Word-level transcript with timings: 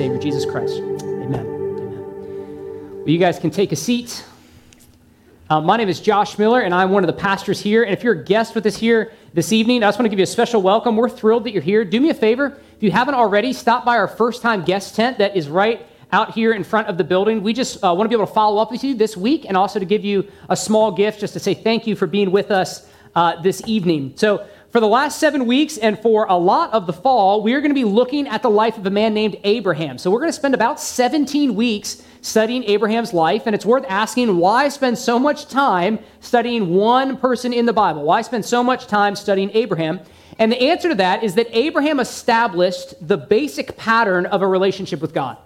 Savior, 0.00 0.16
Jesus 0.16 0.46
Christ. 0.46 0.78
Amen. 0.78 1.46
Amen. 1.46 3.00
Well, 3.00 3.08
you 3.10 3.18
guys 3.18 3.38
can 3.38 3.50
take 3.50 3.70
a 3.70 3.76
seat. 3.76 4.24
Uh, 5.50 5.60
my 5.60 5.76
name 5.76 5.90
is 5.90 6.00
Josh 6.00 6.38
Miller, 6.38 6.62
and 6.62 6.74
I'm 6.74 6.90
one 6.90 7.04
of 7.04 7.06
the 7.06 7.20
pastors 7.20 7.60
here. 7.60 7.82
And 7.82 7.92
if 7.92 8.02
you're 8.02 8.14
a 8.14 8.24
guest 8.24 8.54
with 8.54 8.64
us 8.64 8.78
here 8.78 9.12
this 9.34 9.52
evening, 9.52 9.84
I 9.84 9.88
just 9.88 9.98
want 9.98 10.06
to 10.06 10.08
give 10.08 10.18
you 10.18 10.22
a 10.22 10.26
special 10.26 10.62
welcome. 10.62 10.96
We're 10.96 11.10
thrilled 11.10 11.44
that 11.44 11.50
you're 11.52 11.60
here. 11.60 11.84
Do 11.84 12.00
me 12.00 12.08
a 12.08 12.14
favor, 12.14 12.58
if 12.76 12.82
you 12.82 12.90
haven't 12.90 13.12
already, 13.12 13.52
stop 13.52 13.84
by 13.84 13.98
our 13.98 14.08
first 14.08 14.40
time 14.40 14.64
guest 14.64 14.96
tent 14.96 15.18
that 15.18 15.36
is 15.36 15.50
right 15.50 15.86
out 16.12 16.32
here 16.32 16.54
in 16.54 16.64
front 16.64 16.88
of 16.88 16.96
the 16.96 17.04
building. 17.04 17.42
We 17.42 17.52
just 17.52 17.84
uh, 17.84 17.92
want 17.94 18.06
to 18.06 18.08
be 18.08 18.14
able 18.14 18.26
to 18.26 18.32
follow 18.32 18.62
up 18.62 18.70
with 18.70 18.82
you 18.82 18.94
this 18.94 19.18
week 19.18 19.44
and 19.46 19.54
also 19.54 19.78
to 19.78 19.84
give 19.84 20.02
you 20.02 20.26
a 20.48 20.56
small 20.56 20.92
gift 20.92 21.20
just 21.20 21.34
to 21.34 21.40
say 21.40 21.52
thank 21.52 21.86
you 21.86 21.94
for 21.94 22.06
being 22.06 22.30
with 22.30 22.50
us 22.50 22.88
uh, 23.14 23.42
this 23.42 23.62
evening. 23.66 24.14
So, 24.16 24.46
for 24.70 24.78
the 24.78 24.86
last 24.86 25.18
seven 25.18 25.46
weeks 25.46 25.78
and 25.78 25.98
for 25.98 26.26
a 26.26 26.36
lot 26.36 26.72
of 26.72 26.86
the 26.86 26.92
fall, 26.92 27.42
we 27.42 27.54
are 27.54 27.60
going 27.60 27.70
to 27.70 27.74
be 27.74 27.84
looking 27.84 28.28
at 28.28 28.42
the 28.42 28.50
life 28.50 28.78
of 28.78 28.86
a 28.86 28.90
man 28.90 29.14
named 29.14 29.36
Abraham. 29.42 29.98
So, 29.98 30.10
we're 30.10 30.20
going 30.20 30.28
to 30.28 30.36
spend 30.36 30.54
about 30.54 30.78
17 30.80 31.56
weeks 31.56 32.02
studying 32.22 32.62
Abraham's 32.64 33.12
life, 33.12 33.44
and 33.46 33.54
it's 33.54 33.66
worth 33.66 33.84
asking 33.88 34.36
why 34.36 34.68
spend 34.68 34.96
so 34.96 35.18
much 35.18 35.48
time 35.48 35.98
studying 36.20 36.72
one 36.74 37.16
person 37.16 37.52
in 37.52 37.66
the 37.66 37.72
Bible? 37.72 38.02
Why 38.02 38.22
spend 38.22 38.44
so 38.44 38.62
much 38.62 38.86
time 38.86 39.16
studying 39.16 39.50
Abraham? 39.54 40.00
And 40.38 40.52
the 40.52 40.60
answer 40.60 40.90
to 40.90 40.94
that 40.96 41.24
is 41.24 41.34
that 41.34 41.48
Abraham 41.50 41.98
established 41.98 42.94
the 43.06 43.16
basic 43.16 43.76
pattern 43.76 44.26
of 44.26 44.40
a 44.40 44.46
relationship 44.46 45.00
with 45.00 45.12
God. 45.12 45.36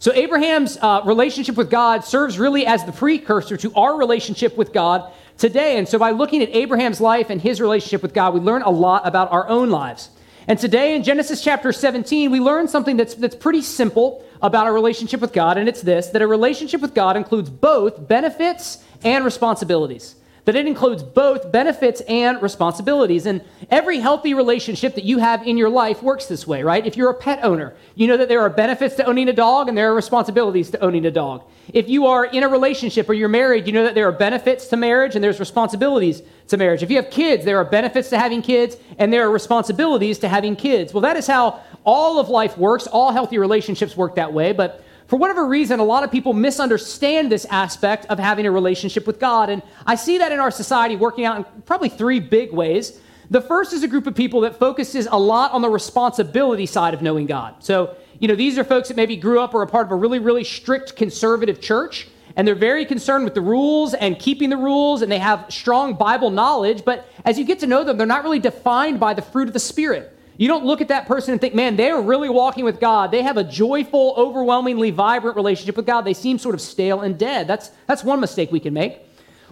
So, 0.00 0.12
Abraham's 0.12 0.76
uh, 0.78 1.02
relationship 1.04 1.56
with 1.56 1.70
God 1.70 2.04
serves 2.04 2.36
really 2.36 2.66
as 2.66 2.84
the 2.84 2.90
precursor 2.90 3.56
to 3.58 3.72
our 3.74 3.96
relationship 3.96 4.56
with 4.56 4.72
God 4.72 5.12
today. 5.42 5.76
And 5.76 5.88
so, 5.88 5.98
by 5.98 6.12
looking 6.12 6.40
at 6.40 6.54
Abraham's 6.54 7.00
life 7.00 7.28
and 7.28 7.40
his 7.40 7.60
relationship 7.60 8.00
with 8.00 8.14
God, 8.14 8.32
we 8.32 8.38
learn 8.38 8.62
a 8.62 8.70
lot 8.70 9.06
about 9.06 9.32
our 9.32 9.48
own 9.48 9.70
lives. 9.70 10.08
And 10.46 10.56
today 10.56 10.94
in 10.94 11.02
Genesis 11.02 11.42
chapter 11.42 11.72
17, 11.72 12.30
we 12.30 12.38
learn 12.38 12.68
something 12.68 12.96
that's, 12.96 13.14
that's 13.14 13.34
pretty 13.34 13.62
simple 13.62 14.24
about 14.40 14.66
our 14.66 14.72
relationship 14.72 15.20
with 15.20 15.32
God, 15.32 15.58
and 15.58 15.68
it's 15.68 15.82
this 15.82 16.06
that 16.08 16.22
a 16.22 16.26
relationship 16.28 16.80
with 16.80 16.94
God 16.94 17.16
includes 17.16 17.50
both 17.50 18.08
benefits 18.08 18.84
and 19.02 19.24
responsibilities 19.24 20.14
that 20.44 20.56
it 20.56 20.66
includes 20.66 21.02
both 21.02 21.52
benefits 21.52 22.00
and 22.02 22.42
responsibilities. 22.42 23.26
And 23.26 23.42
every 23.70 24.00
healthy 24.00 24.34
relationship 24.34 24.96
that 24.96 25.04
you 25.04 25.18
have 25.18 25.46
in 25.46 25.56
your 25.56 25.68
life 25.68 26.02
works 26.02 26.26
this 26.26 26.46
way, 26.46 26.62
right? 26.64 26.84
If 26.84 26.96
you're 26.96 27.10
a 27.10 27.14
pet 27.14 27.44
owner, 27.44 27.74
you 27.94 28.08
know 28.08 28.16
that 28.16 28.28
there 28.28 28.40
are 28.40 28.50
benefits 28.50 28.96
to 28.96 29.04
owning 29.04 29.28
a 29.28 29.32
dog 29.32 29.68
and 29.68 29.78
there 29.78 29.90
are 29.92 29.94
responsibilities 29.94 30.70
to 30.70 30.80
owning 30.80 31.06
a 31.06 31.10
dog. 31.10 31.44
If 31.72 31.88
you 31.88 32.06
are 32.06 32.24
in 32.24 32.42
a 32.42 32.48
relationship 32.48 33.08
or 33.08 33.14
you're 33.14 33.28
married, 33.28 33.68
you 33.68 33.72
know 33.72 33.84
that 33.84 33.94
there 33.94 34.08
are 34.08 34.12
benefits 34.12 34.66
to 34.68 34.76
marriage 34.76 35.14
and 35.14 35.22
there's 35.22 35.38
responsibilities 35.38 36.22
to 36.48 36.56
marriage. 36.56 36.82
If 36.82 36.90
you 36.90 36.96
have 36.96 37.10
kids, 37.10 37.44
there 37.44 37.58
are 37.58 37.64
benefits 37.64 38.08
to 38.10 38.18
having 38.18 38.42
kids 38.42 38.76
and 38.98 39.12
there 39.12 39.24
are 39.24 39.30
responsibilities 39.30 40.18
to 40.20 40.28
having 40.28 40.56
kids. 40.56 40.92
Well, 40.92 41.02
that 41.02 41.16
is 41.16 41.28
how 41.28 41.60
all 41.84 42.18
of 42.18 42.28
life 42.28 42.58
works. 42.58 42.88
All 42.88 43.12
healthy 43.12 43.38
relationships 43.38 43.96
work 43.96 44.16
that 44.16 44.32
way, 44.32 44.52
but 44.52 44.82
for 45.12 45.18
whatever 45.18 45.46
reason, 45.46 45.78
a 45.78 45.84
lot 45.84 46.04
of 46.04 46.10
people 46.10 46.32
misunderstand 46.32 47.30
this 47.30 47.44
aspect 47.50 48.06
of 48.06 48.18
having 48.18 48.46
a 48.46 48.50
relationship 48.50 49.06
with 49.06 49.20
God. 49.20 49.50
And 49.50 49.60
I 49.84 49.94
see 49.94 50.16
that 50.16 50.32
in 50.32 50.40
our 50.40 50.50
society 50.50 50.96
working 50.96 51.26
out 51.26 51.36
in 51.36 51.44
probably 51.66 51.90
three 51.90 52.18
big 52.18 52.50
ways. 52.50 52.98
The 53.28 53.42
first 53.42 53.74
is 53.74 53.82
a 53.82 53.88
group 53.88 54.06
of 54.06 54.14
people 54.14 54.40
that 54.40 54.58
focuses 54.58 55.06
a 55.10 55.18
lot 55.18 55.52
on 55.52 55.60
the 55.60 55.68
responsibility 55.68 56.64
side 56.64 56.94
of 56.94 57.02
knowing 57.02 57.26
God. 57.26 57.56
So, 57.58 57.94
you 58.20 58.28
know, 58.28 58.34
these 58.34 58.56
are 58.56 58.64
folks 58.64 58.88
that 58.88 58.96
maybe 58.96 59.16
grew 59.16 59.38
up 59.38 59.52
or 59.52 59.60
are 59.60 59.66
part 59.66 59.84
of 59.84 59.92
a 59.92 59.96
really, 59.96 60.18
really 60.18 60.44
strict 60.44 60.96
conservative 60.96 61.60
church, 61.60 62.08
and 62.34 62.48
they're 62.48 62.54
very 62.54 62.86
concerned 62.86 63.24
with 63.24 63.34
the 63.34 63.42
rules 63.42 63.92
and 63.92 64.18
keeping 64.18 64.48
the 64.48 64.56
rules, 64.56 65.02
and 65.02 65.12
they 65.12 65.18
have 65.18 65.44
strong 65.50 65.92
Bible 65.92 66.30
knowledge. 66.30 66.86
But 66.86 67.06
as 67.26 67.38
you 67.38 67.44
get 67.44 67.58
to 67.58 67.66
know 67.66 67.84
them, 67.84 67.98
they're 67.98 68.06
not 68.06 68.24
really 68.24 68.38
defined 68.38 68.98
by 68.98 69.12
the 69.12 69.20
fruit 69.20 69.46
of 69.46 69.52
the 69.52 69.60
Spirit. 69.60 70.16
You 70.42 70.48
don't 70.48 70.64
look 70.64 70.80
at 70.80 70.88
that 70.88 71.06
person 71.06 71.30
and 71.30 71.40
think, 71.40 71.54
man, 71.54 71.76
they 71.76 71.88
are 71.88 72.02
really 72.02 72.28
walking 72.28 72.64
with 72.64 72.80
God. 72.80 73.12
They 73.12 73.22
have 73.22 73.36
a 73.36 73.44
joyful, 73.44 74.12
overwhelmingly 74.16 74.90
vibrant 74.90 75.36
relationship 75.36 75.76
with 75.76 75.86
God. 75.86 76.00
They 76.00 76.14
seem 76.14 76.36
sort 76.36 76.56
of 76.56 76.60
stale 76.60 77.02
and 77.02 77.16
dead. 77.16 77.46
That's, 77.46 77.70
that's 77.86 78.02
one 78.02 78.18
mistake 78.18 78.50
we 78.50 78.58
can 78.58 78.74
make. 78.74 78.98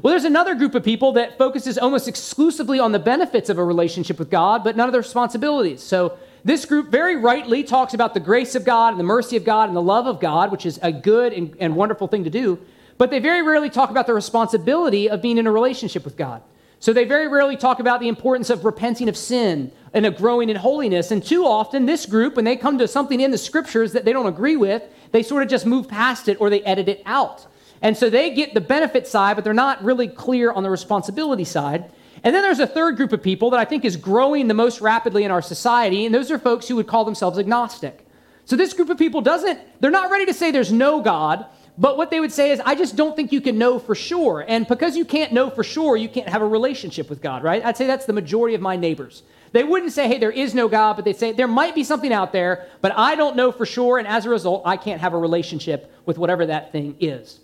Well, 0.02 0.10
there's 0.10 0.24
another 0.24 0.56
group 0.56 0.74
of 0.74 0.82
people 0.82 1.12
that 1.12 1.38
focuses 1.38 1.78
almost 1.78 2.08
exclusively 2.08 2.80
on 2.80 2.90
the 2.90 2.98
benefits 2.98 3.48
of 3.48 3.56
a 3.56 3.64
relationship 3.64 4.18
with 4.18 4.30
God, 4.32 4.64
but 4.64 4.76
none 4.76 4.88
of 4.88 4.92
the 4.92 4.98
responsibilities. 4.98 5.80
So 5.80 6.18
this 6.42 6.64
group 6.64 6.88
very 6.88 7.14
rightly 7.14 7.62
talks 7.62 7.94
about 7.94 8.12
the 8.12 8.18
grace 8.18 8.56
of 8.56 8.64
God 8.64 8.88
and 8.88 8.98
the 8.98 9.04
mercy 9.04 9.36
of 9.36 9.44
God 9.44 9.68
and 9.68 9.76
the 9.76 9.82
love 9.82 10.08
of 10.08 10.18
God, 10.18 10.50
which 10.50 10.66
is 10.66 10.80
a 10.82 10.90
good 10.90 11.32
and, 11.32 11.56
and 11.60 11.76
wonderful 11.76 12.08
thing 12.08 12.24
to 12.24 12.30
do. 12.30 12.58
But 12.98 13.10
they 13.10 13.20
very 13.20 13.42
rarely 13.42 13.70
talk 13.70 13.90
about 13.90 14.08
the 14.08 14.14
responsibility 14.14 15.08
of 15.08 15.22
being 15.22 15.38
in 15.38 15.46
a 15.46 15.52
relationship 15.52 16.04
with 16.04 16.16
God. 16.16 16.42
So 16.80 16.94
they 16.94 17.04
very 17.04 17.28
rarely 17.28 17.56
talk 17.56 17.78
about 17.78 18.00
the 18.00 18.08
importance 18.08 18.48
of 18.48 18.64
repenting 18.64 19.10
of 19.10 19.16
sin 19.16 19.70
and 19.92 20.06
of 20.06 20.16
growing 20.16 20.48
in 20.48 20.56
holiness. 20.56 21.10
And 21.10 21.22
too 21.22 21.44
often, 21.44 21.84
this 21.84 22.06
group, 22.06 22.36
when 22.36 22.46
they 22.46 22.56
come 22.56 22.78
to 22.78 22.88
something 22.88 23.20
in 23.20 23.30
the 23.30 23.38
scriptures 23.38 23.92
that 23.92 24.06
they 24.06 24.14
don't 24.14 24.26
agree 24.26 24.56
with, 24.56 24.82
they 25.12 25.22
sort 25.22 25.42
of 25.42 25.50
just 25.50 25.66
move 25.66 25.88
past 25.88 26.26
it 26.26 26.40
or 26.40 26.48
they 26.48 26.62
edit 26.62 26.88
it 26.88 27.02
out. 27.04 27.46
And 27.82 27.96
so 27.96 28.08
they 28.08 28.34
get 28.34 28.54
the 28.54 28.62
benefit 28.62 29.06
side, 29.06 29.36
but 29.36 29.44
they're 29.44 29.52
not 29.52 29.84
really 29.84 30.08
clear 30.08 30.50
on 30.52 30.62
the 30.62 30.70
responsibility 30.70 31.44
side. 31.44 31.90
And 32.24 32.34
then 32.34 32.42
there's 32.42 32.60
a 32.60 32.66
third 32.66 32.96
group 32.96 33.12
of 33.12 33.22
people 33.22 33.50
that 33.50 33.60
I 33.60 33.64
think 33.66 33.84
is 33.84 33.96
growing 33.96 34.48
the 34.48 34.54
most 34.54 34.80
rapidly 34.80 35.24
in 35.24 35.30
our 35.30 35.42
society, 35.42 36.06
and 36.06 36.14
those 36.14 36.30
are 36.30 36.38
folks 36.38 36.68
who 36.68 36.76
would 36.76 36.86
call 36.86 37.04
themselves 37.04 37.38
agnostic. 37.38 38.06
So 38.44 38.56
this 38.56 38.72
group 38.72 38.90
of 38.90 38.98
people 38.98 39.20
doesn't, 39.20 39.58
they're 39.80 39.90
not 39.90 40.10
ready 40.10 40.26
to 40.26 40.34
say 40.34 40.50
there's 40.50 40.72
no 40.72 41.00
God, 41.00 41.46
but 41.80 41.96
what 41.96 42.10
they 42.10 42.20
would 42.20 42.30
say 42.30 42.50
is, 42.50 42.60
I 42.60 42.74
just 42.74 42.94
don't 42.94 43.16
think 43.16 43.32
you 43.32 43.40
can 43.40 43.56
know 43.56 43.78
for 43.78 43.94
sure. 43.94 44.44
And 44.46 44.66
because 44.68 44.98
you 44.98 45.06
can't 45.06 45.32
know 45.32 45.48
for 45.48 45.64
sure, 45.64 45.96
you 45.96 46.10
can't 46.10 46.28
have 46.28 46.42
a 46.42 46.46
relationship 46.46 47.08
with 47.08 47.22
God, 47.22 47.42
right? 47.42 47.64
I'd 47.64 47.78
say 47.78 47.86
that's 47.86 48.04
the 48.04 48.12
majority 48.12 48.54
of 48.54 48.60
my 48.60 48.76
neighbors. 48.76 49.22
They 49.52 49.64
wouldn't 49.64 49.92
say, 49.92 50.06
hey, 50.06 50.18
there 50.18 50.30
is 50.30 50.54
no 50.54 50.68
God, 50.68 50.96
but 50.96 51.06
they'd 51.06 51.16
say, 51.16 51.32
there 51.32 51.48
might 51.48 51.74
be 51.74 51.82
something 51.82 52.12
out 52.12 52.32
there, 52.32 52.66
but 52.82 52.92
I 52.98 53.14
don't 53.14 53.34
know 53.34 53.50
for 53.50 53.64
sure. 53.64 53.96
And 53.96 54.06
as 54.06 54.26
a 54.26 54.28
result, 54.28 54.62
I 54.66 54.76
can't 54.76 55.00
have 55.00 55.14
a 55.14 55.18
relationship 55.18 55.90
with 56.04 56.18
whatever 56.18 56.44
that 56.46 56.70
thing 56.70 56.96
is. 57.00 57.40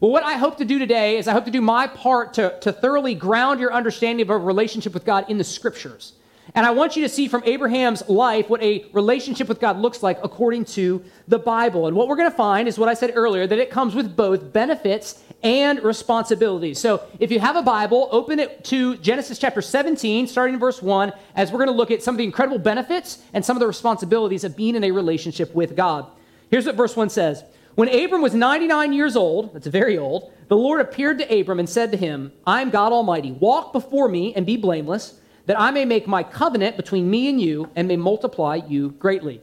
Well, 0.00 0.10
what 0.10 0.24
I 0.24 0.32
hope 0.32 0.56
to 0.56 0.64
do 0.64 0.80
today 0.80 1.16
is 1.16 1.28
I 1.28 1.32
hope 1.32 1.44
to 1.44 1.52
do 1.52 1.60
my 1.60 1.86
part 1.86 2.34
to, 2.34 2.58
to 2.62 2.72
thoroughly 2.72 3.14
ground 3.14 3.60
your 3.60 3.72
understanding 3.72 4.26
of 4.26 4.30
a 4.30 4.36
relationship 4.36 4.94
with 4.94 5.04
God 5.04 5.30
in 5.30 5.38
the 5.38 5.44
scriptures. 5.44 6.14
And 6.54 6.64
I 6.64 6.70
want 6.70 6.96
you 6.96 7.02
to 7.02 7.08
see 7.08 7.28
from 7.28 7.42
Abraham's 7.44 8.08
life 8.08 8.48
what 8.48 8.62
a 8.62 8.86
relationship 8.92 9.48
with 9.48 9.60
God 9.60 9.78
looks 9.78 10.02
like 10.02 10.18
according 10.22 10.64
to 10.66 11.02
the 11.26 11.38
Bible. 11.38 11.86
And 11.86 11.96
what 11.96 12.08
we're 12.08 12.16
going 12.16 12.30
to 12.30 12.36
find 12.36 12.68
is 12.68 12.78
what 12.78 12.88
I 12.88 12.94
said 12.94 13.12
earlier 13.14 13.46
that 13.46 13.58
it 13.58 13.70
comes 13.70 13.94
with 13.94 14.16
both 14.16 14.52
benefits 14.52 15.22
and 15.42 15.82
responsibilities. 15.82 16.78
So 16.78 17.02
if 17.18 17.30
you 17.30 17.40
have 17.40 17.56
a 17.56 17.62
Bible, 17.62 18.08
open 18.10 18.38
it 18.38 18.64
to 18.64 18.96
Genesis 18.98 19.38
chapter 19.38 19.60
17, 19.60 20.26
starting 20.28 20.54
in 20.54 20.60
verse 20.60 20.80
1, 20.80 21.12
as 21.34 21.50
we're 21.50 21.58
going 21.58 21.68
to 21.68 21.74
look 21.74 21.90
at 21.90 22.02
some 22.02 22.14
of 22.14 22.18
the 22.18 22.24
incredible 22.24 22.58
benefits 22.58 23.22
and 23.34 23.44
some 23.44 23.56
of 23.56 23.60
the 23.60 23.66
responsibilities 23.66 24.44
of 24.44 24.56
being 24.56 24.76
in 24.76 24.84
a 24.84 24.90
relationship 24.90 25.54
with 25.54 25.76
God. 25.76 26.06
Here's 26.50 26.66
what 26.66 26.76
verse 26.76 26.96
1 26.96 27.10
says 27.10 27.44
When 27.74 27.88
Abram 27.88 28.22
was 28.22 28.34
99 28.34 28.92
years 28.92 29.16
old, 29.16 29.52
that's 29.52 29.66
very 29.66 29.98
old, 29.98 30.32
the 30.48 30.56
Lord 30.56 30.80
appeared 30.80 31.18
to 31.18 31.40
Abram 31.40 31.58
and 31.58 31.68
said 31.68 31.90
to 31.90 31.98
him, 31.98 32.32
I 32.46 32.62
am 32.62 32.70
God 32.70 32.92
Almighty. 32.92 33.32
Walk 33.32 33.72
before 33.72 34.08
me 34.08 34.32
and 34.34 34.46
be 34.46 34.56
blameless 34.56 35.20
that 35.46 35.58
I 35.58 35.70
may 35.70 35.84
make 35.84 36.06
my 36.06 36.22
covenant 36.22 36.76
between 36.76 37.10
me 37.10 37.28
and 37.28 37.40
you 37.40 37.70
and 37.74 37.88
may 37.88 37.96
multiply 37.96 38.56
you 38.68 38.90
greatly. 38.90 39.40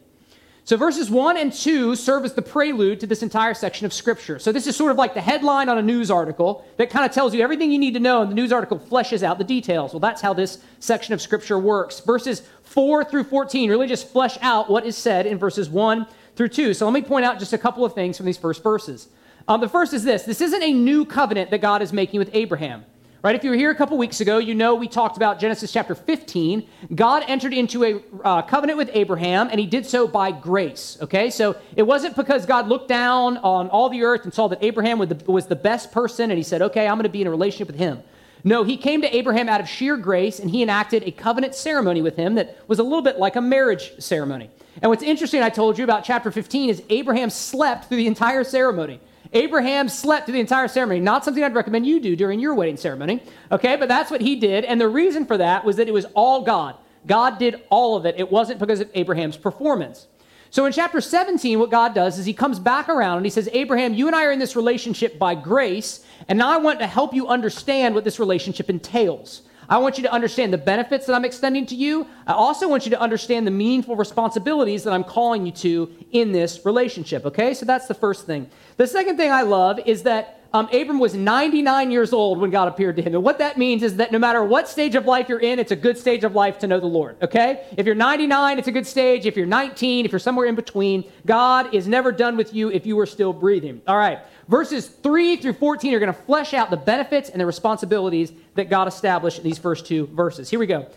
So, 0.65 0.77
verses 0.77 1.11
1 1.11 1.35
and 1.35 1.51
2 1.51 1.93
serve 1.97 2.23
as 2.23 2.35
the 2.35 2.41
prelude 2.41 3.01
to 3.01 3.07
this 3.07 3.21
entire 3.21 3.53
section 3.53 3.85
of 3.85 3.91
Scripture. 3.91 4.39
So, 4.39 4.53
this 4.53 4.65
is 4.65 4.77
sort 4.77 4.91
of 4.91 4.97
like 4.97 5.13
the 5.13 5.19
headline 5.19 5.67
on 5.67 5.77
a 5.77 5.81
news 5.81 6.09
article 6.09 6.65
that 6.77 6.89
kind 6.89 7.05
of 7.05 7.11
tells 7.11 7.35
you 7.35 7.41
everything 7.41 7.69
you 7.69 7.77
need 7.77 7.95
to 7.95 7.99
know, 7.99 8.21
and 8.21 8.31
the 8.31 8.35
news 8.35 8.53
article 8.53 8.79
fleshes 8.79 9.23
out 9.23 9.37
the 9.37 9.43
details. 9.43 9.91
Well, 9.91 9.99
that's 9.99 10.21
how 10.21 10.33
this 10.33 10.63
section 10.79 11.13
of 11.13 11.21
Scripture 11.21 11.59
works. 11.59 11.99
Verses 11.99 12.43
4 12.63 13.03
through 13.03 13.25
14 13.25 13.69
really 13.69 13.87
just 13.87 14.07
flesh 14.07 14.37
out 14.41 14.69
what 14.69 14.85
is 14.85 14.95
said 14.95 15.25
in 15.25 15.37
verses 15.37 15.69
1 15.69 16.07
through 16.37 16.47
2. 16.47 16.73
So, 16.73 16.85
let 16.85 16.93
me 16.93 17.01
point 17.01 17.25
out 17.25 17.39
just 17.39 17.51
a 17.51 17.57
couple 17.57 17.83
of 17.83 17.93
things 17.93 18.15
from 18.15 18.25
these 18.25 18.37
first 18.37 18.63
verses. 18.63 19.09
Um, 19.49 19.59
the 19.59 19.67
first 19.67 19.91
is 19.91 20.05
this 20.05 20.23
this 20.23 20.39
isn't 20.39 20.63
a 20.63 20.71
new 20.71 21.03
covenant 21.03 21.51
that 21.51 21.59
God 21.59 21.81
is 21.81 21.91
making 21.91 22.19
with 22.19 22.29
Abraham. 22.31 22.85
Right? 23.23 23.35
If 23.35 23.43
you 23.45 23.51
were 23.51 23.55
here 23.55 23.71
a 23.71 23.75
couple 23.75 23.97
weeks 23.97 24.19
ago, 24.19 24.37
you 24.37 24.53
know 24.53 24.75
we 24.75 24.89
talked 24.89 25.15
about 25.15 25.39
Genesis 25.39 25.71
chapter 25.71 25.95
15. 25.95 26.67
God 26.93 27.23
entered 27.25 27.53
into 27.53 27.85
a 27.85 28.01
uh, 28.21 28.41
covenant 28.41 28.77
with 28.77 28.89
Abraham, 28.91 29.47
and 29.49 29.61
he 29.61 29.65
did 29.65 29.85
so 29.85 30.09
by 30.09 30.29
grace. 30.33 30.97
Okay? 31.01 31.29
So 31.29 31.55
it 31.77 31.83
wasn't 31.83 32.17
because 32.17 32.45
God 32.45 32.67
looked 32.67 32.89
down 32.89 33.37
on 33.37 33.69
all 33.69 33.87
the 33.87 34.03
earth 34.03 34.25
and 34.25 34.33
saw 34.33 34.49
that 34.49 34.61
Abraham 34.61 34.99
was 34.99 35.07
the, 35.07 35.31
was 35.31 35.45
the 35.45 35.55
best 35.55 35.93
person, 35.93 36.31
and 36.31 36.37
he 36.37 36.43
said, 36.43 36.61
okay, 36.63 36.85
I'm 36.85 36.95
going 36.95 37.03
to 37.03 37.09
be 37.09 37.21
in 37.21 37.27
a 37.27 37.29
relationship 37.29 37.67
with 37.67 37.77
him. 37.77 38.03
No, 38.43 38.65
he 38.65 38.75
came 38.75 39.01
to 39.03 39.15
Abraham 39.15 39.47
out 39.47 39.61
of 39.61 39.69
sheer 39.69 39.95
grace, 39.95 40.39
and 40.39 40.51
he 40.51 40.61
enacted 40.61 41.03
a 41.03 41.11
covenant 41.11 41.55
ceremony 41.55 42.01
with 42.01 42.17
him 42.17 42.35
that 42.35 42.57
was 42.67 42.79
a 42.79 42.83
little 42.83 43.01
bit 43.01 43.19
like 43.19 43.37
a 43.37 43.41
marriage 43.41 43.93
ceremony. 43.99 44.49
And 44.81 44.89
what's 44.89 45.01
interesting, 45.01 45.41
I 45.41 45.47
told 45.47 45.77
you 45.77 45.85
about 45.85 46.03
chapter 46.03 46.29
15, 46.29 46.69
is 46.69 46.83
Abraham 46.89 47.29
slept 47.29 47.85
through 47.85 47.99
the 47.99 48.07
entire 48.07 48.43
ceremony. 48.43 48.99
Abraham 49.33 49.89
slept 49.89 50.25
through 50.25 50.33
the 50.33 50.39
entire 50.39 50.67
ceremony. 50.67 50.99
Not 50.99 51.25
something 51.25 51.43
I'd 51.43 51.55
recommend 51.55 51.85
you 51.85 51.99
do 51.99 52.15
during 52.15 52.39
your 52.39 52.53
wedding 52.53 52.77
ceremony, 52.77 53.21
okay? 53.51 53.75
But 53.75 53.89
that's 53.89 54.11
what 54.11 54.21
he 54.21 54.35
did. 54.35 54.63
And 54.65 54.79
the 54.79 54.87
reason 54.87 55.25
for 55.25 55.37
that 55.37 55.65
was 55.65 55.75
that 55.77 55.87
it 55.87 55.93
was 55.93 56.05
all 56.13 56.43
God. 56.43 56.75
God 57.05 57.39
did 57.39 57.61
all 57.69 57.97
of 57.97 58.05
it. 58.05 58.15
It 58.17 58.31
wasn't 58.31 58.59
because 58.59 58.79
of 58.79 58.89
Abraham's 58.93 59.37
performance. 59.37 60.07
So 60.49 60.65
in 60.65 60.71
chapter 60.71 61.01
17, 61.01 61.59
what 61.59 61.71
God 61.71 61.95
does 61.95 62.19
is 62.19 62.27
he 62.27 62.33
comes 62.33 62.59
back 62.59 62.87
around 62.87 63.17
and 63.17 63.25
he 63.25 63.31
says, 63.31 63.49
Abraham, 63.53 63.95
you 63.95 64.05
and 64.05 64.15
I 64.15 64.25
are 64.25 64.31
in 64.31 64.37
this 64.37 64.55
relationship 64.55 65.17
by 65.17 65.33
grace, 65.33 66.05
and 66.27 66.37
now 66.37 66.51
I 66.51 66.57
want 66.57 66.79
to 66.79 66.85
help 66.85 67.13
you 67.13 67.27
understand 67.27 67.95
what 67.95 68.03
this 68.03 68.19
relationship 68.19 68.69
entails. 68.69 69.41
I 69.69 69.77
want 69.77 69.97
you 69.97 70.03
to 70.03 70.11
understand 70.11 70.53
the 70.53 70.57
benefits 70.57 71.05
that 71.05 71.13
I'm 71.13 71.25
extending 71.25 71.65
to 71.67 71.75
you. 71.75 72.07
I 72.27 72.33
also 72.33 72.67
want 72.67 72.85
you 72.85 72.91
to 72.91 72.99
understand 72.99 73.47
the 73.47 73.51
meaningful 73.51 73.95
responsibilities 73.95 74.83
that 74.83 74.93
I'm 74.93 75.03
calling 75.03 75.45
you 75.45 75.51
to 75.53 75.91
in 76.11 76.31
this 76.31 76.65
relationship, 76.65 77.25
okay? 77.25 77.53
So 77.53 77.65
that's 77.65 77.87
the 77.87 77.93
first 77.93 78.25
thing. 78.25 78.49
The 78.77 78.87
second 78.87 79.17
thing 79.17 79.31
I 79.31 79.43
love 79.43 79.79
is 79.85 80.03
that 80.03 80.39
um, 80.55 80.69
Abram 80.71 80.99
was 80.99 81.15
99 81.15 81.89
years 81.89 82.13
old 82.13 82.39
when 82.39 82.51
God 82.51 82.67
appeared 82.67 82.95
to 82.97 83.01
him. 83.01 83.15
And 83.15 83.23
what 83.23 83.39
that 83.39 83.57
means 83.57 83.81
is 83.81 83.95
that 83.95 84.11
no 84.11 84.19
matter 84.19 84.43
what 84.43 84.69
stage 84.69 84.93
of 84.93 85.05
life 85.05 85.27
you're 85.27 85.39
in, 85.39 85.57
it's 85.57 85.71
a 85.71 85.75
good 85.75 85.97
stage 85.97 86.23
of 86.23 86.35
life 86.35 86.59
to 86.59 86.67
know 86.67 86.79
the 86.79 86.85
Lord, 86.85 87.17
okay? 87.23 87.65
If 87.75 87.87
you're 87.87 87.95
99, 87.95 88.59
it's 88.59 88.67
a 88.67 88.71
good 88.71 88.85
stage. 88.85 89.25
If 89.25 89.35
you're 89.35 89.47
19, 89.47 90.05
if 90.05 90.11
you're 90.11 90.19
somewhere 90.19 90.45
in 90.45 90.53
between, 90.53 91.05
God 91.25 91.73
is 91.73 91.87
never 91.87 92.11
done 92.11 92.37
with 92.37 92.53
you 92.53 92.69
if 92.69 92.85
you 92.85 92.99
are 92.99 93.07
still 93.07 93.33
breathing. 93.33 93.81
All 93.87 93.97
right. 93.97 94.19
Verses 94.47 94.87
3 94.87 95.37
through 95.37 95.53
14 95.53 95.93
are 95.93 95.99
going 95.99 96.13
to 96.13 96.21
flesh 96.21 96.53
out 96.53 96.69
the 96.69 96.77
benefits 96.77 97.29
and 97.29 97.39
the 97.39 97.45
responsibilities 97.45 98.31
that 98.55 98.69
God 98.69 98.87
established 98.87 99.37
in 99.37 99.43
these 99.43 99.57
first 99.57 99.85
two 99.85 100.07
verses. 100.07 100.49
Here 100.49 100.59
we 100.59 100.67
go. 100.67 100.87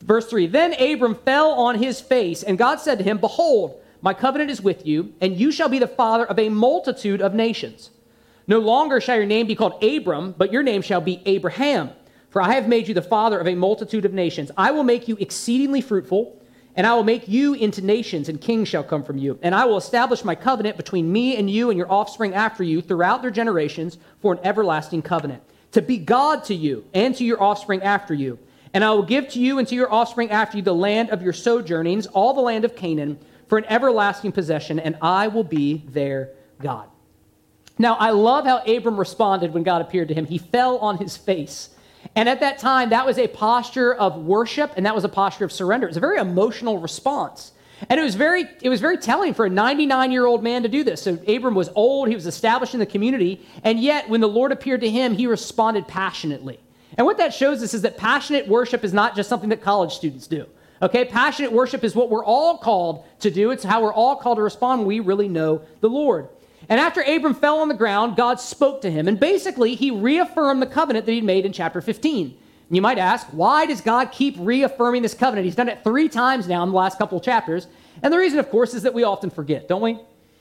Verse 0.00 0.28
3 0.28 0.46
Then 0.46 0.74
Abram 0.80 1.14
fell 1.14 1.50
on 1.52 1.76
his 1.76 2.00
face, 2.00 2.42
and 2.42 2.56
God 2.56 2.80
said 2.80 2.98
to 2.98 3.04
him, 3.04 3.18
Behold, 3.18 3.80
my 4.00 4.14
covenant 4.14 4.50
is 4.50 4.60
with 4.60 4.86
you, 4.86 5.14
and 5.20 5.36
you 5.36 5.50
shall 5.50 5.68
be 5.68 5.78
the 5.78 5.86
father 5.86 6.24
of 6.24 6.38
a 6.38 6.48
multitude 6.48 7.20
of 7.20 7.34
nations. 7.34 7.90
No 8.46 8.58
longer 8.58 9.00
shall 9.00 9.16
your 9.16 9.26
name 9.26 9.46
be 9.46 9.54
called 9.54 9.82
Abram, 9.82 10.34
but 10.36 10.52
your 10.52 10.62
name 10.62 10.82
shall 10.82 11.00
be 11.00 11.22
Abraham. 11.24 11.90
For 12.28 12.42
I 12.42 12.54
have 12.54 12.68
made 12.68 12.88
you 12.88 12.94
the 12.94 13.00
father 13.00 13.38
of 13.38 13.46
a 13.46 13.54
multitude 13.54 14.04
of 14.04 14.12
nations. 14.12 14.50
I 14.56 14.72
will 14.72 14.82
make 14.82 15.08
you 15.08 15.16
exceedingly 15.20 15.80
fruitful, 15.80 16.38
and 16.76 16.86
I 16.86 16.94
will 16.94 17.04
make 17.04 17.28
you 17.28 17.54
into 17.54 17.82
nations, 17.82 18.28
and 18.28 18.40
kings 18.40 18.68
shall 18.68 18.82
come 18.82 19.04
from 19.04 19.18
you. 19.18 19.38
And 19.42 19.54
I 19.54 19.64
will 19.64 19.76
establish 19.76 20.24
my 20.24 20.34
covenant 20.34 20.76
between 20.76 21.10
me 21.10 21.36
and 21.36 21.48
you 21.48 21.70
and 21.70 21.78
your 21.78 21.90
offspring 21.90 22.34
after 22.34 22.64
you 22.64 22.82
throughout 22.82 23.22
their 23.22 23.30
generations 23.30 23.98
for 24.20 24.32
an 24.32 24.40
everlasting 24.42 25.02
covenant, 25.02 25.42
to 25.72 25.82
be 25.82 25.98
God 25.98 26.44
to 26.44 26.54
you 26.54 26.84
and 26.92 27.14
to 27.16 27.24
your 27.24 27.42
offspring 27.42 27.82
after 27.82 28.14
you. 28.14 28.38
And 28.72 28.84
I 28.84 28.90
will 28.90 29.04
give 29.04 29.28
to 29.30 29.40
you 29.40 29.58
and 29.58 29.68
to 29.68 29.74
your 29.76 29.92
offspring 29.92 30.30
after 30.30 30.56
you 30.56 30.62
the 30.62 30.74
land 30.74 31.10
of 31.10 31.22
your 31.22 31.32
sojournings, 31.32 32.06
all 32.06 32.34
the 32.34 32.40
land 32.40 32.64
of 32.64 32.74
Canaan, 32.74 33.18
for 33.46 33.58
an 33.58 33.64
everlasting 33.68 34.32
possession, 34.32 34.80
and 34.80 34.96
I 35.00 35.28
will 35.28 35.44
be 35.44 35.84
their 35.88 36.30
God. 36.60 36.88
Now, 37.78 37.94
I 37.94 38.10
love 38.10 38.44
how 38.46 38.64
Abram 38.64 38.96
responded 38.96 39.52
when 39.52 39.62
God 39.64 39.80
appeared 39.80 40.08
to 40.08 40.14
him. 40.14 40.26
He 40.26 40.38
fell 40.38 40.78
on 40.78 40.98
his 40.98 41.16
face. 41.16 41.70
And 42.14 42.28
at 42.28 42.40
that 42.40 42.58
time, 42.58 42.90
that 42.90 43.06
was 43.06 43.18
a 43.18 43.28
posture 43.28 43.94
of 43.94 44.16
worship 44.16 44.72
and 44.76 44.86
that 44.86 44.94
was 44.94 45.04
a 45.04 45.08
posture 45.08 45.44
of 45.44 45.52
surrender. 45.52 45.86
It 45.86 45.90
was 45.90 45.96
a 45.96 46.00
very 46.00 46.18
emotional 46.18 46.78
response. 46.78 47.52
And 47.88 47.98
it 47.98 48.02
was 48.02 48.14
very, 48.14 48.46
it 48.62 48.68
was 48.68 48.80
very 48.80 48.96
telling 48.96 49.34
for 49.34 49.46
a 49.46 49.50
99 49.50 50.12
year 50.12 50.26
old 50.26 50.42
man 50.42 50.62
to 50.62 50.68
do 50.68 50.84
this. 50.84 51.02
So 51.02 51.18
Abram 51.26 51.54
was 51.54 51.70
old, 51.74 52.08
he 52.08 52.14
was 52.14 52.26
established 52.26 52.74
in 52.74 52.80
the 52.80 52.86
community, 52.86 53.44
and 53.62 53.80
yet 53.80 54.08
when 54.08 54.20
the 54.20 54.28
Lord 54.28 54.52
appeared 54.52 54.80
to 54.82 54.90
him, 54.90 55.14
he 55.14 55.26
responded 55.26 55.88
passionately. 55.88 56.60
And 56.96 57.06
what 57.06 57.18
that 57.18 57.34
shows 57.34 57.62
us 57.62 57.74
is 57.74 57.82
that 57.82 57.96
passionate 57.96 58.46
worship 58.46 58.84
is 58.84 58.92
not 58.92 59.16
just 59.16 59.28
something 59.28 59.50
that 59.50 59.60
college 59.60 59.92
students 59.92 60.26
do. 60.26 60.46
Okay, 60.80 61.04
passionate 61.04 61.52
worship 61.52 61.82
is 61.82 61.94
what 61.94 62.10
we're 62.10 62.24
all 62.24 62.58
called 62.58 63.04
to 63.20 63.30
do. 63.30 63.50
It's 63.50 63.64
how 63.64 63.82
we're 63.82 63.92
all 63.92 64.16
called 64.16 64.38
to 64.38 64.42
respond 64.42 64.80
when 64.80 64.88
we 64.88 65.00
really 65.00 65.28
know 65.28 65.62
the 65.80 65.88
Lord. 65.88 66.28
And 66.68 66.80
after 66.80 67.02
Abram 67.02 67.34
fell 67.34 67.58
on 67.58 67.68
the 67.68 67.74
ground, 67.74 68.16
God 68.16 68.40
spoke 68.40 68.80
to 68.82 68.90
him. 68.90 69.08
And 69.08 69.18
basically, 69.18 69.74
he 69.74 69.90
reaffirmed 69.90 70.62
the 70.62 70.66
covenant 70.66 71.06
that 71.06 71.12
he'd 71.12 71.24
made 71.24 71.44
in 71.44 71.52
chapter 71.52 71.80
15. 71.80 72.26
And 72.26 72.76
you 72.76 72.80
might 72.80 72.98
ask, 72.98 73.26
why 73.28 73.66
does 73.66 73.80
God 73.80 74.10
keep 74.12 74.36
reaffirming 74.38 75.02
this 75.02 75.14
covenant? 75.14 75.44
He's 75.44 75.54
done 75.54 75.68
it 75.68 75.84
three 75.84 76.08
times 76.08 76.48
now 76.48 76.62
in 76.62 76.70
the 76.70 76.76
last 76.76 76.98
couple 76.98 77.18
of 77.18 77.24
chapters. 77.24 77.66
And 78.02 78.12
the 78.12 78.18
reason, 78.18 78.38
of 78.38 78.50
course, 78.50 78.74
is 78.74 78.82
that 78.82 78.94
we 78.94 79.04
often 79.04 79.30
forget, 79.30 79.68
don't 79.68 79.82
we? 79.82 79.98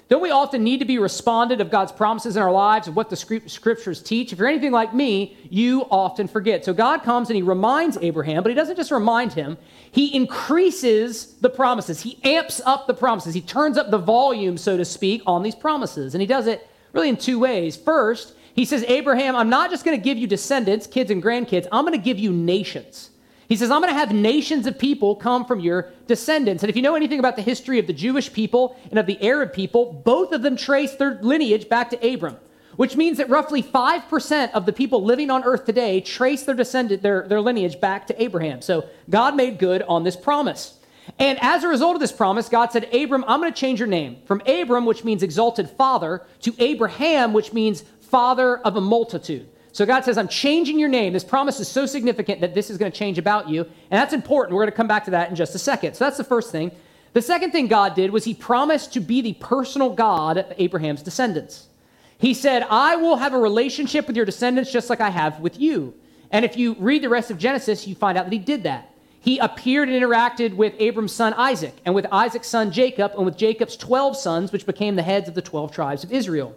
Don't 0.10 0.22
we 0.22 0.32
often 0.32 0.64
need 0.64 0.80
to 0.80 0.86
be 0.86 1.00
responded 1.00 1.62
of 1.62 1.72
God's 1.72 1.92
promises 1.92 2.36
in 2.36 2.42
our 2.42 2.52
lives, 2.52 2.88
of 2.88 2.96
what 2.96 3.10
the 3.10 3.16
scriptures 3.16 4.02
teach? 4.02 4.34
If 4.34 4.38
you're 4.38 4.48
anything 4.48 4.72
like 4.72 4.94
me, 4.94 5.38
you 5.50 5.84
often 5.90 6.28
forget. 6.28 6.66
So 6.66 6.74
God 6.74 7.04
comes 7.04 7.30
and 7.30 7.36
he 7.36 7.42
reminds 7.42 7.98
Abraham, 7.98 8.44
but 8.44 8.50
he 8.50 8.56
doesn't 8.56 8.76
just 8.76 8.92
remind 8.92 9.34
him, 9.34 9.58
he 9.92 10.14
increases 10.14 11.36
the 11.36 11.50
promises. 11.50 12.02
He 12.02 12.20
amps 12.24 12.62
up 12.66 12.86
the 12.86 12.94
promises. 12.94 13.34
He 13.34 13.42
turns 13.42 13.78
up 13.78 13.92
the 13.92 13.98
volume, 13.98 14.58
so 14.58 14.78
to 14.78 14.86
speak, 14.86 15.24
on 15.26 15.42
these 15.42 15.56
promises. 15.56 16.14
And 16.14 16.22
he 16.22 16.28
does 16.28 16.48
it 16.48 16.68
really 16.92 17.10
in 17.10 17.18
two 17.18 17.40
ways. 17.40 17.76
First, 17.78 18.34
he 18.54 18.66
says, 18.66 18.84
Abraham, 18.88 19.36
I'm 19.36 19.50
not 19.50 19.72
just 19.72 19.84
going 19.84 19.98
to 19.98 20.04
give 20.04 20.18
you 20.18 20.28
descendants, 20.28 20.86
kids 20.86 21.10
and 21.10 21.24
grandkids, 21.24 21.66
I'm 21.72 21.86
going 21.86 21.98
to 21.98 22.04
give 22.04 22.20
you 22.20 22.32
nations. 22.32 23.10
He 23.54 23.58
says, 23.58 23.70
I'm 23.70 23.82
going 23.82 23.94
to 23.94 24.00
have 24.00 24.12
nations 24.12 24.66
of 24.66 24.80
people 24.80 25.16
come 25.16 25.46
from 25.46 25.60
your 25.60 25.92
descendants. 26.08 26.64
And 26.64 26.72
if 26.72 26.76
you 26.76 26.82
know 26.82 26.96
anything 26.96 27.20
about 27.20 27.36
the 27.36 27.44
history 27.44 27.78
of 27.78 27.86
the 27.86 27.94
Jewish 27.94 28.34
people 28.34 28.76
and 28.90 28.98
of 28.98 29.06
the 29.06 29.24
Arab 29.24 29.54
people, 29.54 29.94
both 29.94 30.32
of 30.32 30.42
them 30.42 30.58
trace 30.58 30.96
their 30.96 31.20
lineage 31.22 31.70
back 31.70 31.92
to 31.92 32.14
Abram, 32.14 32.38
which 32.78 32.96
means 32.96 33.20
that 33.20 33.30
roughly 33.30 33.62
5% 33.62 34.52
of 34.54 34.66
the 34.66 34.74
people 34.74 35.04
living 35.04 35.30
on 35.30 35.44
earth 35.44 35.66
today 35.66 36.02
trace 36.02 36.42
their 36.42 36.56
descendant, 36.56 37.04
their, 37.04 37.28
their 37.28 37.42
lineage 37.42 37.80
back 37.80 38.08
to 38.08 38.20
Abraham. 38.20 38.60
So 38.60 38.90
God 39.08 39.36
made 39.36 39.60
good 39.60 39.84
on 39.84 40.04
this 40.04 40.16
promise. 40.16 40.80
And 41.20 41.38
as 41.40 41.64
a 41.64 41.68
result 41.68 41.94
of 41.94 42.02
this 42.02 42.12
promise, 42.12 42.50
God 42.50 42.72
said, 42.72 42.92
Abram, 42.92 43.24
I'm 43.28 43.40
going 43.40 43.54
to 43.54 43.60
change 43.60 43.78
your 43.78 43.88
name 43.88 44.18
from 44.26 44.42
Abram, 44.48 44.88
which 44.88 45.04
means 45.04 45.22
exalted 45.22 45.70
father, 45.70 46.26
to 46.42 46.56
Abraham, 46.58 47.34
which 47.34 47.54
means 47.54 47.84
father 48.02 48.58
of 48.58 48.78
a 48.78 48.82
multitude. 48.82 49.48
So 49.74 49.88
God 49.88 50.06
says, 50.06 50.20
I'm 50.20 50.28
changing 50.28 50.78
your 50.78 50.88
name. 50.88 51.14
This 51.14 51.24
promise 51.24 51.60
is 51.60 51.68
so 51.68 51.88
significant 51.88 52.42
that 52.42 52.54
this 52.54 52.70
is 52.70 52.78
going 52.78 52.92
to 52.92 52.98
change 52.98 53.18
about 53.18 53.50
you. 53.50 53.64
And 53.64 54.00
that's 54.00 54.14
important. 54.14 54.56
We're 54.56 54.62
going 54.62 54.72
to 54.72 54.78
come 54.78 54.88
back 54.88 55.04
to 55.06 55.12
that 55.12 55.32
in 55.32 55.36
just 55.36 55.56
a 55.56 55.60
second. 55.60 55.96
So 55.96 56.06
that's 56.06 56.18
the 56.18 56.24
first 56.24 56.52
thing. 56.52 56.72
The 57.14 57.24
second 57.24 57.52
thing 57.52 57.68
God 57.68 57.96
did 57.96 58.12
was 58.12 58.24
he 58.24 58.36
promised 58.36 58.94
to 58.94 59.00
be 59.00 59.22
the 59.22 59.34
personal 59.34 59.90
God 59.90 60.38
of 60.38 60.54
Abraham's 60.58 61.02
descendants. 61.02 61.68
He 62.20 62.36
said, 62.36 62.66
I 62.70 62.96
will 62.98 63.18
have 63.18 63.34
a 63.34 63.40
relationship 63.40 64.06
with 64.06 64.16
your 64.16 64.26
descendants 64.26 64.72
just 64.72 64.92
like 64.92 65.02
I 65.02 65.10
have 65.10 65.40
with 65.40 65.60
you. 65.60 65.96
And 66.30 66.46
if 66.46 66.56
you 66.56 66.76
read 66.80 67.02
the 67.02 67.10
rest 67.10 67.32
of 67.32 67.40
Genesis, 67.40 67.88
you 67.88 67.96
find 67.96 68.16
out 68.16 68.26
that 68.26 68.34
he 68.34 68.40
did 68.40 68.64
that. 68.64 68.94
He 69.20 69.40
appeared 69.40 69.90
and 69.90 70.02
interacted 70.02 70.56
with 70.56 70.76
Abram's 70.78 71.14
son 71.14 71.34
Isaac, 71.34 71.74
and 71.86 71.96
with 71.96 72.06
Isaac's 72.12 72.48
son 72.48 72.72
Jacob, 72.72 73.14
and 73.16 73.26
with 73.26 73.38
Jacob's 73.38 73.78
12 73.78 74.18
sons, 74.18 74.52
which 74.52 74.66
became 74.66 74.96
the 74.96 75.02
heads 75.02 75.28
of 75.28 75.34
the 75.34 75.42
12 75.42 75.72
tribes 75.72 76.04
of 76.04 76.12
Israel. 76.12 76.56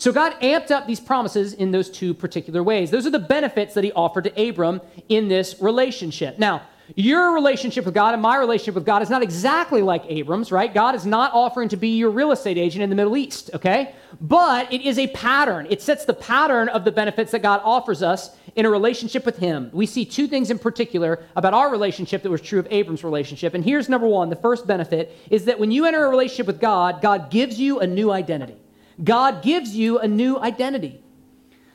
So 0.00 0.12
God 0.12 0.32
amped 0.40 0.70
up 0.70 0.86
these 0.86 0.98
promises 0.98 1.52
in 1.52 1.72
those 1.72 1.90
two 1.90 2.14
particular 2.14 2.62
ways. 2.62 2.90
Those 2.90 3.06
are 3.06 3.10
the 3.10 3.18
benefits 3.18 3.74
that 3.74 3.84
he 3.84 3.92
offered 3.92 4.24
to 4.24 4.48
Abram 4.48 4.80
in 5.10 5.28
this 5.28 5.60
relationship. 5.60 6.38
Now, 6.38 6.62
your 6.96 7.34
relationship 7.34 7.84
with 7.84 7.92
God 7.92 8.14
and 8.14 8.22
my 8.22 8.38
relationship 8.38 8.76
with 8.76 8.86
God 8.86 9.02
is 9.02 9.10
not 9.10 9.22
exactly 9.22 9.82
like 9.82 10.02
Abram's, 10.08 10.50
right? 10.50 10.72
God 10.72 10.94
is 10.94 11.04
not 11.04 11.34
offering 11.34 11.68
to 11.68 11.76
be 11.76 11.98
your 11.98 12.08
real 12.08 12.32
estate 12.32 12.56
agent 12.56 12.82
in 12.82 12.88
the 12.88 12.96
Middle 12.96 13.14
East, 13.14 13.50
okay? 13.52 13.94
But 14.22 14.72
it 14.72 14.80
is 14.80 14.98
a 14.98 15.08
pattern. 15.08 15.66
It 15.68 15.82
sets 15.82 16.06
the 16.06 16.14
pattern 16.14 16.70
of 16.70 16.86
the 16.86 16.92
benefits 16.92 17.32
that 17.32 17.42
God 17.42 17.60
offers 17.62 18.02
us 18.02 18.34
in 18.56 18.64
a 18.64 18.70
relationship 18.70 19.26
with 19.26 19.36
Him. 19.36 19.68
We 19.70 19.84
see 19.84 20.06
two 20.06 20.26
things 20.26 20.50
in 20.50 20.58
particular 20.58 21.22
about 21.36 21.52
our 21.52 21.70
relationship 21.70 22.22
that 22.22 22.30
was 22.30 22.40
true 22.40 22.58
of 22.58 22.66
Abram's 22.70 23.04
relationship. 23.04 23.52
And 23.52 23.62
here's 23.62 23.90
number 23.90 24.08
one 24.08 24.30
the 24.30 24.36
first 24.36 24.66
benefit 24.66 25.14
is 25.28 25.44
that 25.44 25.60
when 25.60 25.70
you 25.70 25.84
enter 25.84 26.06
a 26.06 26.08
relationship 26.08 26.46
with 26.46 26.58
God, 26.58 27.02
God 27.02 27.30
gives 27.30 27.60
you 27.60 27.80
a 27.80 27.86
new 27.86 28.10
identity. 28.10 28.56
God 29.02 29.42
gives 29.42 29.74
you 29.74 29.98
a 29.98 30.08
new 30.08 30.38
identity. 30.38 31.02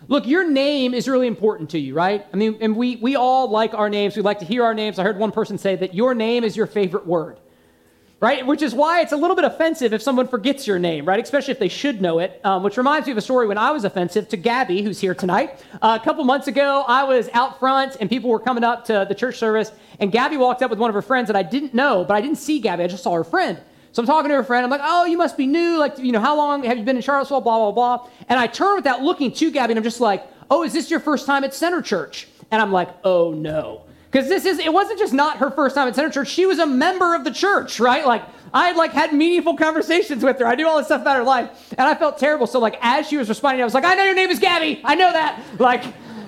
Look, 0.07 0.27
your 0.27 0.47
name 0.47 0.93
is 0.93 1.07
really 1.07 1.27
important 1.27 1.71
to 1.71 1.79
you, 1.79 1.95
right? 1.95 2.25
I 2.31 2.37
mean, 2.37 2.57
and 2.61 2.75
we, 2.75 2.97
we 2.97 3.15
all 3.15 3.49
like 3.49 3.73
our 3.73 3.89
names. 3.89 4.15
We 4.15 4.21
like 4.21 4.39
to 4.39 4.45
hear 4.45 4.63
our 4.63 4.73
names. 4.73 4.99
I 4.99 5.03
heard 5.03 5.17
one 5.17 5.31
person 5.31 5.57
say 5.57 5.75
that 5.77 5.95
your 5.95 6.13
name 6.13 6.43
is 6.43 6.55
your 6.55 6.67
favorite 6.67 7.07
word, 7.07 7.39
right? 8.19 8.45
Which 8.45 8.61
is 8.61 8.75
why 8.75 9.01
it's 9.01 9.13
a 9.13 9.17
little 9.17 9.35
bit 9.35 9.45
offensive 9.45 9.93
if 9.93 10.03
someone 10.03 10.27
forgets 10.27 10.67
your 10.67 10.77
name, 10.77 11.05
right? 11.05 11.19
Especially 11.19 11.53
if 11.53 11.59
they 11.59 11.69
should 11.69 12.01
know 12.01 12.19
it. 12.19 12.39
Um, 12.43 12.61
which 12.61 12.77
reminds 12.77 13.07
me 13.07 13.13
of 13.13 13.17
a 13.17 13.21
story 13.21 13.47
when 13.47 13.57
I 13.57 13.71
was 13.71 13.83
offensive 13.83 14.29
to 14.29 14.37
Gabby, 14.37 14.83
who's 14.83 14.99
here 14.99 15.15
tonight. 15.15 15.63
Uh, 15.81 15.97
a 15.99 16.03
couple 16.03 16.23
months 16.23 16.47
ago, 16.47 16.83
I 16.87 17.03
was 17.03 17.27
out 17.33 17.57
front 17.57 17.97
and 17.99 18.07
people 18.07 18.29
were 18.29 18.39
coming 18.39 18.63
up 18.63 18.85
to 18.85 19.07
the 19.09 19.15
church 19.15 19.39
service, 19.39 19.71
and 19.99 20.11
Gabby 20.11 20.37
walked 20.37 20.61
up 20.61 20.69
with 20.69 20.77
one 20.77 20.91
of 20.91 20.93
her 20.93 21.01
friends 21.01 21.27
that 21.27 21.35
I 21.35 21.43
didn't 21.43 21.73
know, 21.73 22.05
but 22.05 22.15
I 22.15 22.21
didn't 22.21 22.37
see 22.37 22.59
Gabby. 22.59 22.83
I 22.83 22.87
just 22.87 23.01
saw 23.01 23.13
her 23.13 23.23
friend. 23.23 23.59
So 23.95 24.01
I'm 24.01 24.07
talking 24.07 24.29
to 24.29 24.37
a 24.37 24.43
friend. 24.43 24.65
I'm 24.65 24.69
like, 24.69 24.81
oh, 24.83 25.05
you 25.05 25.17
must 25.17 25.37
be 25.37 25.47
new. 25.47 25.77
Like, 25.77 25.97
you 25.97 26.11
know, 26.11 26.19
how 26.19 26.35
long 26.35 26.65
have 26.65 26.77
you 26.77 26.83
been 26.83 26.97
in 26.97 27.01
Charlottesville? 27.01 27.39
Blah, 27.39 27.71
blah, 27.71 27.71
blah. 27.71 28.09
And 28.27 28.37
I 28.37 28.45
turn 28.45 28.75
without 28.75 29.01
looking 29.01 29.31
to 29.31 29.49
Gabby 29.49 29.71
and 29.71 29.77
I'm 29.77 29.85
just 29.85 30.01
like, 30.01 30.27
oh, 30.51 30.63
is 30.63 30.73
this 30.73 30.91
your 30.91 30.99
first 30.99 31.25
time 31.25 31.45
at 31.45 31.53
Center 31.53 31.81
Church? 31.81 32.27
And 32.51 32.61
I'm 32.61 32.73
like, 32.73 32.89
oh, 33.05 33.31
no. 33.31 33.83
Because 34.11 34.27
this 34.27 34.43
is, 34.43 34.59
it 34.59 34.73
wasn't 34.73 34.99
just 34.99 35.13
not 35.13 35.37
her 35.37 35.49
first 35.49 35.75
time 35.75 35.87
at 35.87 35.95
Center 35.95 36.09
Church. 36.09 36.27
She 36.27 36.45
was 36.45 36.59
a 36.59 36.65
member 36.65 37.15
of 37.15 37.23
the 37.23 37.31
church, 37.31 37.79
right? 37.79 38.05
Like, 38.05 38.23
I 38.53 38.67
had 38.67 38.75
like 38.75 38.91
had 38.91 39.13
meaningful 39.13 39.55
conversations 39.55 40.25
with 40.25 40.39
her. 40.39 40.45
I 40.45 40.55
knew 40.55 40.67
all 40.67 40.75
this 40.77 40.87
stuff 40.87 40.99
about 41.01 41.15
her 41.15 41.23
life. 41.23 41.73
And 41.77 41.87
I 41.87 41.95
felt 41.95 42.17
terrible. 42.17 42.47
So 42.47 42.59
like 42.59 42.77
as 42.81 43.07
she 43.07 43.15
was 43.15 43.29
responding, 43.29 43.61
I 43.61 43.63
was 43.63 43.73
like, 43.73 43.85
I 43.85 43.95
know 43.95 44.03
your 44.03 44.13
name 44.13 44.29
is 44.29 44.39
Gabby. 44.39 44.81
I 44.83 44.95
know 44.95 45.13
that. 45.13 45.41
Like, 45.57 45.85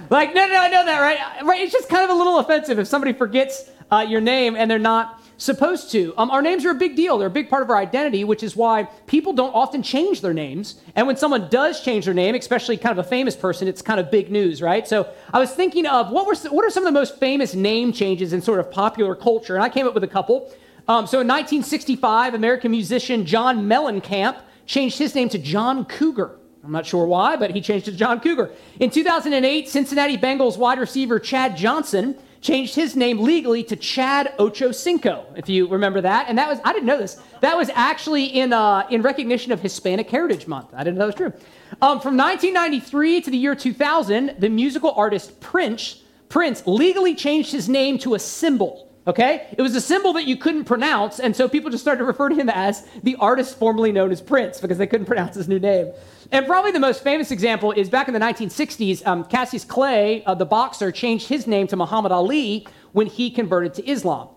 like, 0.10 0.34
no, 0.34 0.48
no, 0.48 0.56
I 0.58 0.70
know 0.70 0.86
that, 0.86 1.02
right? 1.02 1.46
Right. 1.46 1.62
It's 1.62 1.74
just 1.74 1.90
kind 1.90 2.06
of 2.06 2.12
a 2.12 2.14
little 2.14 2.40
offensive 2.40 2.80
if 2.80 2.88
somebody 2.88 3.12
forgets 3.12 3.70
uh, 3.92 4.06
your 4.08 4.22
name 4.22 4.56
and 4.56 4.72
they're 4.72 4.80
not 4.80 5.22
supposed 5.38 5.92
to. 5.92 6.14
Um, 6.18 6.32
our 6.32 6.42
names 6.42 6.66
are 6.66 6.72
a 6.72 6.76
big 6.76 6.96
deal. 6.96 7.18
They're 7.18 7.28
a 7.28 7.32
big 7.32 7.50
part 7.50 7.62
of 7.62 7.70
our 7.70 7.78
identity, 7.78 8.24
which 8.24 8.44
is 8.44 8.56
why 8.56 8.86
people 9.06 9.34
don't 9.34 9.54
often 9.54 9.84
change 9.84 10.22
their 10.22 10.34
names. 10.34 10.82
And 10.96 11.06
when 11.08 11.16
someone 11.16 11.48
does 11.50 11.82
change 11.82 12.06
their 12.06 12.14
name, 12.14 12.36
especially 12.36 12.78
kind 12.78 12.98
of 12.98 13.06
a 13.06 13.08
famous 13.08 13.36
person, 13.36 13.68
it's 13.68 13.82
kind 13.82 14.00
of 14.00 14.12
big 14.12 14.32
news, 14.32 14.62
right? 14.62 14.88
So 14.88 15.12
I 15.32 15.40
was 15.40 15.52
thinking 15.52 15.86
of 15.86 16.10
what 16.10 16.26
were 16.26 16.36
what 16.50 16.66
are 16.66 16.70
some 16.70 16.84
of 16.84 16.94
the 16.94 17.00
most 17.00 17.18
famous 17.18 17.54
name 17.54 17.94
changes 17.94 18.34
in 18.34 18.42
sort 18.42 18.60
of 18.60 18.72
popular 18.72 19.16
culture, 19.16 19.56
and 19.56 19.64
I 19.64 19.70
came 19.70 19.88
up 19.88 19.94
with 19.94 20.04
a 20.04 20.08
couple. 20.08 20.52
Um, 20.88 21.06
so 21.06 21.20
in 21.20 21.28
1965, 21.28 22.34
American 22.34 22.72
musician 22.72 23.26
John 23.26 23.68
Mellencamp 23.68 24.38
changed 24.66 24.98
his 24.98 25.14
name 25.16 25.30
to 25.30 25.38
John 25.38 25.86
Cougar. 25.86 26.38
I'm 26.64 26.72
not 26.72 26.86
sure 26.86 27.06
why, 27.06 27.38
but 27.38 27.52
he 27.52 27.62
changed 27.62 27.88
it 27.88 27.92
to 27.92 27.98
John 27.98 28.20
Cougar. 28.20 28.52
In 28.80 28.90
2008, 28.90 29.70
Cincinnati 29.70 30.18
Bengals 30.18 30.58
wide 30.58 30.80
receiver 30.80 31.20
Chad 31.20 31.56
Johnson 31.56 32.18
changed 32.48 32.76
his 32.76 32.96
name 32.96 33.20
legally 33.20 33.62
to 33.62 33.76
Chad 33.76 34.34
Ochocinco, 34.40 35.26
if 35.36 35.50
you 35.50 35.68
remember 35.68 36.00
that. 36.00 36.30
And 36.30 36.38
that 36.38 36.48
was, 36.48 36.60
I 36.64 36.72
didn't 36.72 36.86
know 36.86 36.98
this, 36.98 37.22
that 37.42 37.58
was 37.58 37.70
actually 37.74 38.24
in, 38.24 38.54
uh, 38.54 38.88
in 38.90 39.02
recognition 39.02 39.52
of 39.52 39.60
Hispanic 39.60 40.10
Heritage 40.10 40.48
Month. 40.48 40.70
I 40.74 40.86
didn't 40.86 40.98
know 40.98 41.08
that 41.10 41.20
was 41.20 41.34
true. 41.34 41.34
Um, 41.82 42.00
from 42.00 42.16
1993 42.16 43.22
to 43.22 43.32
the 43.32 43.38
year 43.38 43.54
2000, 43.54 44.36
the 44.40 44.48
musical 44.48 44.94
artist 44.94 45.42
Prince, 45.42 46.04
Prince 46.30 46.66
legally 46.66 47.16
changed 47.16 47.52
his 47.52 47.68
name 47.68 47.98
to 48.00 48.16
a 48.16 48.20
symbol. 48.20 48.87
Okay? 49.08 49.48
It 49.58 49.62
was 49.62 49.74
a 49.74 49.82
symbol 49.82 50.12
that 50.14 50.26
you 50.26 50.36
couldn't 50.36 50.66
pronounce, 50.66 51.20
and 51.20 51.34
so 51.34 51.48
people 51.48 51.72
just 51.72 51.82
started 51.82 52.00
to 52.00 52.04
refer 52.04 52.28
to 52.28 52.36
him 52.36 52.50
as 52.50 52.86
the 53.04 53.16
artist 53.16 53.58
formerly 53.58 53.94
known 53.94 54.12
as 54.12 54.22
Prince 54.22 54.60
because 54.60 54.78
they 54.78 54.86
couldn't 54.86 55.06
pronounce 55.06 55.36
his 55.36 55.48
new 55.48 55.60
name. 55.60 55.94
And 56.34 56.46
probably 56.46 56.72
the 56.72 56.80
most 56.80 57.04
famous 57.04 57.32
example 57.32 57.72
is 57.72 57.90
back 57.90 58.10
in 58.10 58.14
the 58.14 58.20
1960s, 58.20 59.08
um, 59.08 59.24
Cassius 59.24 59.64
Clay, 59.64 60.26
uh, 60.26 60.36
the 60.36 60.46
boxer, 60.46 60.92
changed 60.92 61.30
his 61.30 61.48
name 61.48 61.68
to 61.68 61.78
Muhammad 61.78 62.12
Ali 62.12 62.68
when 62.92 63.08
he 63.08 63.32
converted 63.32 63.74
to 63.76 63.90
Islam. 63.90 64.28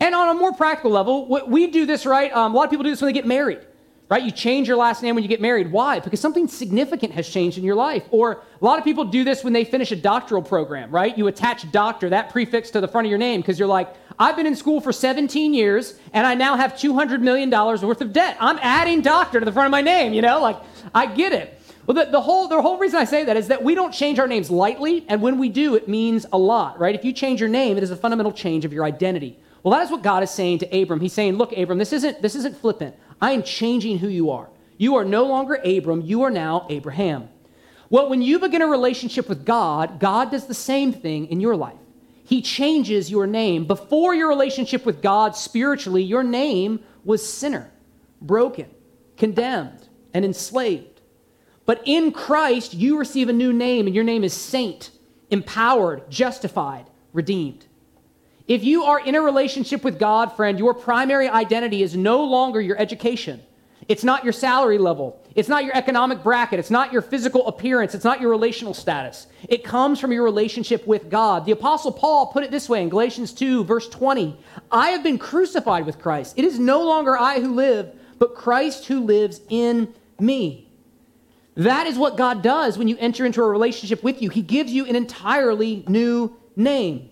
And 0.00 0.14
on 0.14 0.34
a 0.34 0.38
more 0.38 0.52
practical 0.54 0.90
level, 0.90 1.28
we 1.46 1.66
do 1.66 1.84
this, 1.84 2.06
right? 2.06 2.32
Um, 2.32 2.54
a 2.54 2.56
lot 2.56 2.64
of 2.64 2.70
people 2.70 2.84
do 2.84 2.90
this 2.90 3.02
when 3.02 3.08
they 3.08 3.12
get 3.12 3.26
married 3.26 3.60
right? 4.08 4.22
You 4.22 4.30
change 4.30 4.68
your 4.68 4.76
last 4.76 5.02
name 5.02 5.14
when 5.14 5.24
you 5.24 5.28
get 5.28 5.40
married. 5.40 5.72
Why? 5.72 5.98
Because 5.98 6.20
something 6.20 6.46
significant 6.46 7.12
has 7.14 7.28
changed 7.28 7.58
in 7.58 7.64
your 7.64 7.74
life. 7.74 8.04
Or 8.10 8.42
a 8.60 8.64
lot 8.64 8.78
of 8.78 8.84
people 8.84 9.04
do 9.04 9.24
this 9.24 9.42
when 9.42 9.52
they 9.52 9.64
finish 9.64 9.90
a 9.90 9.96
doctoral 9.96 10.42
program, 10.42 10.90
right? 10.90 11.16
You 11.16 11.26
attach 11.26 11.70
doctor, 11.72 12.08
that 12.10 12.30
prefix 12.30 12.70
to 12.70 12.80
the 12.80 12.88
front 12.88 13.06
of 13.06 13.10
your 13.10 13.18
name, 13.18 13.40
because 13.40 13.58
you're 13.58 13.68
like, 13.68 13.92
I've 14.18 14.36
been 14.36 14.46
in 14.46 14.54
school 14.54 14.80
for 14.80 14.92
17 14.92 15.52
years 15.52 15.98
and 16.12 16.26
I 16.26 16.34
now 16.34 16.56
have 16.56 16.74
$200 16.74 17.20
million 17.20 17.50
worth 17.50 18.00
of 18.00 18.12
debt. 18.12 18.36
I'm 18.40 18.58
adding 18.62 19.02
doctor 19.02 19.40
to 19.40 19.44
the 19.44 19.52
front 19.52 19.66
of 19.66 19.72
my 19.72 19.82
name, 19.82 20.14
you 20.14 20.22
know? 20.22 20.40
Like, 20.40 20.58
I 20.94 21.06
get 21.06 21.32
it. 21.32 21.60
Well, 21.86 22.04
the, 22.04 22.10
the, 22.10 22.20
whole, 22.20 22.48
the 22.48 22.60
whole 22.60 22.78
reason 22.78 22.98
I 22.98 23.04
say 23.04 23.24
that 23.24 23.36
is 23.36 23.48
that 23.48 23.62
we 23.62 23.74
don't 23.74 23.92
change 23.92 24.18
our 24.18 24.26
names 24.26 24.50
lightly, 24.50 25.04
and 25.08 25.22
when 25.22 25.38
we 25.38 25.48
do, 25.48 25.76
it 25.76 25.88
means 25.88 26.26
a 26.32 26.38
lot, 26.38 26.80
right? 26.80 26.94
If 26.94 27.04
you 27.04 27.12
change 27.12 27.38
your 27.38 27.48
name, 27.48 27.76
it 27.76 27.82
is 27.84 27.92
a 27.92 27.96
fundamental 27.96 28.32
change 28.32 28.64
of 28.64 28.72
your 28.72 28.84
identity. 28.84 29.38
Well, 29.62 29.72
that 29.72 29.82
is 29.82 29.90
what 29.90 30.02
God 30.02 30.22
is 30.22 30.30
saying 30.30 30.60
to 30.60 30.82
Abram. 30.82 31.00
He's 31.00 31.12
saying, 31.12 31.36
Look, 31.36 31.56
Abram, 31.56 31.78
this 31.78 31.92
isn't, 31.92 32.22
this 32.22 32.34
isn't 32.34 32.56
flippant. 32.56 32.94
I 33.20 33.32
am 33.32 33.42
changing 33.42 33.98
who 33.98 34.08
you 34.08 34.30
are. 34.30 34.48
You 34.78 34.96
are 34.96 35.04
no 35.04 35.24
longer 35.24 35.54
Abram, 35.64 36.02
you 36.02 36.22
are 36.22 36.30
now 36.30 36.66
Abraham. 36.68 37.28
Well, 37.88 38.10
when 38.10 38.20
you 38.20 38.38
begin 38.38 38.62
a 38.62 38.66
relationship 38.66 39.28
with 39.28 39.44
God, 39.44 40.00
God 40.00 40.30
does 40.30 40.46
the 40.46 40.54
same 40.54 40.92
thing 40.92 41.26
in 41.26 41.40
your 41.40 41.56
life. 41.56 41.78
He 42.24 42.42
changes 42.42 43.10
your 43.10 43.26
name. 43.26 43.66
Before 43.66 44.14
your 44.14 44.28
relationship 44.28 44.84
with 44.84 45.00
God 45.00 45.36
spiritually, 45.36 46.02
your 46.02 46.24
name 46.24 46.80
was 47.04 47.26
sinner, 47.26 47.70
broken, 48.20 48.68
condemned, 49.16 49.88
and 50.12 50.24
enslaved. 50.24 51.00
But 51.64 51.82
in 51.84 52.10
Christ, 52.10 52.74
you 52.74 52.98
receive 52.98 53.28
a 53.28 53.32
new 53.32 53.52
name, 53.52 53.86
and 53.86 53.94
your 53.94 54.04
name 54.04 54.24
is 54.24 54.32
saint, 54.32 54.90
empowered, 55.30 56.10
justified, 56.10 56.90
redeemed. 57.12 57.66
If 58.48 58.62
you 58.62 58.84
are 58.84 59.00
in 59.00 59.14
a 59.14 59.22
relationship 59.22 59.82
with 59.82 59.98
God, 59.98 60.36
friend, 60.36 60.58
your 60.58 60.74
primary 60.74 61.28
identity 61.28 61.82
is 61.82 61.96
no 61.96 62.24
longer 62.24 62.60
your 62.60 62.78
education. 62.78 63.42
It's 63.88 64.04
not 64.04 64.24
your 64.24 64.32
salary 64.32 64.78
level. 64.78 65.20
It's 65.34 65.48
not 65.48 65.64
your 65.64 65.76
economic 65.76 66.22
bracket. 66.22 66.58
It's 66.58 66.70
not 66.70 66.92
your 66.92 67.02
physical 67.02 67.46
appearance. 67.46 67.94
It's 67.94 68.04
not 68.04 68.20
your 68.20 68.30
relational 68.30 68.74
status. 68.74 69.26
It 69.48 69.64
comes 69.64 70.00
from 70.00 70.12
your 70.12 70.24
relationship 70.24 70.86
with 70.86 71.10
God. 71.10 71.44
The 71.44 71.52
Apostle 71.52 71.92
Paul 71.92 72.28
put 72.28 72.42
it 72.42 72.50
this 72.50 72.68
way 72.68 72.82
in 72.82 72.88
Galatians 72.88 73.32
2, 73.32 73.64
verse 73.64 73.88
20 73.88 74.36
I 74.72 74.90
have 74.90 75.02
been 75.02 75.18
crucified 75.18 75.86
with 75.86 75.98
Christ. 75.98 76.34
It 76.36 76.44
is 76.44 76.58
no 76.58 76.84
longer 76.84 77.16
I 77.16 77.40
who 77.40 77.54
live, 77.54 77.92
but 78.18 78.34
Christ 78.34 78.86
who 78.86 79.00
lives 79.00 79.40
in 79.48 79.92
me. 80.18 80.68
That 81.54 81.86
is 81.86 81.96
what 81.96 82.16
God 82.16 82.42
does 82.42 82.76
when 82.76 82.88
you 82.88 82.96
enter 82.98 83.24
into 83.24 83.42
a 83.42 83.48
relationship 83.48 84.02
with 84.02 84.20
you. 84.20 84.30
He 84.30 84.42
gives 84.42 84.72
you 84.72 84.86
an 84.86 84.96
entirely 84.96 85.84
new 85.88 86.36
name. 86.54 87.10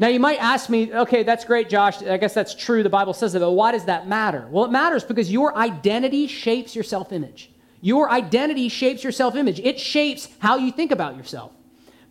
Now, 0.00 0.08
you 0.08 0.20
might 0.20 0.40
ask 0.40 0.70
me, 0.70 0.94
okay, 0.94 1.24
that's 1.24 1.44
great, 1.44 1.68
Josh. 1.68 2.02
I 2.02 2.18
guess 2.18 2.32
that's 2.32 2.54
true. 2.54 2.84
The 2.84 2.88
Bible 2.88 3.14
says 3.14 3.34
it, 3.34 3.40
but 3.40 3.52
why 3.52 3.72
does 3.72 3.86
that 3.86 4.06
matter? 4.06 4.46
Well, 4.50 4.64
it 4.64 4.70
matters 4.70 5.02
because 5.02 5.30
your 5.30 5.56
identity 5.56 6.28
shapes 6.28 6.74
your 6.74 6.84
self 6.84 7.12
image. 7.12 7.50
Your 7.80 8.10
identity 8.10 8.68
shapes 8.68 9.02
your 9.02 9.12
self 9.12 9.34
image, 9.34 9.60
it 9.60 9.78
shapes 9.78 10.28
how 10.38 10.56
you 10.56 10.70
think 10.70 10.92
about 10.92 11.16
yourself. 11.16 11.52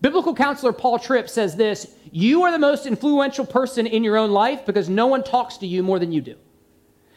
Biblical 0.02 0.36
counselor 0.36 0.74
Paul 0.74 1.00
Tripp 1.00 1.30
says 1.30 1.56
this 1.56 1.96
You 2.12 2.44
are 2.44 2.52
the 2.52 2.60
most 2.60 2.86
influential 2.86 3.46
person 3.46 3.88
in 3.88 4.04
your 4.04 4.18
own 4.18 4.32
life 4.32 4.66
because 4.66 4.90
no 4.90 5.08
one 5.08 5.24
talks 5.24 5.58
to 5.58 5.68
you 5.68 5.82
more 5.82 6.00
than 6.00 6.12
you 6.12 6.22
do. 6.22 6.36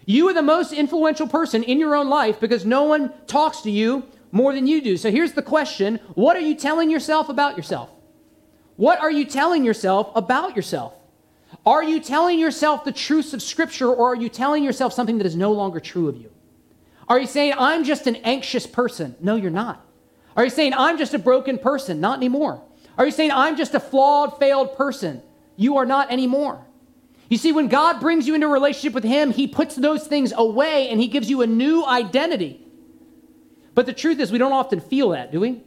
You 0.07 0.29
are 0.29 0.35
the 0.35 0.43
most 0.43 0.73
influential 0.73 1.29
person 1.29 1.63
in 1.63 1.79
your 1.79 1.95
own 1.95 2.09
life 2.09 2.41
because 2.41 2.65
no 2.65 2.85
one 2.85 3.13
talks 3.27 3.61
to 3.63 3.71
you 3.71 4.05
more 4.33 4.53
than 4.53 4.67
you 4.67 4.81
do. 4.81 4.97
So 4.97 5.11
here's 5.11 5.33
the 5.33 5.43
question 5.43 6.01
What 6.15 6.37
are 6.37 6.41
you 6.41 6.55
telling 6.55 6.91
yourself 6.91 7.29
about 7.29 7.57
yourself? 7.57 7.91
What 8.81 8.99
are 9.03 9.11
you 9.11 9.27
telling 9.27 9.63
yourself 9.63 10.11
about 10.15 10.57
yourself? 10.57 10.95
Are 11.67 11.85
you 11.85 12.01
telling 12.01 12.39
yourself 12.39 12.83
the 12.83 12.93
truths 12.93 13.35
of 13.35 13.43
Scripture 13.43 13.93
or 13.93 14.13
are 14.13 14.17
you 14.17 14.31
telling 14.31 14.65
yourself 14.65 14.95
something 14.95 15.19
that 15.19 15.27
is 15.27 15.37
no 15.37 15.53
longer 15.53 15.81
true 15.81 16.09
of 16.09 16.17
you? 16.17 16.31
Are 17.07 17.21
you 17.21 17.27
saying, 17.27 17.53
I'm 17.59 17.85
just 17.85 18.07
an 18.07 18.17
anxious 18.25 18.67
person? 18.67 19.17
No, 19.21 19.37
you're 19.37 19.51
not. 19.51 19.85
Are 20.35 20.45
you 20.45 20.51
saying, 20.51 20.73
I'm 20.73 20.97
just 20.97 21.13
a 21.13 21.19
broken 21.19 21.59
person? 21.59 22.01
Not 22.01 22.17
anymore. 22.17 22.63
Are 22.97 23.05
you 23.05 23.13
saying, 23.13 23.33
I'm 23.33 23.59
just 23.59 23.75
a 23.75 23.81
flawed, 23.81 24.39
failed 24.39 24.75
person? 24.79 25.21
You 25.57 25.77
are 25.77 25.85
not 25.85 26.11
anymore. 26.11 26.65
You 27.29 27.37
see, 27.37 27.53
when 27.53 27.69
God 27.69 28.01
brings 28.01 28.27
you 28.27 28.35
into 28.35 28.47
a 28.47 28.51
relationship 28.51 28.95
with 28.95 29.05
Him, 29.05 29.31
He 29.31 29.47
puts 29.47 29.75
those 29.77 30.07
things 30.07 30.33
away 30.35 30.89
and 30.89 30.99
He 30.99 31.09
gives 31.09 31.29
you 31.29 31.43
a 31.43 31.47
new 31.47 31.85
identity. 31.85 32.67
But 33.75 33.85
the 33.85 33.93
truth 33.93 34.21
is, 34.21 34.33
we 34.33 34.39
don't 34.39 34.55
often 34.55 34.81
feel 34.81 35.11
that, 35.11 35.33
do 35.33 35.41
we? 35.41 35.65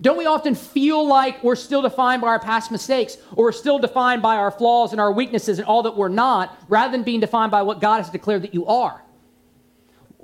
Don't 0.00 0.16
we 0.16 0.26
often 0.26 0.54
feel 0.54 1.06
like 1.06 1.42
we're 1.42 1.56
still 1.56 1.82
defined 1.82 2.22
by 2.22 2.28
our 2.28 2.38
past 2.38 2.70
mistakes 2.70 3.18
or 3.32 3.46
we're 3.46 3.52
still 3.52 3.78
defined 3.78 4.22
by 4.22 4.36
our 4.36 4.50
flaws 4.50 4.92
and 4.92 5.00
our 5.00 5.12
weaknesses 5.12 5.58
and 5.58 5.66
all 5.66 5.82
that 5.82 5.96
we're 5.96 6.08
not 6.08 6.56
rather 6.68 6.92
than 6.92 7.02
being 7.02 7.18
defined 7.18 7.50
by 7.50 7.62
what 7.62 7.80
God 7.80 7.98
has 7.98 8.08
declared 8.08 8.42
that 8.42 8.54
you 8.54 8.64
are? 8.66 9.02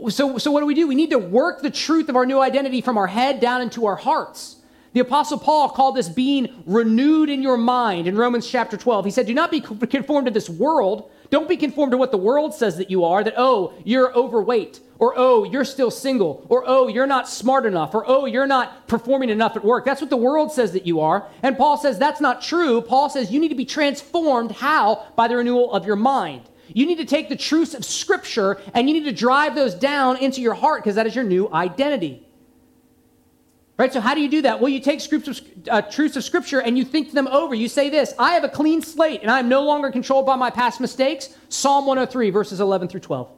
So, 0.09 0.39
so 0.39 0.51
what 0.51 0.61
do 0.61 0.67
we 0.67 0.75
do? 0.75 0.87
We 0.87 0.95
need 0.95 1.11
to 1.11 1.19
work 1.19 1.63
the 1.63 1.71
truth 1.71 2.09
of 2.09 2.17
our 2.17 2.27
new 2.27 2.41
identity 2.41 2.81
from 2.81 2.99
our 2.99 3.07
head 3.07 3.41
down 3.41 3.63
into 3.63 3.87
our 3.87 3.97
hearts. 3.97 4.57
The 4.93 5.01
Apostle 5.01 5.39
Paul 5.39 5.71
called 5.71 5.97
this 5.97 6.09
being 6.09 6.63
renewed 6.67 7.29
in 7.29 7.43
your 7.43 7.57
mind 7.57 8.07
in 8.07 8.17
Romans 8.17 8.49
chapter 8.49 8.77
12. 8.77 9.05
He 9.05 9.11
said, 9.11 9.27
Do 9.27 9.35
not 9.35 9.51
be 9.51 9.61
conformed 9.61 10.27
to 10.27 10.33
this 10.33 10.49
world. 10.49 11.11
Don't 11.35 11.49
be 11.49 11.57
conformed 11.57 11.91
to 11.91 11.99
what 11.99 12.13
the 12.13 12.17
world 12.17 12.55
says 12.55 12.77
that 12.77 12.93
you 12.93 13.03
are, 13.03 13.25
that, 13.25 13.35
oh, 13.37 13.75
you're 13.83 14.15
overweight, 14.15 14.79
or 15.01 15.15
oh, 15.17 15.43
you're 15.43 15.65
still 15.65 15.91
single, 15.91 16.47
or 16.49 16.63
oh, 16.65 16.87
you're 16.87 17.09
not 17.09 17.29
smart 17.29 17.67
enough, 17.67 17.93
or 17.93 18.05
oh, 18.07 18.27
you're 18.27 18.47
not 18.47 18.87
performing 18.87 19.31
enough 19.31 19.57
at 19.57 19.65
work. 19.65 19.85
That's 19.85 20.01
what 20.01 20.11
the 20.11 20.17
world 20.17 20.53
says 20.53 20.71
that 20.75 20.87
you 20.87 21.01
are. 21.01 21.27
And 21.43 21.57
Paul 21.57 21.77
says 21.77 21.99
that's 21.99 22.21
not 22.21 22.41
true. 22.41 22.81
Paul 22.81 23.11
says 23.11 23.33
you 23.33 23.41
need 23.41 23.49
to 23.49 23.57
be 23.57 23.65
transformed. 23.65 24.53
How? 24.53 25.09
By 25.17 25.27
the 25.27 25.37
renewal 25.37 25.73
of 25.73 25.85
your 25.85 25.97
mind. 25.97 26.43
You 26.69 26.87
need 26.87 26.99
to 26.99 27.05
take 27.05 27.29
the 27.29 27.35
truths 27.35 27.75
of 27.75 27.85
Scripture 27.85 28.61
and 28.73 28.89
you 28.89 28.95
need 28.95 29.07
to 29.07 29.13
drive 29.13 29.57
those 29.57 29.75
down 29.75 30.19
into 30.19 30.41
your 30.41 30.55
heart 30.55 30.85
because 30.85 30.95
that 30.95 31.09
is 31.09 31.17
your 31.17 31.25
new 31.25 31.53
identity. 31.53 32.25
Right? 33.77 33.93
So, 33.93 34.01
how 34.01 34.15
do 34.15 34.21
you 34.21 34.29
do 34.29 34.43
that? 34.43 34.61
Well, 34.61 34.69
you 34.69 34.79
take 34.79 35.01
scripts 35.01 35.43
uh, 35.69 35.83
truths 35.83 36.17
of 36.17 36.23
Scripture 36.23 36.61
and 36.61 36.79
you 36.79 36.85
think 36.85 37.13
them 37.13 37.27
over. 37.27 37.55
You 37.55 37.69
say 37.69 37.91
this 37.91 38.15
I 38.19 38.33
have 38.35 38.45
a 38.45 38.49
clean 38.49 38.83
slate 38.83 39.23
and 39.23 39.31
I 39.31 39.41
am 39.41 39.49
no 39.49 39.63
longer 39.65 39.91
controlled 39.91 40.27
by 40.27 40.37
my 40.37 40.51
past 40.51 40.81
mistakes. 40.81 41.37
Psalm 41.49 41.87
103, 41.87 42.31
verses 42.31 42.61
11 42.61 42.89
through 42.89 43.01
12. 43.01 43.29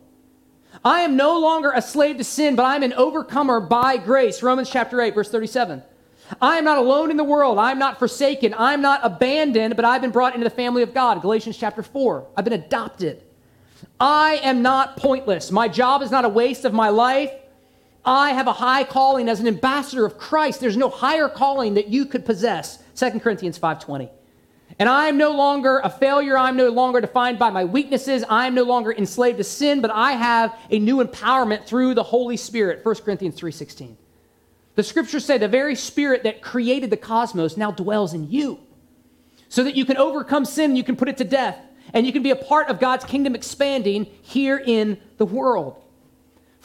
I 0.85 1.01
am 1.01 1.17
no 1.17 1.39
longer 1.39 1.73
a 1.75 1.81
slave 1.81 2.19
to 2.19 2.25
sin, 2.25 2.55
but 2.55 2.65
I'm 2.65 2.83
an 2.83 2.93
overcomer 2.93 3.61
by 3.61 3.97
grace. 3.97 4.43
Romans 4.43 4.69
chapter 4.69 5.01
8, 5.01 5.15
verse 5.15 5.31
37. 5.31 5.83
I 6.43 6.59
am 6.59 6.65
not 6.65 6.77
alone 6.77 7.11
in 7.11 7.17
the 7.17 7.25
world. 7.25 7.59
I 7.59 7.71
am 7.71 7.79
not 7.79 7.99
forsaken. 7.99 8.55
I'm 8.59 8.83
not 8.83 9.01
abandoned, 9.03 9.77
but 9.77 9.85
I've 9.85 10.03
been 10.03 10.11
brought 10.11 10.35
into 10.35 10.45
the 10.45 10.55
family 10.55 10.83
of 10.83 10.93
God. 10.93 11.23
Galatians 11.23 11.57
chapter 11.57 11.83
4. 11.83 12.27
I've 12.37 12.45
been 12.45 12.53
adopted. 12.53 13.23
I 13.99 14.41
am 14.43 14.61
not 14.61 14.97
pointless. 14.97 15.51
My 15.51 15.69
job 15.69 16.03
is 16.03 16.11
not 16.11 16.25
a 16.25 16.29
waste 16.29 16.65
of 16.65 16.75
my 16.75 16.91
life. 16.91 17.31
I 18.07 18.33
have 18.33 18.47
a 18.47 18.53
high 18.53 18.85
calling 18.85 19.29
as 19.29 19.41
an 19.41 19.49
ambassador 19.49 20.07
of 20.07 20.17
Christ. 20.17 20.61
There's 20.61 20.77
no 20.77 20.89
higher 20.89 21.29
calling 21.29 21.75
that 21.75 21.89
you 21.89 22.07
could 22.07 22.25
possess. 22.25 22.79
2 22.95 23.21
Corinthians 23.21 23.59
5:20. 23.59 24.09
And 24.79 24.89
I 24.89 25.07
am 25.07 25.17
no 25.17 25.31
longer 25.33 25.81
a 25.83 25.91
failure. 25.91 26.39
I'm 26.39 26.57
no 26.57 26.69
longer 26.69 27.01
defined 27.01 27.39
by 27.39 27.51
my 27.51 27.65
weaknesses. 27.65 28.25
I 28.29 28.47
am 28.47 28.55
no 28.55 28.63
longer 28.63 28.93
enslaved 28.93 29.39
to 29.39 29.45
sin, 29.45 29.81
but 29.81 29.91
I 29.91 30.13
have 30.13 30.55
a 30.71 30.79
new 30.79 31.03
empowerment 31.03 31.65
through 31.67 31.95
the 31.95 32.03
Holy 32.05 32.37
Spirit. 32.37 32.85
1 32.85 33.05
Corinthians 33.05 33.35
3:16. 33.35 33.97
The 34.77 34.83
scriptures 34.83 35.25
say 35.25 35.39
the 35.39 35.49
very 35.49 35.75
spirit 35.75 36.23
that 36.25 36.43
created 36.43 36.91
the 36.91 36.97
cosmos 36.97 37.57
now 37.57 37.71
dwells 37.71 38.13
in 38.13 38.31
you. 38.31 38.59
So 39.49 39.65
that 39.65 39.75
you 39.75 39.85
can 39.85 39.97
overcome 39.97 40.45
sin, 40.45 40.77
you 40.77 40.85
can 40.85 40.97
put 40.97 41.09
it 41.09 41.17
to 41.19 41.25
death, 41.25 41.59
and 41.95 42.07
you 42.07 42.13
can 42.13 42.23
be 42.23 42.31
a 42.31 42.37
part 42.37 42.69
of 42.69 42.79
God's 42.79 43.05
kingdom 43.05 43.35
expanding 43.35 44.07
here 44.23 44.59
in 44.59 44.99
the 45.17 45.25
world. 45.25 45.77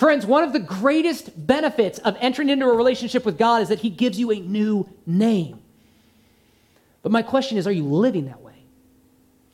Friends, 0.01 0.25
one 0.25 0.43
of 0.43 0.51
the 0.51 0.58
greatest 0.58 1.46
benefits 1.46 2.00
of 2.00 2.17
entering 2.20 2.50
into 2.50 2.65
a 2.65 2.75
relationship 2.75 3.24
with 3.24 3.38
God 3.38 3.62
is 3.62 3.70
that 3.70 3.81
He 3.81 3.91
gives 3.91 4.20
you 4.20 4.31
a 4.31 4.39
new 4.39 4.89
name. 5.05 5.62
But 7.03 7.12
my 7.12 7.22
question 7.22 7.60
is 7.60 7.67
are 7.67 7.72
you 7.72 7.84
living 7.84 8.25
that 8.25 8.41
way? 8.41 8.55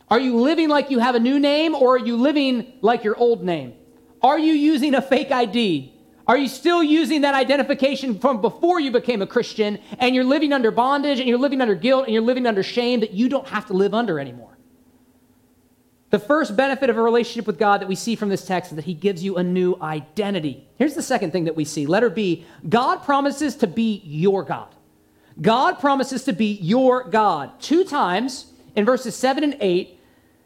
Are 0.10 0.22
you 0.22 0.38
living 0.38 0.70
like 0.70 0.90
you 0.90 1.00
have 1.00 1.16
a 1.16 1.20
new 1.20 1.38
name 1.38 1.76
or 1.76 1.96
are 1.96 2.00
you 2.00 2.16
living 2.16 2.72
like 2.80 3.04
your 3.04 3.18
old 3.18 3.44
name? 3.44 3.74
Are 4.22 4.40
you 4.40 4.54
using 4.54 4.96
a 4.96 5.02
fake 5.02 5.32
ID? 5.32 5.94
Are 6.28 6.38
you 6.38 6.48
still 6.48 6.82
using 6.82 7.24
that 7.24 7.36
identification 7.36 8.18
from 8.18 8.40
before 8.40 8.80
you 8.80 8.90
became 8.90 9.22
a 9.22 9.28
Christian 9.28 9.80
and 10.00 10.16
you're 10.16 10.24
living 10.24 10.54
under 10.54 10.72
bondage 10.72 11.20
and 11.20 11.28
you're 11.28 11.38
living 11.38 11.60
under 11.60 11.76
guilt 11.76 12.06
and 12.06 12.14
you're 12.14 12.24
living 12.24 12.48
under 12.48 12.64
shame 12.64 13.02
that 13.02 13.12
you 13.12 13.28
don't 13.28 13.50
have 13.50 13.66
to 13.66 13.74
live 13.74 13.94
under 13.94 14.18
anymore? 14.18 14.57
The 16.10 16.20
first 16.20 16.56
benefit 16.56 16.90
of 16.90 16.98
a 16.98 17.02
relationship 17.02 17.46
with 17.46 17.60
God 17.60 17.82
that 17.82 17.88
we 17.88 17.96
see 17.96 18.16
from 18.16 18.30
this 18.30 18.46
text 18.46 18.72
is 18.72 18.78
that 18.78 18.86
He 18.86 18.94
gives 18.94 19.24
you 19.24 19.36
a 19.38 19.44
new 19.44 19.78
identity. 19.82 20.66
Here's 20.78 20.94
the 20.94 21.02
second 21.02 21.32
thing 21.32 21.44
that 21.46 21.56
we 21.56 21.66
see. 21.66 21.86
Letter 21.86 22.10
B 22.10 22.46
God 22.68 23.04
promises 23.04 23.56
to 23.58 23.68
be 23.68 24.02
your 24.06 24.44
God. 24.44 24.70
God 25.42 25.80
promises 25.80 26.24
to 26.24 26.34
be 26.34 26.54
your 26.54 27.04
God. 27.04 27.60
Two 27.60 27.84
times 27.84 28.54
in 28.76 28.86
verses 28.86 29.16
7 29.16 29.44
and 29.44 29.58
8, 29.60 30.00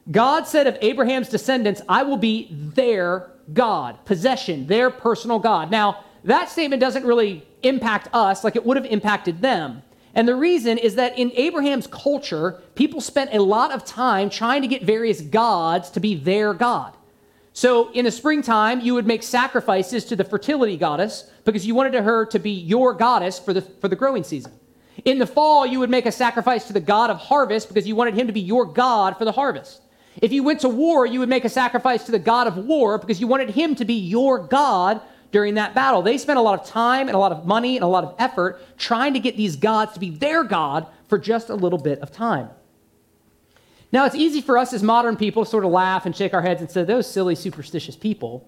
God 0.09 0.47
said 0.47 0.67
of 0.67 0.77
Abraham's 0.81 1.29
descendants, 1.29 1.81
I 1.87 2.03
will 2.03 2.17
be 2.17 2.47
their 2.51 3.31
God, 3.53 4.03
possession, 4.05 4.67
their 4.67 4.89
personal 4.89 5.39
God. 5.39 5.71
Now, 5.71 6.03
that 6.23 6.49
statement 6.49 6.79
doesn't 6.79 7.05
really 7.05 7.45
impact 7.63 8.09
us 8.13 8.43
like 8.43 8.55
it 8.55 8.65
would 8.65 8.77
have 8.77 8.85
impacted 8.85 9.41
them. 9.41 9.83
And 10.13 10.27
the 10.27 10.35
reason 10.35 10.77
is 10.77 10.95
that 10.95 11.17
in 11.17 11.31
Abraham's 11.35 11.87
culture, 11.87 12.61
people 12.75 13.01
spent 13.01 13.33
a 13.33 13.41
lot 13.41 13.71
of 13.71 13.85
time 13.85 14.29
trying 14.29 14.61
to 14.61 14.67
get 14.67 14.83
various 14.83 15.21
gods 15.21 15.89
to 15.91 15.99
be 15.99 16.15
their 16.15 16.53
God. 16.53 16.95
So 17.53 17.91
in 17.91 18.05
the 18.05 18.11
springtime, 18.11 18.79
you 18.81 18.93
would 18.93 19.07
make 19.07 19.23
sacrifices 19.23 20.05
to 20.05 20.15
the 20.15 20.23
fertility 20.23 20.77
goddess 20.77 21.29
because 21.43 21.65
you 21.65 21.75
wanted 21.75 21.93
her 21.95 22.25
to 22.27 22.39
be 22.39 22.51
your 22.51 22.93
goddess 22.93 23.39
for 23.39 23.53
the, 23.53 23.61
for 23.61 23.87
the 23.87 23.95
growing 23.95 24.23
season. 24.23 24.53
In 25.05 25.19
the 25.19 25.27
fall, 25.27 25.65
you 25.65 25.79
would 25.79 25.89
make 25.89 26.05
a 26.05 26.11
sacrifice 26.11 26.65
to 26.67 26.73
the 26.73 26.79
god 26.79 27.09
of 27.09 27.17
harvest 27.17 27.67
because 27.67 27.87
you 27.87 27.95
wanted 27.95 28.13
him 28.13 28.27
to 28.27 28.33
be 28.33 28.41
your 28.41 28.65
god 28.65 29.17
for 29.17 29.25
the 29.25 29.31
harvest. 29.31 29.81
If 30.21 30.31
you 30.31 30.43
went 30.43 30.59
to 30.61 30.69
war, 30.69 31.05
you 31.05 31.19
would 31.19 31.29
make 31.29 31.45
a 31.45 31.49
sacrifice 31.49 32.05
to 32.05 32.11
the 32.11 32.19
god 32.19 32.47
of 32.47 32.57
war 32.57 32.97
because 32.97 33.19
you 33.19 33.27
wanted 33.27 33.51
him 33.51 33.75
to 33.75 33.85
be 33.85 33.93
your 33.93 34.39
god 34.39 35.01
during 35.31 35.55
that 35.55 35.73
battle. 35.73 36.01
They 36.01 36.17
spent 36.17 36.39
a 36.39 36.41
lot 36.41 36.59
of 36.59 36.67
time 36.67 37.07
and 37.07 37.15
a 37.15 37.19
lot 37.19 37.31
of 37.31 37.45
money 37.45 37.77
and 37.77 37.83
a 37.83 37.87
lot 37.87 38.03
of 38.03 38.15
effort 38.19 38.61
trying 38.77 39.13
to 39.13 39.19
get 39.19 39.37
these 39.37 39.55
gods 39.55 39.93
to 39.93 39.99
be 39.99 40.09
their 40.09 40.43
god 40.43 40.87
for 41.07 41.17
just 41.17 41.49
a 41.49 41.55
little 41.55 41.79
bit 41.79 41.99
of 41.99 42.11
time. 42.11 42.49
Now, 43.91 44.05
it's 44.05 44.15
easy 44.15 44.41
for 44.41 44.57
us 44.57 44.71
as 44.71 44.83
modern 44.83 45.17
people 45.17 45.43
to 45.43 45.49
sort 45.49 45.65
of 45.65 45.71
laugh 45.71 46.05
and 46.05 46.15
shake 46.15 46.33
our 46.33 46.41
heads 46.41 46.61
and 46.61 46.71
say, 46.71 46.83
those 46.83 47.09
silly, 47.09 47.35
superstitious 47.35 47.95
people. 47.95 48.47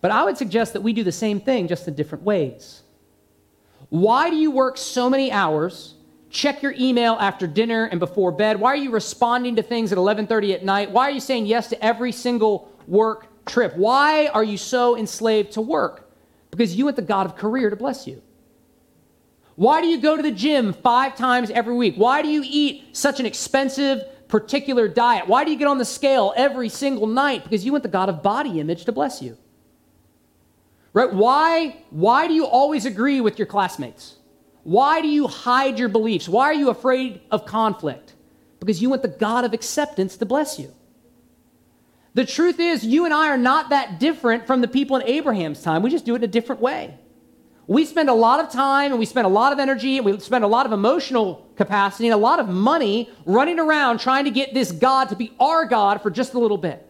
But 0.00 0.10
I 0.10 0.24
would 0.24 0.36
suggest 0.36 0.72
that 0.72 0.82
we 0.82 0.92
do 0.92 1.04
the 1.04 1.12
same 1.12 1.40
thing 1.40 1.68
just 1.68 1.86
in 1.86 1.94
different 1.94 2.24
ways. 2.24 2.82
Why 3.90 4.30
do 4.30 4.36
you 4.36 4.50
work 4.50 4.76
so 4.76 5.08
many 5.08 5.30
hours? 5.30 5.94
Check 6.30 6.62
your 6.62 6.74
email 6.78 7.16
after 7.20 7.46
dinner 7.46 7.84
and 7.84 8.00
before 8.00 8.32
bed. 8.32 8.58
Why 8.58 8.70
are 8.70 8.76
you 8.76 8.90
responding 8.90 9.54
to 9.56 9.62
things 9.62 9.92
at 9.92 9.98
11:30 9.98 10.52
at 10.52 10.64
night? 10.64 10.90
Why 10.90 11.08
are 11.08 11.12
you 11.12 11.20
saying 11.20 11.46
yes 11.46 11.68
to 11.68 11.82
every 11.84 12.10
single 12.10 12.68
work 12.88 13.28
trip? 13.46 13.76
Why 13.76 14.26
are 14.26 14.42
you 14.42 14.58
so 14.58 14.96
enslaved 14.96 15.52
to 15.52 15.60
work? 15.60 16.03
Because 16.56 16.76
you 16.76 16.84
want 16.84 16.94
the 16.94 17.02
God 17.02 17.26
of 17.26 17.34
career 17.34 17.68
to 17.68 17.74
bless 17.74 18.06
you. 18.06 18.22
Why 19.56 19.80
do 19.80 19.88
you 19.88 20.00
go 20.00 20.16
to 20.16 20.22
the 20.22 20.30
gym 20.30 20.72
5 20.72 21.16
times 21.16 21.50
every 21.50 21.74
week? 21.74 21.96
Why 21.96 22.22
do 22.22 22.28
you 22.28 22.42
eat 22.44 22.96
such 22.96 23.18
an 23.18 23.26
expensive 23.26 24.04
particular 24.28 24.86
diet? 24.86 25.26
Why 25.26 25.44
do 25.44 25.50
you 25.50 25.58
get 25.58 25.66
on 25.66 25.78
the 25.78 25.84
scale 25.84 26.32
every 26.36 26.68
single 26.68 27.06
night? 27.06 27.42
Because 27.42 27.64
you 27.64 27.72
want 27.72 27.82
the 27.82 27.88
God 27.88 28.08
of 28.08 28.22
body 28.22 28.60
image 28.60 28.84
to 28.84 28.92
bless 28.92 29.20
you. 29.20 29.36
Right? 30.92 31.12
Why, 31.12 31.76
why 31.90 32.28
do 32.28 32.34
you 32.34 32.46
always 32.46 32.86
agree 32.86 33.20
with 33.20 33.38
your 33.38 33.46
classmates? 33.46 34.16
Why 34.62 35.00
do 35.00 35.08
you 35.08 35.26
hide 35.26 35.78
your 35.78 35.88
beliefs? 35.88 36.28
Why 36.28 36.46
are 36.46 36.54
you 36.54 36.70
afraid 36.70 37.20
of 37.30 37.46
conflict? 37.46 38.14
Because 38.60 38.80
you 38.80 38.90
want 38.90 39.02
the 39.02 39.08
God 39.08 39.44
of 39.44 39.52
acceptance 39.52 40.16
to 40.18 40.24
bless 40.24 40.58
you. 40.58 40.72
The 42.14 42.24
truth 42.24 42.60
is, 42.60 42.84
you 42.84 43.04
and 43.04 43.12
I 43.12 43.28
are 43.28 43.36
not 43.36 43.70
that 43.70 43.98
different 43.98 44.46
from 44.46 44.60
the 44.60 44.68
people 44.68 44.96
in 44.96 45.02
Abraham's 45.06 45.62
time. 45.62 45.82
We 45.82 45.90
just 45.90 46.04
do 46.04 46.14
it 46.14 46.18
in 46.18 46.24
a 46.24 46.28
different 46.28 46.60
way. 46.60 46.96
We 47.66 47.84
spend 47.84 48.08
a 48.08 48.14
lot 48.14 48.40
of 48.40 48.50
time 48.50 48.92
and 48.92 48.98
we 48.98 49.06
spend 49.06 49.26
a 49.26 49.30
lot 49.30 49.52
of 49.52 49.58
energy 49.58 49.96
and 49.96 50.04
we 50.04 50.18
spend 50.20 50.44
a 50.44 50.48
lot 50.48 50.66
of 50.66 50.72
emotional 50.72 51.50
capacity 51.56 52.06
and 52.06 52.14
a 52.14 52.18
lot 52.18 52.38
of 52.38 52.48
money 52.48 53.10
running 53.24 53.58
around 53.58 53.98
trying 53.98 54.24
to 54.24 54.30
get 54.30 54.54
this 54.54 54.70
God 54.70 55.08
to 55.08 55.16
be 55.16 55.32
our 55.40 55.64
God 55.64 56.02
for 56.02 56.10
just 56.10 56.34
a 56.34 56.38
little 56.38 56.58
bit. 56.58 56.86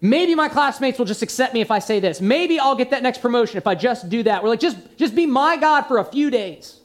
Maybe 0.00 0.34
my 0.34 0.48
classmates 0.48 0.98
will 0.98 1.06
just 1.06 1.22
accept 1.22 1.54
me 1.54 1.60
if 1.60 1.70
I 1.70 1.78
say 1.78 2.00
this. 2.00 2.20
Maybe 2.20 2.58
I'll 2.58 2.76
get 2.76 2.90
that 2.90 3.02
next 3.02 3.20
promotion 3.20 3.56
if 3.56 3.66
I 3.66 3.74
just 3.74 4.08
do 4.08 4.24
that. 4.24 4.42
We're 4.42 4.50
like, 4.50 4.60
just, 4.60 4.76
just 4.96 5.14
be 5.14 5.26
my 5.26 5.56
God 5.56 5.82
for 5.82 5.98
a 5.98 6.04
few 6.04 6.30
days. 6.30 6.80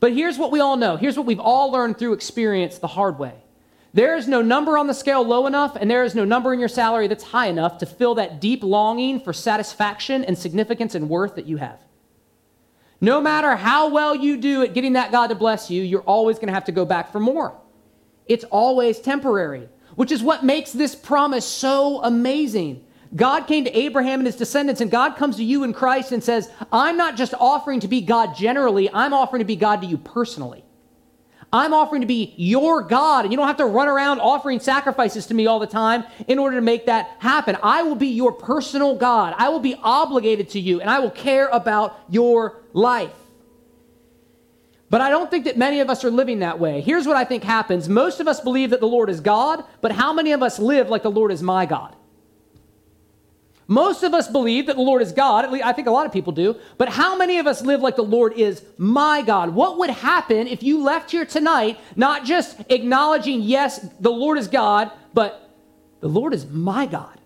But 0.00 0.12
here's 0.12 0.38
what 0.38 0.50
we 0.50 0.60
all 0.60 0.76
know. 0.76 0.96
Here's 0.96 1.16
what 1.16 1.26
we've 1.26 1.40
all 1.40 1.72
learned 1.72 1.98
through 1.98 2.12
experience 2.12 2.78
the 2.78 2.88
hard 2.88 3.18
way. 3.18 3.43
There 3.94 4.16
is 4.16 4.28
no 4.28 4.42
number 4.42 4.76
on 4.76 4.86
the 4.86 4.92
scale 4.92 5.24
low 5.24 5.46
enough, 5.46 5.76
and 5.76 5.90
there 5.90 6.04
is 6.04 6.14
no 6.14 6.24
number 6.24 6.52
in 6.52 6.60
your 6.60 6.68
salary 6.68 7.06
that's 7.08 7.24
high 7.24 7.46
enough 7.46 7.78
to 7.78 7.86
fill 7.86 8.16
that 8.16 8.40
deep 8.40 8.62
longing 8.62 9.20
for 9.20 9.32
satisfaction 9.32 10.24
and 10.24 10.36
significance 10.36 10.94
and 10.94 11.08
worth 11.08 11.36
that 11.36 11.46
you 11.46 11.56
have. 11.56 11.78
No 13.00 13.20
matter 13.20 13.56
how 13.56 13.88
well 13.88 14.14
you 14.14 14.36
do 14.36 14.62
at 14.62 14.74
getting 14.74 14.94
that 14.94 15.12
God 15.12 15.28
to 15.28 15.34
bless 15.34 15.70
you, 15.70 15.82
you're 15.82 16.02
always 16.02 16.36
going 16.36 16.48
to 16.48 16.54
have 16.54 16.64
to 16.64 16.72
go 16.72 16.84
back 16.84 17.12
for 17.12 17.20
more. 17.20 17.56
It's 18.26 18.44
always 18.44 19.00
temporary 19.00 19.68
which 19.96 20.12
is 20.12 20.22
what 20.22 20.44
makes 20.44 20.72
this 20.72 20.94
promise 20.94 21.46
so 21.46 22.02
amazing. 22.02 22.84
God 23.14 23.46
came 23.46 23.64
to 23.64 23.78
Abraham 23.78 24.20
and 24.20 24.26
his 24.26 24.36
descendants, 24.36 24.80
and 24.80 24.90
God 24.90 25.16
comes 25.16 25.36
to 25.36 25.44
you 25.44 25.62
in 25.62 25.72
Christ 25.72 26.12
and 26.12 26.22
says, 26.22 26.50
I'm 26.72 26.96
not 26.96 27.16
just 27.16 27.34
offering 27.34 27.80
to 27.80 27.88
be 27.88 28.00
God 28.00 28.34
generally, 28.34 28.90
I'm 28.92 29.14
offering 29.14 29.40
to 29.40 29.46
be 29.46 29.56
God 29.56 29.82
to 29.82 29.86
you 29.86 29.98
personally. 29.98 30.63
I'm 31.54 31.72
offering 31.72 32.00
to 32.00 32.06
be 32.06 32.34
your 32.36 32.82
God, 32.82 33.24
and 33.24 33.32
you 33.32 33.36
don't 33.36 33.46
have 33.46 33.58
to 33.58 33.64
run 33.64 33.86
around 33.86 34.18
offering 34.18 34.58
sacrifices 34.58 35.26
to 35.26 35.34
me 35.34 35.46
all 35.46 35.60
the 35.60 35.68
time 35.68 36.02
in 36.26 36.40
order 36.40 36.56
to 36.56 36.62
make 36.62 36.86
that 36.86 37.10
happen. 37.20 37.56
I 37.62 37.84
will 37.84 37.94
be 37.94 38.08
your 38.08 38.32
personal 38.32 38.96
God. 38.96 39.36
I 39.38 39.50
will 39.50 39.60
be 39.60 39.76
obligated 39.80 40.50
to 40.50 40.60
you, 40.60 40.80
and 40.80 40.90
I 40.90 40.98
will 40.98 41.12
care 41.12 41.46
about 41.46 41.96
your 42.10 42.60
life. 42.72 43.12
But 44.90 45.00
I 45.00 45.10
don't 45.10 45.30
think 45.30 45.44
that 45.44 45.56
many 45.56 45.78
of 45.78 45.88
us 45.88 46.04
are 46.04 46.10
living 46.10 46.40
that 46.40 46.58
way. 46.58 46.80
Here's 46.80 47.06
what 47.06 47.16
I 47.16 47.24
think 47.24 47.44
happens 47.44 47.88
most 47.88 48.18
of 48.18 48.26
us 48.26 48.40
believe 48.40 48.70
that 48.70 48.80
the 48.80 48.88
Lord 48.88 49.08
is 49.08 49.20
God, 49.20 49.64
but 49.80 49.92
how 49.92 50.12
many 50.12 50.32
of 50.32 50.42
us 50.42 50.58
live 50.58 50.88
like 50.88 51.04
the 51.04 51.10
Lord 51.10 51.30
is 51.30 51.40
my 51.40 51.66
God? 51.66 51.94
Most 53.66 54.02
of 54.02 54.12
us 54.12 54.28
believe 54.28 54.66
that 54.66 54.76
the 54.76 54.82
Lord 54.82 55.00
is 55.00 55.12
God. 55.12 55.44
At 55.44 55.52
least 55.52 55.64
I 55.64 55.72
think 55.72 55.88
a 55.88 55.90
lot 55.90 56.04
of 56.04 56.12
people 56.12 56.32
do. 56.32 56.56
But 56.76 56.90
how 56.90 57.16
many 57.16 57.38
of 57.38 57.46
us 57.46 57.62
live 57.62 57.80
like 57.80 57.96
the 57.96 58.02
Lord 58.02 58.34
is 58.34 58.62
my 58.76 59.22
God? 59.22 59.54
What 59.54 59.78
would 59.78 59.90
happen 59.90 60.46
if 60.46 60.62
you 60.62 60.82
left 60.82 61.10
here 61.10 61.24
tonight 61.24 61.78
not 61.96 62.24
just 62.24 62.60
acknowledging, 62.68 63.40
yes, 63.40 63.80
the 64.00 64.10
Lord 64.10 64.36
is 64.36 64.48
God, 64.48 64.90
but 65.14 65.50
the 66.00 66.08
Lord 66.08 66.34
is 66.34 66.46
my 66.46 66.84
God? 66.84 67.18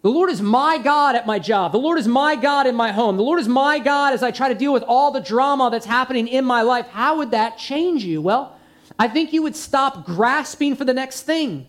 The 0.00 0.10
Lord 0.10 0.30
is 0.30 0.40
my 0.40 0.78
God 0.78 1.16
at 1.16 1.26
my 1.26 1.38
job. 1.38 1.72
The 1.72 1.78
Lord 1.78 1.98
is 1.98 2.08
my 2.08 2.36
God 2.36 2.66
in 2.66 2.74
my 2.74 2.92
home. 2.92 3.16
The 3.16 3.22
Lord 3.22 3.40
is 3.40 3.48
my 3.48 3.78
God 3.78 4.14
as 4.14 4.22
I 4.22 4.30
try 4.30 4.48
to 4.48 4.54
deal 4.54 4.72
with 4.72 4.84
all 4.84 5.10
the 5.10 5.20
drama 5.20 5.68
that's 5.70 5.86
happening 5.86 6.28
in 6.28 6.44
my 6.44 6.62
life. 6.62 6.86
How 6.86 7.18
would 7.18 7.32
that 7.32 7.58
change 7.58 8.04
you? 8.04 8.22
Well, 8.22 8.56
I 8.98 9.08
think 9.08 9.32
you 9.32 9.42
would 9.42 9.56
stop 9.56 10.06
grasping 10.06 10.76
for 10.76 10.84
the 10.84 10.94
next 10.94 11.22
thing 11.22 11.66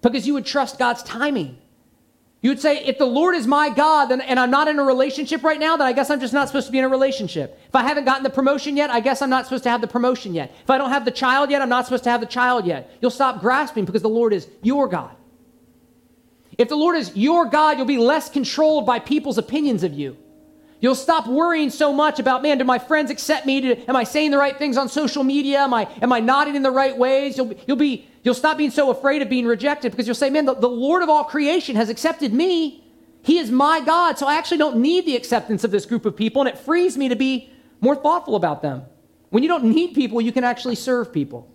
because 0.00 0.26
you 0.26 0.34
would 0.34 0.46
trust 0.46 0.78
God's 0.78 1.02
timing. 1.02 1.58
You 2.42 2.50
would 2.50 2.60
say, 2.60 2.84
if 2.84 2.98
the 2.98 3.06
Lord 3.06 3.36
is 3.36 3.46
my 3.46 3.70
God 3.70 4.06
then, 4.06 4.20
and 4.20 4.38
I'm 4.38 4.50
not 4.50 4.66
in 4.66 4.80
a 4.80 4.82
relationship 4.82 5.44
right 5.44 5.60
now, 5.60 5.76
then 5.76 5.86
I 5.86 5.92
guess 5.92 6.10
I'm 6.10 6.18
just 6.18 6.34
not 6.34 6.48
supposed 6.48 6.66
to 6.66 6.72
be 6.72 6.78
in 6.78 6.84
a 6.84 6.88
relationship. 6.88 7.58
If 7.68 7.76
I 7.76 7.82
haven't 7.82 8.04
gotten 8.04 8.24
the 8.24 8.30
promotion 8.30 8.76
yet, 8.76 8.90
I 8.90 8.98
guess 8.98 9.22
I'm 9.22 9.30
not 9.30 9.44
supposed 9.46 9.62
to 9.62 9.70
have 9.70 9.80
the 9.80 9.86
promotion 9.86 10.34
yet. 10.34 10.52
If 10.60 10.68
I 10.68 10.76
don't 10.76 10.90
have 10.90 11.04
the 11.04 11.12
child 11.12 11.52
yet, 11.52 11.62
I'm 11.62 11.68
not 11.68 11.86
supposed 11.86 12.02
to 12.04 12.10
have 12.10 12.20
the 12.20 12.26
child 12.26 12.66
yet. 12.66 12.90
You'll 13.00 13.12
stop 13.12 13.40
grasping 13.40 13.84
because 13.84 14.02
the 14.02 14.08
Lord 14.08 14.32
is 14.32 14.48
your 14.60 14.88
God. 14.88 15.14
If 16.58 16.68
the 16.68 16.74
Lord 16.74 16.96
is 16.96 17.16
your 17.16 17.46
God, 17.46 17.76
you'll 17.76 17.86
be 17.86 17.98
less 17.98 18.28
controlled 18.28 18.86
by 18.86 18.98
people's 18.98 19.38
opinions 19.38 19.84
of 19.84 19.92
you. 19.92 20.16
You'll 20.80 20.96
stop 20.96 21.28
worrying 21.28 21.70
so 21.70 21.92
much 21.92 22.18
about, 22.18 22.42
man, 22.42 22.58
do 22.58 22.64
my 22.64 22.80
friends 22.80 23.12
accept 23.12 23.46
me? 23.46 23.72
Am 23.86 23.94
I 23.94 24.02
saying 24.02 24.32
the 24.32 24.36
right 24.36 24.58
things 24.58 24.76
on 24.76 24.88
social 24.88 25.22
media? 25.22 25.60
Am 25.60 25.72
I, 25.72 25.86
am 26.02 26.12
I 26.12 26.18
nodding 26.18 26.56
in 26.56 26.64
the 26.64 26.72
right 26.72 26.98
ways? 26.98 27.36
You'll, 27.36 27.54
you'll, 27.68 27.76
be, 27.76 28.08
you'll 28.22 28.34
stop 28.34 28.56
being 28.56 28.70
so 28.70 28.90
afraid 28.90 29.22
of 29.22 29.28
being 29.28 29.46
rejected 29.46 29.92
because 29.92 30.06
you'll 30.06 30.14
say, 30.14 30.30
man, 30.30 30.44
the, 30.44 30.54
the 30.54 30.68
Lord 30.68 31.02
of 31.02 31.08
all 31.08 31.24
creation 31.24 31.76
has 31.76 31.88
accepted 31.88 32.32
me. 32.32 32.84
He 33.22 33.38
is 33.38 33.50
my 33.50 33.80
God. 33.80 34.18
So 34.18 34.26
I 34.26 34.36
actually 34.36 34.58
don't 34.58 34.78
need 34.78 35.06
the 35.06 35.16
acceptance 35.16 35.64
of 35.64 35.70
this 35.70 35.86
group 35.86 36.04
of 36.06 36.16
people, 36.16 36.42
and 36.42 36.48
it 36.48 36.58
frees 36.58 36.96
me 36.96 37.08
to 37.08 37.16
be 37.16 37.52
more 37.80 37.94
thoughtful 37.96 38.36
about 38.36 38.62
them. 38.62 38.82
When 39.30 39.42
you 39.42 39.48
don't 39.48 39.64
need 39.64 39.94
people, 39.94 40.20
you 40.20 40.32
can 40.32 40.44
actually 40.44 40.74
serve 40.74 41.12
people. 41.12 41.48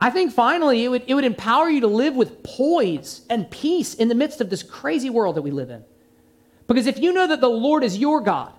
I 0.00 0.10
think 0.10 0.32
finally 0.32 0.84
it 0.84 0.88
would, 0.88 1.04
it 1.06 1.14
would 1.14 1.24
empower 1.24 1.70
you 1.70 1.80
to 1.80 1.86
live 1.86 2.14
with 2.14 2.42
poise 2.42 3.24
and 3.30 3.50
peace 3.50 3.94
in 3.94 4.08
the 4.08 4.14
midst 4.14 4.40
of 4.40 4.50
this 4.50 4.62
crazy 4.62 5.08
world 5.08 5.36
that 5.36 5.42
we 5.42 5.50
live 5.50 5.70
in. 5.70 5.84
Because 6.66 6.86
if 6.86 6.98
you 6.98 7.12
know 7.12 7.26
that 7.26 7.40
the 7.40 7.48
Lord 7.48 7.84
is 7.84 7.96
your 7.98 8.20
God, 8.20 8.52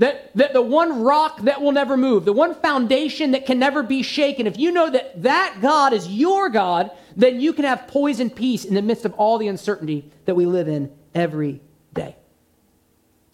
that, 0.00 0.34
that 0.34 0.54
the 0.54 0.62
one 0.62 1.02
rock 1.02 1.42
that 1.42 1.60
will 1.60 1.72
never 1.72 1.94
move, 1.94 2.24
the 2.24 2.32
one 2.32 2.54
foundation 2.54 3.32
that 3.32 3.44
can 3.44 3.58
never 3.58 3.82
be 3.82 4.02
shaken, 4.02 4.46
if 4.46 4.58
you 4.58 4.72
know 4.72 4.88
that 4.88 5.22
that 5.22 5.58
God 5.60 5.92
is 5.92 6.08
your 6.08 6.48
God, 6.48 6.90
then 7.16 7.38
you 7.38 7.52
can 7.52 7.66
have 7.66 7.86
poise 7.86 8.18
and 8.18 8.34
peace 8.34 8.64
in 8.64 8.74
the 8.74 8.80
midst 8.80 9.04
of 9.04 9.12
all 9.14 9.36
the 9.36 9.46
uncertainty 9.46 10.10
that 10.24 10.34
we 10.34 10.46
live 10.46 10.68
in 10.68 10.90
every 11.14 11.60
day. 11.92 12.16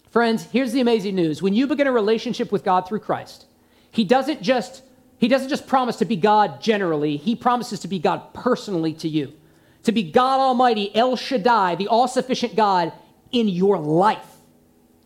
Friends, 0.09 0.43
here's 0.51 0.73
the 0.73 0.81
amazing 0.81 1.15
news. 1.15 1.41
When 1.41 1.53
you 1.53 1.67
begin 1.67 1.87
a 1.87 1.91
relationship 1.91 2.51
with 2.51 2.65
God 2.65 2.85
through 2.85 2.99
Christ, 2.99 3.45
He 3.89 4.03
doesn't 4.03 4.41
just 4.41 4.83
he 5.19 5.29
doesn't 5.29 5.49
just 5.49 5.67
promise 5.67 5.95
to 5.97 6.05
be 6.05 6.17
God 6.17 6.61
generally, 6.61 7.15
He 7.15 7.33
promises 7.33 7.79
to 7.79 7.87
be 7.87 7.97
God 7.97 8.33
personally 8.33 8.93
to 8.95 9.07
you. 9.07 9.33
To 9.83 9.93
be 9.93 10.03
God 10.03 10.41
Almighty, 10.41 10.93
El 10.93 11.15
Shaddai, 11.15 11.75
the 11.75 11.87
all 11.87 12.09
sufficient 12.09 12.57
God 12.57 12.91
in 13.31 13.47
your 13.47 13.79
life. 13.79 14.36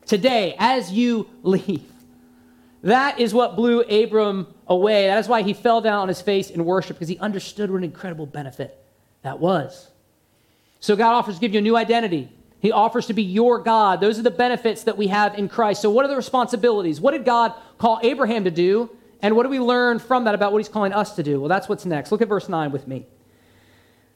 Today 0.05 0.55
as 0.59 0.91
you 0.91 1.29
leave. 1.43 1.83
That 2.83 3.19
is 3.19 3.33
what 3.33 3.55
blew 3.55 3.81
Abram 3.81 4.47
away. 4.67 5.07
That 5.07 5.19
is 5.19 5.27
why 5.27 5.43
he 5.43 5.53
fell 5.53 5.81
down 5.81 5.99
on 5.99 6.07
his 6.07 6.21
face 6.21 6.49
in 6.49 6.65
worship, 6.65 6.97
because 6.97 7.09
he 7.09 7.19
understood 7.19 7.69
what 7.69 7.77
an 7.77 7.83
incredible 7.83 8.25
benefit 8.25 8.83
that 9.21 9.39
was. 9.39 9.89
So 10.79 10.95
God 10.95 11.13
offers 11.13 11.35
to 11.35 11.41
give 11.41 11.53
you 11.53 11.59
a 11.59 11.61
new 11.61 11.77
identity. 11.77 12.29
He 12.59 12.71
offers 12.71 13.07
to 13.07 13.13
be 13.13 13.23
your 13.23 13.59
God. 13.59 14.01
Those 14.01 14.19
are 14.19 14.23
the 14.23 14.31
benefits 14.31 14.83
that 14.83 14.97
we 14.97 15.07
have 15.07 15.37
in 15.37 15.49
Christ. 15.49 15.81
So, 15.81 15.89
what 15.89 16.05
are 16.05 16.07
the 16.07 16.15
responsibilities? 16.15 17.01
What 17.01 17.11
did 17.11 17.25
God 17.25 17.53
call 17.79 17.99
Abraham 18.03 18.43
to 18.43 18.51
do? 18.51 18.89
And 19.21 19.35
what 19.35 19.43
do 19.43 19.49
we 19.49 19.59
learn 19.59 19.99
from 19.99 20.25
that 20.25 20.35
about 20.35 20.51
what 20.51 20.59
he's 20.59 20.69
calling 20.69 20.93
us 20.93 21.15
to 21.15 21.23
do? 21.23 21.39
Well, 21.39 21.49
that's 21.49 21.69
what's 21.69 21.85
next. 21.85 22.11
Look 22.11 22.21
at 22.21 22.27
verse 22.27 22.49
9 22.49 22.71
with 22.71 22.87
me. 22.87 23.05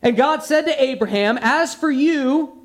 And 0.02 0.16
God 0.16 0.44
said 0.44 0.66
to 0.66 0.84
Abraham, 0.84 1.40
As 1.42 1.74
for 1.74 1.90
you, 1.90 2.65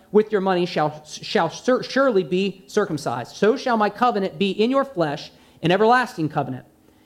with 0.11 0.31
your 0.31 0.41
money 0.41 0.65
shall, 0.65 1.03
shall 1.05 1.49
surely 1.49 2.23
be 2.23 2.63
circumcised. 2.67 3.35
So 3.35 3.55
shall 3.55 3.77
my 3.77 3.89
covenant 3.89 4.37
be 4.37 4.51
in 4.51 4.69
your 4.69 4.85
flesh, 4.85 5.31
an 5.61 5.71
everlasting 5.71 6.29
covenant. 6.29 6.65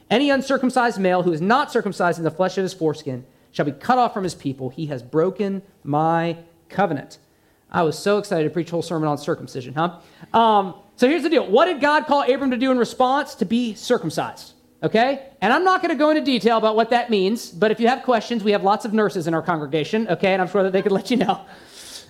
Any 0.10 0.30
uncircumcised 0.30 1.00
male 1.00 1.24
who 1.24 1.34
is 1.34 1.42
not 1.42 1.72
circumcised 1.72 2.18
in 2.18 2.24
the 2.24 2.32
flesh 2.32 2.58
of 2.58 2.64
his 2.64 2.74
foreskin 2.74 3.26
shall 3.52 3.66
be 3.66 3.72
cut 3.72 3.98
off 3.98 4.14
from 4.14 4.24
his 4.24 4.36
people. 4.36 4.70
He 4.70 4.88
has 4.88 5.02
broken 5.02 5.62
my 5.84 6.38
covenant. 6.70 7.18
I 7.72 7.84
was 7.84 7.98
so 7.98 8.18
excited 8.18 8.44
to 8.44 8.50
preach 8.50 8.70
a 8.70 8.72
whole 8.72 8.82
sermon 8.82 9.08
on 9.08 9.18
circumcision, 9.18 9.74
huh? 9.74 10.00
Um, 10.38 10.76
so 10.96 11.10
here's 11.10 11.24
the 11.24 11.30
deal. 11.30 11.50
What 11.50 11.66
did 11.66 11.82
God 11.82 12.06
call 12.06 12.22
Abram 12.22 12.52
to 12.52 12.58
do 12.58 12.72
in 12.72 12.78
response? 12.78 13.36
To 13.36 13.46
be 13.46 13.74
circumcised. 13.74 14.54
Okay? 14.84 15.28
And 15.42 15.52
I'm 15.52 15.64
not 15.64 15.82
going 15.82 15.90
to 15.90 15.98
go 15.98 16.10
into 16.12 16.22
detail 16.22 16.58
about 16.58 16.76
what 16.76 16.92
that 16.92 17.10
means, 17.10 17.50
but 17.50 17.72
if 17.72 17.80
you 17.80 17.88
have 17.88 18.04
questions, 18.04 18.44
we 18.44 18.52
have 18.52 18.64
lots 18.64 18.86
of 18.86 18.94
nurses 18.94 19.26
in 19.26 19.34
our 19.34 19.42
congregation, 19.42 20.08
okay? 20.08 20.34
And 20.34 20.42
I'm 20.42 20.48
sure 20.48 20.64
that 20.64 20.74
they 20.74 20.82
could 20.82 20.92
let 20.92 21.10
you 21.10 21.18
know. 21.18 21.42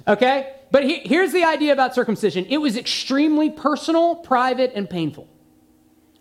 Okay? 0.07 0.53
But 0.71 0.83
he, 0.83 0.99
here's 0.99 1.31
the 1.31 1.43
idea 1.43 1.73
about 1.73 1.95
circumcision 1.95 2.45
it 2.45 2.57
was 2.57 2.77
extremely 2.77 3.49
personal, 3.49 4.15
private, 4.15 4.71
and 4.75 4.89
painful. 4.89 5.27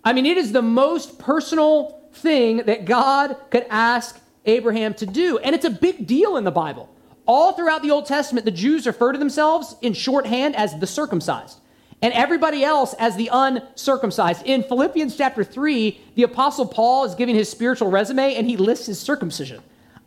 I 0.04 0.12
mean, 0.12 0.26
it 0.26 0.36
is 0.36 0.52
the 0.52 0.62
most 0.62 1.18
personal 1.18 2.00
thing 2.12 2.58
that 2.58 2.84
God 2.84 3.36
could 3.50 3.66
ask 3.70 4.20
Abraham 4.44 4.94
to 4.94 5.06
do. 5.06 5.38
And 5.38 5.54
it's 5.54 5.64
a 5.64 5.70
big 5.70 6.06
deal 6.06 6.36
in 6.36 6.44
the 6.44 6.50
Bible. 6.50 6.90
All 7.26 7.52
throughout 7.54 7.82
the 7.82 7.90
Old 7.90 8.04
Testament, 8.04 8.44
the 8.44 8.50
Jews 8.50 8.86
refer 8.86 9.12
to 9.12 9.18
themselves 9.18 9.76
in 9.80 9.94
shorthand 9.94 10.56
as 10.56 10.78
the 10.78 10.86
circumcised 10.86 11.58
and 12.02 12.12
everybody 12.12 12.62
else 12.62 12.94
as 12.98 13.16
the 13.16 13.30
uncircumcised. 13.32 14.42
In 14.44 14.62
Philippians 14.62 15.16
chapter 15.16 15.42
3, 15.42 15.98
the 16.16 16.24
Apostle 16.24 16.66
Paul 16.66 17.06
is 17.06 17.14
giving 17.14 17.34
his 17.34 17.50
spiritual 17.50 17.90
resume 17.90 18.34
and 18.34 18.46
he 18.46 18.58
lists 18.58 18.86
his 18.86 19.00
circumcision. 19.00 19.62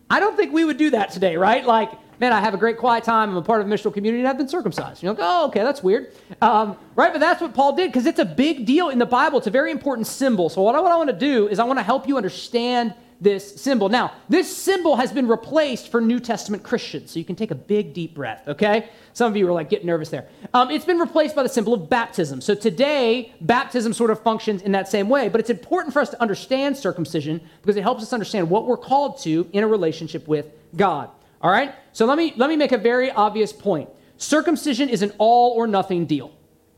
I 0.07 0.19
don't 0.19 0.37
think 0.37 0.53
we 0.53 0.63
would 0.63 0.77
do 0.77 0.91
that 0.91 1.09
today, 1.09 1.37
right? 1.37 1.65
Like, 1.65 1.91
man, 2.19 2.33
I 2.33 2.39
have 2.39 2.53
a 2.53 2.57
great 2.57 2.77
quiet 2.77 3.03
time. 3.03 3.29
I'm 3.29 3.37
a 3.37 3.41
part 3.41 3.61
of 3.61 3.67
a 3.67 3.69
missional 3.69 3.93
community 3.93 4.19
and 4.19 4.27
I've 4.27 4.37
been 4.37 4.47
circumcised. 4.47 5.03
You're 5.03 5.13
like, 5.13 5.21
oh, 5.21 5.47
okay, 5.47 5.63
that's 5.63 5.83
weird. 5.83 6.13
Um, 6.41 6.77
right? 6.95 7.11
But 7.11 7.19
that's 7.19 7.41
what 7.41 7.53
Paul 7.53 7.75
did 7.75 7.91
because 7.91 8.05
it's 8.05 8.19
a 8.19 8.25
big 8.25 8.65
deal 8.65 8.89
in 8.89 8.99
the 8.99 9.05
Bible. 9.05 9.37
It's 9.37 9.47
a 9.47 9.51
very 9.51 9.71
important 9.71 10.07
symbol. 10.07 10.49
So, 10.49 10.61
what 10.61 10.75
I, 10.75 10.79
what 10.79 10.91
I 10.91 10.97
want 10.97 11.09
to 11.09 11.17
do 11.17 11.47
is 11.47 11.59
I 11.59 11.63
want 11.63 11.79
to 11.79 11.83
help 11.83 12.07
you 12.07 12.17
understand 12.17 12.93
this 13.19 13.59
symbol. 13.59 13.89
Now, 13.89 14.13
this 14.29 14.55
symbol 14.55 14.95
has 14.95 15.11
been 15.11 15.27
replaced 15.27 15.89
for 15.89 16.01
New 16.01 16.19
Testament 16.19 16.63
Christians, 16.63 17.11
so 17.11 17.19
you 17.19 17.25
can 17.25 17.35
take 17.35 17.51
a 17.51 17.55
big, 17.55 17.93
deep 17.93 18.13
breath, 18.13 18.47
okay? 18.47 18.89
Some 19.13 19.31
of 19.31 19.37
you 19.37 19.47
are 19.47 19.51
like 19.51 19.69
getting 19.69 19.87
nervous 19.87 20.09
there. 20.09 20.27
Um, 20.53 20.69
it's 20.69 20.85
been 20.85 20.99
replaced 20.99 21.35
by 21.35 21.43
the 21.43 21.49
symbol 21.49 21.73
of 21.73 21.89
baptism. 21.89 22.41
So 22.41 22.53
today, 22.53 23.33
baptism 23.41 23.93
sort 23.93 24.11
of 24.11 24.21
functions 24.21 24.61
in 24.61 24.71
that 24.73 24.87
same 24.87 25.09
way, 25.09 25.29
but 25.29 25.39
it's 25.39 25.49
important 25.49 25.93
for 25.93 26.01
us 26.01 26.09
to 26.09 26.21
understand 26.21 26.77
circumcision 26.77 27.41
because 27.61 27.75
it 27.75 27.81
helps 27.81 28.03
us 28.03 28.13
understand 28.13 28.49
what 28.49 28.67
we're 28.67 28.77
called 28.77 29.19
to 29.21 29.49
in 29.53 29.63
a 29.63 29.67
relationship 29.67 30.27
with 30.27 30.47
God. 30.75 31.09
All 31.41 31.51
right? 31.51 31.73
So 31.93 32.05
let 32.05 32.17
me 32.17 32.33
let 32.35 32.49
me 32.49 32.55
make 32.55 32.71
a 32.71 32.77
very 32.77 33.11
obvious 33.11 33.53
point. 33.53 33.89
Circumcision 34.17 34.89
is 34.89 35.01
an 35.01 35.13
all 35.17 35.51
or 35.51 35.67
nothing 35.67 36.05
deal, 36.05 36.31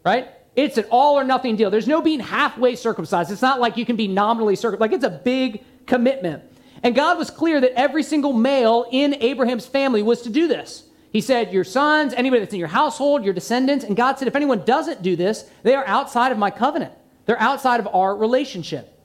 right? 0.04 0.30
It's 0.56 0.78
an 0.78 0.86
all 0.90 1.18
or 1.18 1.24
nothing 1.24 1.56
deal. 1.56 1.70
There's 1.70 1.88
no 1.88 2.02
being 2.02 2.20
halfway 2.20 2.76
circumcised. 2.76 3.32
It's 3.32 3.42
not 3.42 3.60
like 3.60 3.78
you 3.78 3.86
can 3.86 3.96
be 3.96 4.08
nominally 4.08 4.56
circumcised. 4.56 4.82
Like 4.82 4.92
it's 4.92 5.06
a 5.06 5.10
big 5.10 5.64
commitment. 5.86 6.44
And 6.84 6.96
God 6.96 7.18
was 7.18 7.30
clear 7.30 7.62
that 7.62 7.78
every 7.80 8.04
single 8.04 8.34
male 8.34 8.86
in 8.92 9.16
Abraham's 9.16 9.66
family 9.66 10.02
was 10.02 10.22
to 10.24 10.30
do 10.30 10.48
this. 10.48 10.84
He 11.12 11.22
said, 11.22 11.54
Your 11.54 11.64
sons, 11.64 12.14
anybody 12.14 12.42
that's 12.42 12.54
in 12.54 12.60
your 12.60 12.68
household, 12.68 13.24
your 13.24 13.34
descendants. 13.34 13.84
And 13.84 13.96
God 13.96 14.20
said, 14.20 14.28
If 14.28 14.36
anyone 14.36 14.64
doesn't 14.66 15.02
do 15.02 15.16
this, 15.16 15.46
they 15.64 15.76
are 15.76 15.86
outside 15.88 16.32
of 16.32 16.38
my 16.38 16.52
covenant. 16.52 16.94
They're 17.26 17.42
outside 17.42 17.80
of 17.80 17.88
our 17.88 18.16
relationship. 18.16 18.99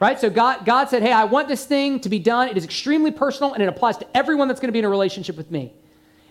Right? 0.00 0.18
So 0.20 0.30
God, 0.30 0.64
God 0.64 0.88
said, 0.88 1.02
Hey, 1.02 1.12
I 1.12 1.24
want 1.24 1.48
this 1.48 1.64
thing 1.64 2.00
to 2.00 2.08
be 2.08 2.18
done. 2.18 2.48
It 2.48 2.56
is 2.56 2.64
extremely 2.64 3.10
personal 3.10 3.52
and 3.52 3.62
it 3.62 3.68
applies 3.68 3.96
to 3.98 4.06
everyone 4.16 4.48
that's 4.48 4.60
going 4.60 4.68
to 4.68 4.72
be 4.72 4.78
in 4.78 4.84
a 4.84 4.90
relationship 4.90 5.36
with 5.36 5.50
me. 5.50 5.72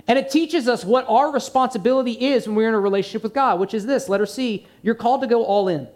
And 0.08 0.17
it 0.17 0.32
teaches 0.32 0.69
us 0.69 0.86
what 0.86 1.06
our 1.10 1.32
responsibility 1.32 2.13
is 2.13 2.47
when 2.47 2.56
we're 2.56 2.69
in 2.69 2.75
a 2.75 2.80
relationship 2.80 3.23
with 3.23 3.34
God, 3.34 3.60
which 3.60 3.73
is 3.73 3.86
this 3.86 4.08
letter 4.08 4.25
C, 4.25 4.65
you're 4.82 4.95
called 4.95 5.21
to 5.21 5.27
go 5.27 5.43
all 5.43 5.67
in. 5.67 5.88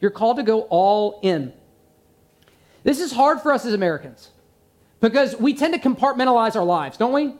You're 0.00 0.12
called 0.12 0.36
to 0.36 0.44
go 0.44 0.62
all 0.62 1.18
in. 1.22 1.52
This 2.84 3.00
is 3.00 3.10
hard 3.10 3.40
for 3.40 3.52
us 3.52 3.66
as 3.66 3.74
Americans 3.74 4.30
because 5.00 5.36
we 5.36 5.54
tend 5.54 5.74
to 5.74 5.80
compartmentalize 5.80 6.54
our 6.54 6.64
lives, 6.64 6.96
don't 6.96 7.12
we? 7.12 7.34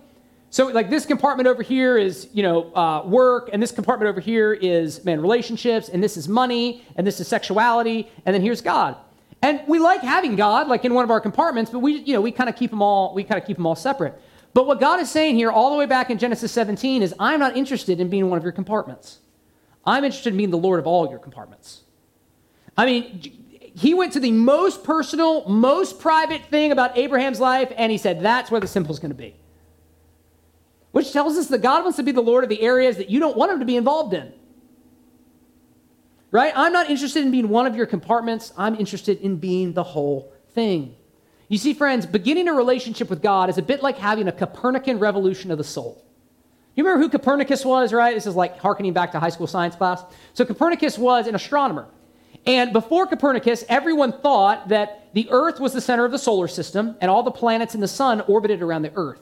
So, 0.51 0.69
like 0.69 0.89
this 0.89 1.05
compartment 1.05 1.47
over 1.47 1.63
here 1.63 1.99
is, 1.99 2.29
you 2.33 2.43
know, 2.43 2.75
uh, 2.75 3.03
work, 3.05 3.51
and 3.53 3.63
this 3.63 3.71
compartment 3.71 4.09
over 4.09 4.21
here 4.21 4.55
is, 4.55 5.05
man, 5.05 5.21
relationships, 5.21 5.91
and 5.91 6.03
this 6.03 6.17
is 6.17 6.27
money, 6.27 6.83
and 6.97 7.07
this 7.07 7.21
is 7.21 7.29
sexuality, 7.29 8.11
and 8.25 8.35
then 8.35 8.41
here's 8.41 8.63
God. 8.63 8.97
And 9.43 9.63
we 9.69 9.79
like 9.79 10.01
having 10.01 10.37
God, 10.37 10.69
like 10.69 10.85
in 10.85 10.95
one 10.95 11.05
of 11.05 11.11
our 11.11 11.21
compartments, 11.21 11.71
but 11.71 11.79
we, 11.79 11.99
you 11.99 12.13
know, 12.13 12.21
we 12.21 12.33
kind 12.33 12.51
of 12.51 12.57
keep 12.57 12.71
them 12.71 12.83
all, 12.83 13.15
we 13.15 13.23
kind 13.23 13.41
of 13.41 13.47
keep 13.47 13.57
them 13.57 13.67
all 13.67 13.77
separate. 13.77 14.21
But 14.53 14.67
what 14.67 14.81
God 14.81 15.01
is 15.01 15.11
saying 15.11 15.37
here, 15.37 15.51
all 15.51 15.71
the 15.71 15.77
way 15.77 15.87
back 15.87 16.11
in 16.11 16.19
Genesis 16.19 16.51
17, 16.53 17.03
is 17.03 17.15
I'm 17.19 17.39
not 17.39 17.57
interested 17.57 18.01
in 18.01 18.09
being 18.09 18.29
one 18.29 18.39
of 18.39 18.43
your 18.43 18.53
compartments. 18.53 19.19
I'm 19.85 20.05
interested 20.05 20.33
in 20.33 20.37
being 20.37 20.51
the 20.51 20.59
Lord 20.59 20.81
of 20.81 20.87
all 20.87 21.09
your 21.09 21.21
compartments. 21.21 21.83
I 22.77 22.87
mean, 22.87 23.21
he 23.75 23.95
went 23.95 24.13
to 24.15 24.21
the 24.21 24.33
most 24.33 24.83
personal, 24.83 25.49
most 25.49 26.01
private 26.01 26.45
thing 26.47 26.73
about 26.73 26.99
Abraham's 26.99 27.39
life, 27.39 27.73
and 27.77 27.93
he 27.93 27.99
said, 27.99 28.21
that's 28.21 28.51
where 28.51 28.61
the 28.61 28.67
symbol 28.67 28.91
is 28.91 28.99
going 28.99 29.11
to 29.11 29.17
be. 29.17 29.37
Which 30.91 31.13
tells 31.13 31.37
us 31.37 31.47
that 31.49 31.63
God 31.63 31.85
wants 31.85 31.97
to 31.99 32.03
be 32.03 32.13
the 32.13 32.21
Lord 32.21 32.43
of 32.43 32.51
the 32.51 32.61
areas 32.63 32.97
that 32.97 33.09
you 33.09 33.21
don't 33.21 33.37
want 33.37 33.53
him 33.53 33.61
to 33.61 33.65
be 33.65 33.77
involved 33.77 34.15
in. 34.15 34.33
Right? 36.31 36.53
I'm 36.55 36.73
not 36.73 36.91
interested 36.91 37.25
in 37.25 37.31
being 37.31 37.49
one 37.49 37.67
of 37.67 37.75
your 37.75 37.87
compartments. 37.87 38.53
I'm 38.57 38.75
interested 38.75 39.21
in 39.21 39.37
being 39.37 39.73
the 39.73 39.83
whole 39.83 40.33
thing. 40.55 40.95
You 41.49 41.57
see, 41.57 41.73
friends, 41.73 42.05
beginning 42.05 42.49
a 42.49 42.53
relationship 42.53 43.09
with 43.09 43.23
God 43.23 43.49
is 43.49 43.57
a 43.57 43.63
bit 43.63 43.83
like 43.83 43.97
having 43.97 44.29
a 44.29 44.33
Copernican 44.33 44.99
revolution 44.99 45.51
of 45.51 45.57
the 45.57 45.65
soul. 45.65 46.05
You 46.75 46.85
remember 46.85 47.03
who 47.03 47.09
Copernicus 47.09 47.65
was, 47.65 47.93
right? 47.93 48.15
This 48.15 48.27
is 48.27 48.37
like 48.37 48.59
harkening 48.59 48.93
back 48.93 49.13
to 49.13 49.19
high 49.19 49.31
school 49.31 49.47
science 49.47 49.75
class. 49.75 50.05
So, 50.35 50.45
Copernicus 50.45 50.99
was 50.99 51.27
an 51.27 51.35
astronomer. 51.35 51.89
And 52.47 52.73
before 52.73 53.07
Copernicus, 53.07 53.65
everyone 53.69 54.13
thought 54.13 54.69
that 54.69 55.09
the 55.15 55.29
Earth 55.31 55.59
was 55.59 55.73
the 55.73 55.81
center 55.81 56.05
of 56.05 56.13
the 56.13 56.19
solar 56.19 56.49
system 56.49 56.97
and 57.01 57.11
all 57.11 57.23
the 57.23 57.31
planets 57.31 57.75
in 57.75 57.81
the 57.81 57.89
sun 57.89 58.21
orbited 58.23 58.63
around 58.63 58.83
the 58.83 58.93
Earth. 58.95 59.21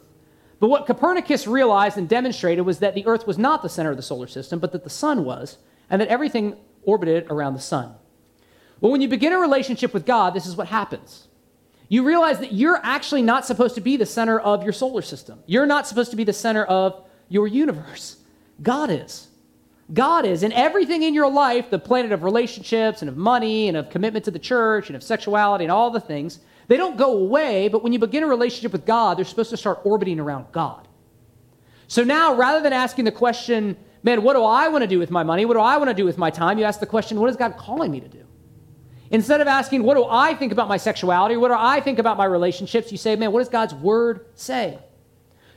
But 0.59 0.69
what 0.69 0.87
Copernicus 0.87 1.47
realized 1.47 1.97
and 1.99 2.09
demonstrated 2.09 2.65
was 2.65 2.81
that 2.81 2.95
the 2.95 3.07
Earth 3.07 3.27
was 3.27 3.39
not 3.39 3.63
the 3.63 3.69
center 3.69 3.91
of 3.91 3.97
the 3.97 4.03
solar 4.03 4.27
system, 4.27 4.59
but 4.59 4.73
that 4.73 4.85
the 4.85 4.91
sun 4.91 5.25
was, 5.25 5.59
and 5.91 6.01
that 6.01 6.09
everything 6.09 6.57
orbited 6.87 7.27
around 7.31 7.55
the 7.55 7.61
sun. 7.61 7.95
Well, 8.81 8.93
when 8.93 9.01
you 9.01 9.09
begin 9.09 9.33
a 9.33 9.39
relationship 9.39 9.93
with 9.93 10.07
God, 10.07 10.35
this 10.35 10.47
is 10.47 10.57
what 10.57 10.69
happens. 10.69 11.29
You 11.89 12.05
realize 12.05 12.41
that 12.41 12.53
you're 12.53 12.81
actually 12.83 13.23
not 13.23 13.45
supposed 13.47 13.75
to 13.77 13.81
be 13.81 13.97
the 13.97 14.07
center 14.07 14.41
of 14.41 14.65
your 14.65 14.73
solar 14.73 15.03
system. 15.03 15.41
You're 15.47 15.67
not 15.67 15.87
supposed 15.87 16.11
to 16.11 16.17
be 16.17 16.25
the 16.25 16.33
center 16.33 16.65
of 16.65 17.05
your 17.29 17.47
universe. 17.47 18.17
God 18.63 18.91
is. 18.91 19.29
God 19.93 20.25
is. 20.25 20.43
And 20.43 20.53
everything 20.53 21.03
in 21.03 21.15
your 21.15 21.31
life, 21.31 21.71
the 21.71 21.79
planet 21.79 22.11
of 22.13 22.25
relationships 22.25 23.03
and 23.03 23.09
of 23.09 23.17
money 23.17 23.69
and 23.69 23.77
of 23.77 23.91
commitment 23.91 24.25
to 24.25 24.31
the 24.31 24.39
church 24.39 24.89
and 24.89 24.97
of 24.97 25.03
sexuality 25.03 25.65
and 25.65 25.71
all 25.71 25.91
the 25.91 26.01
things, 26.01 26.41
they 26.69 26.77
don't 26.77 26.97
go 26.97 27.17
away, 27.19 27.69
but 27.69 27.85
when 27.85 27.93
you 27.93 27.99
begin 28.01 28.25
a 28.25 28.27
relationship 28.27 28.73
with 28.73 28.85
God, 28.85 29.17
they're 29.17 29.25
supposed 29.25 29.51
to 29.51 29.57
start 29.57 29.81
orbiting 29.85 30.19
around 30.19 30.47
God. 30.51 30.89
So 31.87 32.03
now, 32.03 32.35
rather 32.35 32.61
than 32.61 32.73
asking 32.73 33.05
the 33.05 33.13
question, 33.13 33.77
man, 34.07 34.23
what 34.23 34.35
do 34.35 34.45
I 34.45 34.69
want 34.69 34.83
to 34.83 34.89
do 34.89 35.01
with 35.01 35.11
my 35.11 35.25
money? 35.25 35.45
What 35.45 35.55
do 35.55 35.61
I 35.61 35.77
want 35.77 35.91
to 35.91 35.95
do 35.95 36.05
with 36.05 36.17
my 36.17 36.31
time? 36.31 36.59
You 36.59 36.65
ask 36.65 36.79
the 36.79 36.87
question, 36.87 37.19
what 37.19 37.29
is 37.29 37.37
God 37.37 37.57
calling 37.59 37.91
me 37.91 38.01
to 38.01 38.09
do? 38.09 38.25
Instead 39.11 39.41
of 39.41 39.49
asking, 39.49 39.83
what 39.83 39.97
do 39.97 40.07
I 40.09 40.33
think 40.35 40.53
about 40.53 40.69
my 40.69 40.77
sexuality? 40.77 41.37
What 41.37 41.49
do 41.49 41.57
I 41.59 41.81
think 41.81 41.99
about 41.99 42.17
my 42.17 42.25
relationships? 42.25 42.93
You 42.93 42.99
say, 42.99 43.17
man, 43.17 43.33
what 43.33 43.41
does 43.41 43.49
God's 43.49 43.75
word 43.75 44.27
say? 44.35 44.79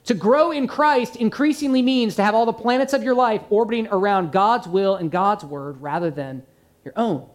To 0.05 0.15
grow 0.15 0.51
in 0.51 0.65
Christ 0.67 1.15
increasingly 1.15 1.83
means 1.83 2.15
to 2.15 2.23
have 2.23 2.33
all 2.33 2.47
the 2.47 2.53
planets 2.53 2.93
of 2.93 3.03
your 3.03 3.13
life 3.13 3.43
orbiting 3.51 3.87
around 3.91 4.31
God's 4.31 4.67
will 4.67 4.95
and 4.95 5.11
God's 5.11 5.45
word 5.45 5.79
rather 5.79 6.09
than 6.09 6.41
your 6.83 6.93
own. 6.95 7.29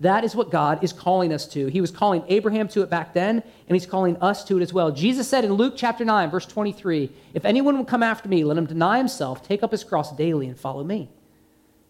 That 0.00 0.22
is 0.22 0.36
what 0.36 0.50
God 0.50 0.84
is 0.84 0.92
calling 0.92 1.32
us 1.32 1.46
to. 1.48 1.66
He 1.66 1.80
was 1.80 1.90
calling 1.90 2.22
Abraham 2.28 2.68
to 2.68 2.82
it 2.82 2.90
back 2.90 3.14
then, 3.14 3.42
and 3.68 3.76
he's 3.76 3.86
calling 3.86 4.16
us 4.18 4.44
to 4.44 4.58
it 4.58 4.62
as 4.62 4.72
well. 4.72 4.92
Jesus 4.92 5.26
said 5.26 5.44
in 5.44 5.52
Luke 5.52 5.74
chapter 5.76 6.04
9, 6.04 6.30
verse 6.30 6.46
23, 6.46 7.10
If 7.34 7.44
anyone 7.44 7.76
will 7.76 7.84
come 7.84 8.04
after 8.04 8.28
me, 8.28 8.44
let 8.44 8.56
him 8.56 8.66
deny 8.66 8.98
himself, 8.98 9.42
take 9.42 9.62
up 9.62 9.72
his 9.72 9.82
cross 9.82 10.14
daily, 10.14 10.46
and 10.46 10.58
follow 10.58 10.84
me. 10.84 11.10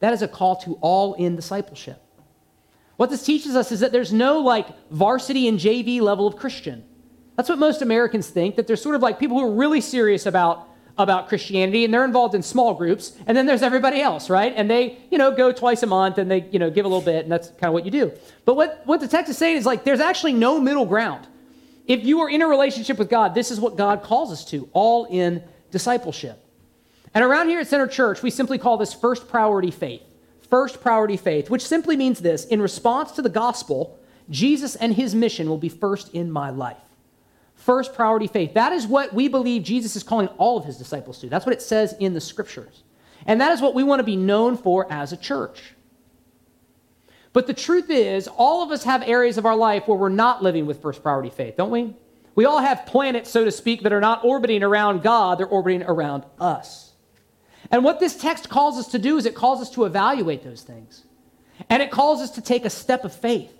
That 0.00 0.14
is 0.14 0.22
a 0.22 0.28
call 0.28 0.56
to 0.56 0.78
all 0.80 1.14
in 1.14 1.36
discipleship. 1.36 2.02
What 2.96 3.10
this 3.10 3.24
teaches 3.24 3.54
us 3.54 3.72
is 3.72 3.80
that 3.80 3.92
there's 3.92 4.12
no 4.12 4.40
like 4.40 4.66
varsity 4.90 5.46
and 5.46 5.58
JV 5.58 6.00
level 6.00 6.26
of 6.26 6.36
Christian. 6.36 6.84
That's 7.36 7.48
what 7.48 7.58
most 7.58 7.82
Americans 7.82 8.28
think, 8.28 8.56
that 8.56 8.66
there's 8.66 8.82
sort 8.82 8.96
of 8.96 9.02
like 9.02 9.20
people 9.20 9.38
who 9.38 9.44
are 9.44 9.54
really 9.54 9.80
serious 9.80 10.26
about 10.26 10.67
about 10.98 11.28
Christianity 11.28 11.84
and 11.84 11.94
they're 11.94 12.04
involved 12.04 12.34
in 12.34 12.42
small 12.42 12.74
groups. 12.74 13.16
And 13.26 13.36
then 13.36 13.46
there's 13.46 13.62
everybody 13.62 14.00
else, 14.00 14.28
right? 14.28 14.52
And 14.56 14.68
they, 14.68 14.98
you 15.10 15.16
know, 15.16 15.30
go 15.30 15.52
twice 15.52 15.82
a 15.84 15.86
month 15.86 16.18
and 16.18 16.30
they, 16.30 16.48
you 16.50 16.58
know, 16.58 16.70
give 16.70 16.84
a 16.84 16.88
little 16.88 17.04
bit 17.04 17.22
and 17.22 17.32
that's 17.32 17.48
kind 17.48 17.64
of 17.64 17.72
what 17.72 17.84
you 17.84 17.90
do. 17.90 18.12
But 18.44 18.54
what, 18.54 18.82
what 18.84 19.00
the 19.00 19.08
text 19.08 19.30
is 19.30 19.38
saying 19.38 19.56
is 19.56 19.64
like 19.66 19.84
there's 19.84 20.00
actually 20.00 20.32
no 20.32 20.60
middle 20.60 20.86
ground. 20.86 21.26
If 21.86 22.04
you 22.04 22.20
are 22.20 22.28
in 22.28 22.42
a 22.42 22.48
relationship 22.48 22.98
with 22.98 23.08
God, 23.08 23.34
this 23.34 23.50
is 23.50 23.60
what 23.60 23.76
God 23.76 24.02
calls 24.02 24.32
us 24.32 24.44
to, 24.46 24.68
all 24.72 25.06
in 25.06 25.42
discipleship. 25.70 26.44
And 27.14 27.24
around 27.24 27.48
here 27.48 27.60
at 27.60 27.68
Center 27.68 27.86
Church, 27.86 28.22
we 28.22 28.30
simply 28.30 28.58
call 28.58 28.76
this 28.76 28.92
first 28.92 29.28
priority 29.28 29.70
faith. 29.70 30.02
First 30.50 30.80
priority 30.80 31.16
faith, 31.16 31.48
which 31.48 31.64
simply 31.64 31.96
means 31.96 32.20
this 32.20 32.44
in 32.46 32.60
response 32.60 33.12
to 33.12 33.22
the 33.22 33.28
gospel, 33.28 33.98
Jesus 34.28 34.76
and 34.76 34.94
his 34.94 35.14
mission 35.14 35.48
will 35.48 35.58
be 35.58 35.68
first 35.68 36.12
in 36.12 36.30
my 36.30 36.50
life 36.50 36.87
first 37.68 37.92
priority 37.92 38.26
faith. 38.26 38.54
That 38.54 38.72
is 38.72 38.86
what 38.86 39.12
we 39.12 39.28
believe 39.28 39.62
Jesus 39.62 39.94
is 39.94 40.02
calling 40.02 40.28
all 40.38 40.56
of 40.56 40.64
his 40.64 40.78
disciples 40.78 41.18
to. 41.18 41.28
That's 41.28 41.44
what 41.44 41.52
it 41.52 41.60
says 41.60 41.94
in 42.00 42.14
the 42.14 42.20
scriptures. 42.20 42.82
And 43.26 43.42
that 43.42 43.52
is 43.52 43.60
what 43.60 43.74
we 43.74 43.84
want 43.84 44.00
to 44.00 44.04
be 44.04 44.16
known 44.16 44.56
for 44.56 44.90
as 44.90 45.12
a 45.12 45.18
church. 45.18 45.74
But 47.34 47.46
the 47.46 47.52
truth 47.52 47.90
is, 47.90 48.26
all 48.26 48.62
of 48.62 48.70
us 48.70 48.84
have 48.84 49.02
areas 49.02 49.36
of 49.36 49.44
our 49.44 49.54
life 49.54 49.86
where 49.86 49.98
we're 49.98 50.08
not 50.08 50.42
living 50.42 50.64
with 50.64 50.80
first 50.80 51.02
priority 51.02 51.28
faith, 51.28 51.58
don't 51.58 51.68
we? 51.68 51.94
We 52.34 52.46
all 52.46 52.60
have 52.60 52.86
planets, 52.86 53.28
so 53.28 53.44
to 53.44 53.50
speak, 53.50 53.82
that 53.82 53.92
are 53.92 54.00
not 54.00 54.24
orbiting 54.24 54.62
around 54.62 55.02
God, 55.02 55.36
they're 55.36 55.46
orbiting 55.46 55.82
around 55.82 56.24
us. 56.40 56.92
And 57.70 57.84
what 57.84 58.00
this 58.00 58.16
text 58.16 58.48
calls 58.48 58.78
us 58.78 58.88
to 58.92 58.98
do 58.98 59.18
is 59.18 59.26
it 59.26 59.34
calls 59.34 59.60
us 59.60 59.68
to 59.72 59.84
evaluate 59.84 60.42
those 60.42 60.62
things. 60.62 61.04
And 61.68 61.82
it 61.82 61.90
calls 61.90 62.22
us 62.22 62.30
to 62.30 62.40
take 62.40 62.64
a 62.64 62.70
step 62.70 63.04
of 63.04 63.14
faith 63.14 63.57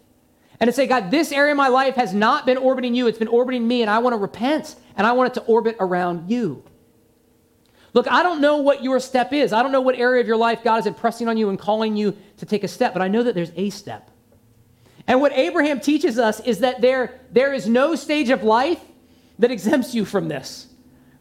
and 0.61 0.69
to 0.69 0.73
say, 0.73 0.87
God, 0.87 1.11
this 1.11 1.31
area 1.31 1.53
of 1.53 1.57
my 1.57 1.69
life 1.69 1.95
has 1.95 2.13
not 2.13 2.45
been 2.45 2.57
orbiting 2.57 2.95
you, 2.95 3.07
it's 3.07 3.19
been 3.19 3.29
orbiting 3.29 3.67
me, 3.67 3.83
and 3.83 3.91
I 3.91 3.99
want 3.99 4.15
to 4.15 4.19
repent, 4.19 4.75
and 4.97 5.07
I 5.07 5.13
want 5.13 5.29
it 5.29 5.41
to 5.41 5.47
orbit 5.47 5.77
around 5.79 6.31
you. 6.31 6.65
Look, 7.95 8.11
I 8.11 8.23
don't 8.23 8.41
know 8.41 8.59
what 8.59 8.83
your 8.83 9.01
step 9.01 9.33
is. 9.33 9.53
I 9.53 9.63
don't 9.63 9.73
know 9.73 9.81
what 9.81 9.97
area 9.97 10.21
of 10.21 10.27
your 10.27 10.37
life 10.37 10.63
God 10.63 10.79
is 10.79 10.87
impressing 10.87 11.29
on 11.29 11.37
you 11.37 11.49
and 11.49 11.59
calling 11.59 11.97
you 11.97 12.17
to 12.37 12.47
take 12.47 12.65
a 12.65 12.69
step, 12.69 12.93
but 12.93 13.03
I 13.03 13.09
know 13.09 13.23
that 13.23 13.35
there's 13.35 13.53
a 13.57 13.71
step. 13.71 14.11
And 15.07 15.21
what 15.21 15.33
Abraham 15.33 15.81
teaches 15.81 16.19
us 16.19 16.41
is 16.41 16.59
that 16.59 16.81
there, 16.81 17.21
there 17.33 17.55
is 17.55 17.67
no 17.67 17.95
stage 17.95 18.29
of 18.29 18.43
life 18.43 18.81
that 19.39 19.51
exempts 19.51 19.95
you 19.95 20.05
from 20.05 20.29
this. 20.29 20.67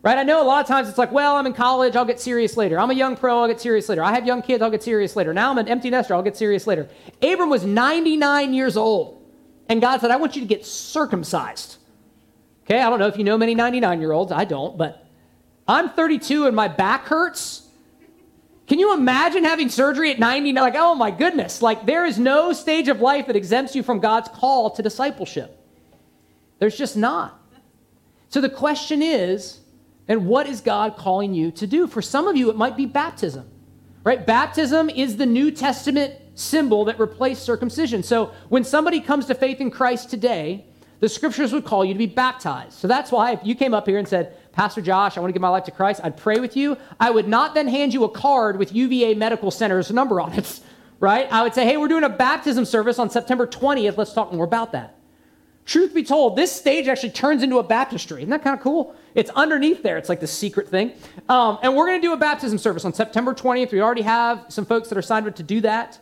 Right? 0.03 0.17
I 0.17 0.23
know 0.23 0.41
a 0.41 0.45
lot 0.45 0.61
of 0.61 0.67
times 0.67 0.89
it's 0.89 0.97
like, 0.97 1.11
well, 1.11 1.35
I'm 1.35 1.45
in 1.45 1.53
college, 1.53 1.95
I'll 1.95 2.05
get 2.05 2.19
serious 2.19 2.55
later. 2.55 2.79
I'm 2.79 2.91
a 2.91 2.93
young 2.93 3.15
pro, 3.17 3.41
I'll 3.41 3.47
get 3.47 3.59
serious 3.59 3.89
later. 3.89 4.03
I 4.03 4.13
have 4.13 4.25
young 4.25 4.41
kids, 4.41 4.61
I'll 4.61 4.69
get 4.69 4.83
serious 4.83 5.15
later. 5.15 5.33
Now 5.33 5.49
I'm 5.49 5.57
an 5.57 5.67
empty 5.67 5.89
nester, 5.89 6.13
I'll 6.13 6.23
get 6.23 6.37
serious 6.37 6.67
later. 6.67 6.87
Abram 7.21 7.49
was 7.49 7.65
99 7.65 8.53
years 8.53 8.77
old 8.77 9.16
and 9.69 9.81
God 9.81 10.01
said, 10.01 10.11
I 10.11 10.15
want 10.15 10.35
you 10.35 10.41
to 10.41 10.47
get 10.47 10.65
circumcised. 10.65 11.77
Okay, 12.63 12.81
I 12.81 12.89
don't 12.89 12.99
know 12.99 13.07
if 13.07 13.17
you 13.17 13.23
know 13.23 13.37
many 13.37 13.55
99 13.55 14.01
year 14.01 14.11
olds. 14.11 14.31
I 14.31 14.45
don't, 14.45 14.77
but 14.77 15.05
I'm 15.67 15.89
32 15.89 16.47
and 16.47 16.55
my 16.55 16.67
back 16.67 17.05
hurts. 17.05 17.63
Can 18.67 18.79
you 18.79 18.93
imagine 18.93 19.45
having 19.45 19.69
surgery 19.69 20.11
at 20.11 20.19
99? 20.19 20.61
Like, 20.61 20.75
oh 20.75 20.93
my 20.93 21.11
goodness. 21.11 21.61
Like, 21.61 21.85
there 21.85 22.05
is 22.05 22.19
no 22.19 22.51
stage 22.51 22.89
of 22.89 22.99
life 22.99 23.27
that 23.27 23.35
exempts 23.35 23.75
you 23.75 23.83
from 23.83 23.99
God's 23.99 24.27
call 24.29 24.71
to 24.71 24.81
discipleship. 24.81 25.57
There's 26.59 26.77
just 26.77 26.97
not. 26.97 27.39
So 28.29 28.41
the 28.41 28.49
question 28.49 29.01
is, 29.01 29.61
and 30.09 30.27
what 30.27 30.47
is 30.47 30.59
God 30.59 30.97
calling 30.97 31.33
you 31.33 31.51
to 31.51 31.67
do? 31.67 31.87
For 31.87 32.01
some 32.01 32.27
of 32.27 32.35
you, 32.35 32.49
it 32.49 32.57
might 32.57 32.75
be 32.75 32.85
baptism, 32.85 33.49
right? 34.03 34.25
Baptism 34.25 34.89
is 34.89 35.15
the 35.15 35.25
New 35.25 35.51
Testament 35.51 36.15
symbol 36.37 36.85
that 36.85 36.99
replaced 36.99 37.43
circumcision. 37.43 38.03
So 38.03 38.31
when 38.49 38.63
somebody 38.63 39.01
comes 39.01 39.25
to 39.25 39.35
faith 39.35 39.59
in 39.59 39.71
Christ 39.71 40.09
today, 40.09 40.65
the 40.99 41.09
scriptures 41.09 41.51
would 41.51 41.65
call 41.65 41.83
you 41.83 41.93
to 41.93 41.97
be 41.97 42.05
baptized. 42.05 42.73
So 42.73 42.87
that's 42.87 43.11
why 43.11 43.31
if 43.31 43.39
you 43.43 43.55
came 43.55 43.73
up 43.73 43.87
here 43.87 43.97
and 43.97 44.07
said, 44.07 44.35
Pastor 44.51 44.81
Josh, 44.81 45.17
I 45.17 45.19
want 45.19 45.29
to 45.29 45.33
give 45.33 45.41
my 45.41 45.49
life 45.49 45.65
to 45.65 45.71
Christ, 45.71 46.01
I'd 46.03 46.15
pray 46.15 46.39
with 46.39 46.55
you. 46.55 46.77
I 46.99 47.09
would 47.09 47.27
not 47.27 47.53
then 47.53 47.67
hand 47.67 47.93
you 47.93 48.03
a 48.03 48.09
card 48.09 48.57
with 48.57 48.73
UVA 48.73 49.15
Medical 49.15 49.51
Center's 49.51 49.91
number 49.91 50.21
on 50.21 50.33
it, 50.33 50.59
right? 50.99 51.27
I 51.31 51.43
would 51.43 51.53
say, 51.53 51.65
hey, 51.65 51.77
we're 51.77 51.87
doing 51.87 52.03
a 52.03 52.09
baptism 52.09 52.65
service 52.65 52.99
on 52.99 53.09
September 53.09 53.47
20th. 53.47 53.97
Let's 53.97 54.13
talk 54.13 54.31
more 54.31 54.45
about 54.45 54.71
that. 54.73 54.95
Truth 55.65 55.93
be 55.93 56.03
told, 56.03 56.37
this 56.37 56.51
stage 56.51 56.87
actually 56.87 57.09
turns 57.09 57.43
into 57.43 57.57
a 57.57 57.63
baptistry. 57.63 58.21
Isn't 58.21 58.29
that 58.29 58.43
kind 58.43 58.55
of 58.55 58.63
cool? 58.63 58.95
It's 59.15 59.29
underneath 59.31 59.83
there. 59.83 59.97
It's 59.97 60.07
like 60.07 60.21
the 60.21 60.27
secret 60.27 60.69
thing. 60.69 60.93
Um, 61.27 61.59
and 61.61 61.75
we're 61.75 61.87
going 61.87 61.99
to 61.99 62.07
do 62.07 62.13
a 62.13 62.17
baptism 62.17 62.57
service 62.57 62.85
on 62.85 62.93
September 62.93 63.33
20th. 63.33 63.71
We 63.71 63.81
already 63.81 64.03
have 64.03 64.45
some 64.47 64.65
folks 64.65 64.87
that 64.89 64.97
are 64.97 65.01
signed 65.01 65.27
up 65.27 65.35
to 65.35 65.43
do 65.43 65.59
that. 65.61 65.99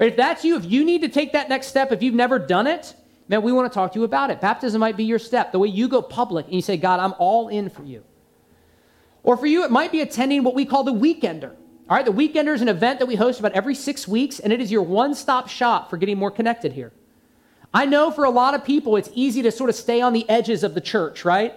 If 0.00 0.16
that's 0.16 0.44
you, 0.44 0.56
if 0.56 0.64
you 0.64 0.84
need 0.84 1.02
to 1.02 1.08
take 1.08 1.32
that 1.34 1.48
next 1.48 1.66
step, 1.66 1.92
if 1.92 2.02
you've 2.02 2.14
never 2.14 2.38
done 2.38 2.66
it, 2.66 2.94
man, 3.28 3.42
we 3.42 3.52
want 3.52 3.70
to 3.70 3.74
talk 3.74 3.92
to 3.92 3.98
you 3.98 4.04
about 4.04 4.30
it. 4.30 4.40
Baptism 4.40 4.80
might 4.80 4.96
be 4.96 5.04
your 5.04 5.18
step, 5.18 5.52
the 5.52 5.58
way 5.58 5.68
you 5.68 5.88
go 5.88 6.00
public 6.00 6.46
and 6.46 6.54
you 6.54 6.62
say, 6.62 6.76
God, 6.78 7.00
I'm 7.00 7.14
all 7.18 7.48
in 7.48 7.68
for 7.68 7.84
you. 7.84 8.02
Or 9.22 9.36
for 9.36 9.46
you, 9.46 9.62
it 9.64 9.70
might 9.70 9.92
be 9.92 10.00
attending 10.00 10.42
what 10.42 10.54
we 10.54 10.64
call 10.64 10.84
the 10.84 10.94
weekender. 10.94 11.54
All 11.88 11.96
right, 11.96 12.04
the 12.04 12.12
weekender 12.12 12.54
is 12.54 12.62
an 12.62 12.68
event 12.68 12.98
that 13.00 13.06
we 13.06 13.16
host 13.16 13.40
about 13.40 13.52
every 13.52 13.74
six 13.74 14.08
weeks, 14.08 14.38
and 14.38 14.52
it 14.52 14.60
is 14.60 14.72
your 14.72 14.82
one 14.82 15.14
stop 15.14 15.48
shop 15.48 15.90
for 15.90 15.98
getting 15.98 16.16
more 16.16 16.30
connected 16.30 16.72
here. 16.72 16.92
I 17.74 17.84
know 17.84 18.10
for 18.10 18.24
a 18.24 18.30
lot 18.30 18.54
of 18.54 18.64
people, 18.64 18.96
it's 18.96 19.10
easy 19.14 19.42
to 19.42 19.52
sort 19.52 19.68
of 19.68 19.76
stay 19.76 20.00
on 20.00 20.12
the 20.12 20.28
edges 20.28 20.64
of 20.64 20.74
the 20.74 20.80
church, 20.80 21.24
right? 21.24 21.54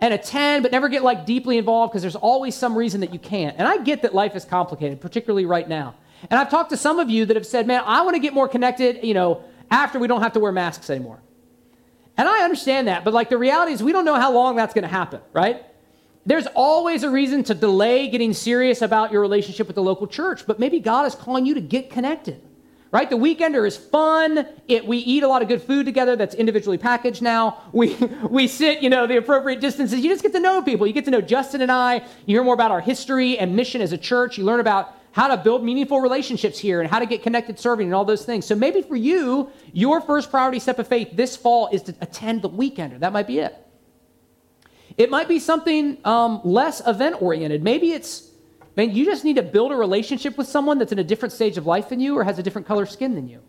And 0.00 0.14
attend, 0.14 0.62
but 0.62 0.72
never 0.72 0.88
get 0.88 1.02
like 1.02 1.26
deeply 1.26 1.58
involved 1.58 1.92
because 1.92 2.02
there's 2.02 2.16
always 2.16 2.54
some 2.54 2.76
reason 2.76 3.00
that 3.02 3.12
you 3.12 3.18
can't. 3.18 3.56
And 3.58 3.68
I 3.68 3.78
get 3.78 4.02
that 4.02 4.14
life 4.14 4.34
is 4.34 4.44
complicated, 4.44 5.00
particularly 5.00 5.46
right 5.46 5.68
now. 5.68 5.94
And 6.30 6.38
I've 6.38 6.50
talked 6.50 6.70
to 6.70 6.76
some 6.76 6.98
of 6.98 7.10
you 7.10 7.26
that 7.26 7.36
have 7.36 7.46
said, 7.46 7.66
man, 7.66 7.82
I 7.84 8.02
want 8.02 8.14
to 8.14 8.20
get 8.20 8.34
more 8.34 8.48
connected, 8.48 9.04
you 9.04 9.14
know, 9.14 9.44
after 9.70 9.98
we 9.98 10.06
don't 10.06 10.22
have 10.22 10.34
to 10.34 10.40
wear 10.40 10.52
masks 10.52 10.90
anymore. 10.90 11.20
And 12.16 12.28
I 12.28 12.44
understand 12.44 12.88
that, 12.88 13.04
but 13.04 13.14
like 13.14 13.30
the 13.30 13.38
reality 13.38 13.72
is 13.72 13.82
we 13.82 13.92
don't 13.92 14.04
know 14.04 14.16
how 14.16 14.32
long 14.32 14.56
that's 14.56 14.74
going 14.74 14.82
to 14.82 14.88
happen, 14.88 15.20
right? 15.32 15.64
There's 16.24 16.46
always 16.54 17.02
a 17.02 17.10
reason 17.10 17.42
to 17.44 17.54
delay 17.54 18.08
getting 18.08 18.32
serious 18.32 18.82
about 18.82 19.10
your 19.10 19.20
relationship 19.20 19.66
with 19.66 19.76
the 19.76 19.82
local 19.82 20.06
church, 20.06 20.46
but 20.46 20.60
maybe 20.60 20.78
God 20.78 21.06
is 21.06 21.14
calling 21.14 21.46
you 21.46 21.54
to 21.54 21.60
get 21.60 21.90
connected. 21.90 22.40
Right? 22.92 23.08
The 23.08 23.16
weekender 23.16 23.66
is 23.66 23.74
fun. 23.74 24.46
It, 24.68 24.86
we 24.86 24.98
eat 24.98 25.22
a 25.22 25.28
lot 25.28 25.40
of 25.40 25.48
good 25.48 25.62
food 25.62 25.86
together 25.86 26.14
that's 26.14 26.34
individually 26.34 26.76
packaged 26.76 27.22
now. 27.22 27.62
We, 27.72 27.94
we 28.28 28.46
sit, 28.46 28.82
you 28.82 28.90
know, 28.90 29.06
the 29.06 29.16
appropriate 29.16 29.60
distances. 29.60 30.00
You 30.00 30.10
just 30.10 30.22
get 30.22 30.32
to 30.32 30.40
know 30.40 30.60
people. 30.60 30.86
You 30.86 30.92
get 30.92 31.06
to 31.06 31.10
know 31.10 31.22
Justin 31.22 31.62
and 31.62 31.72
I. 31.72 32.00
You 32.26 32.36
hear 32.36 32.44
more 32.44 32.52
about 32.52 32.70
our 32.70 32.82
history 32.82 33.38
and 33.38 33.56
mission 33.56 33.80
as 33.80 33.92
a 33.92 33.98
church. 33.98 34.36
You 34.36 34.44
learn 34.44 34.60
about 34.60 34.94
how 35.12 35.28
to 35.28 35.36
build 35.36 35.62
meaningful 35.62 36.00
relationships 36.00 36.58
here 36.58 36.80
and 36.80 36.90
how 36.90 36.98
to 36.98 37.06
get 37.06 37.22
connected 37.22 37.58
serving 37.58 37.86
and 37.86 37.94
all 37.94 38.04
those 38.04 38.24
things. 38.24 38.46
So 38.46 38.54
maybe 38.54 38.82
for 38.82 38.96
you, 38.96 39.50
your 39.72 40.00
first 40.00 40.30
priority 40.30 40.58
step 40.58 40.78
of 40.78 40.88
faith 40.88 41.10
this 41.12 41.36
fall 41.36 41.68
is 41.70 41.82
to 41.82 41.94
attend 42.00 42.42
the 42.42 42.48
weekender. 42.48 42.98
That 42.98 43.12
might 43.12 43.26
be 43.26 43.38
it. 43.38 43.54
It 44.96 45.10
might 45.10 45.28
be 45.28 45.38
something 45.38 45.98
um, 46.04 46.40
less 46.44 46.86
event 46.86 47.20
oriented. 47.20 47.62
Maybe 47.62 47.92
it's, 47.92 48.30
man, 48.76 48.90
you 48.90 49.04
just 49.04 49.24
need 49.24 49.36
to 49.36 49.42
build 49.42 49.70
a 49.72 49.76
relationship 49.76 50.36
with 50.36 50.48
someone 50.48 50.78
that's 50.78 50.92
in 50.92 50.98
a 50.98 51.04
different 51.04 51.32
stage 51.32 51.56
of 51.56 51.66
life 51.66 51.90
than 51.90 52.00
you 52.00 52.16
or 52.16 52.24
has 52.24 52.38
a 52.38 52.42
different 52.42 52.66
color 52.66 52.86
skin 52.86 53.14
than 53.14 53.28
you. 53.28 53.40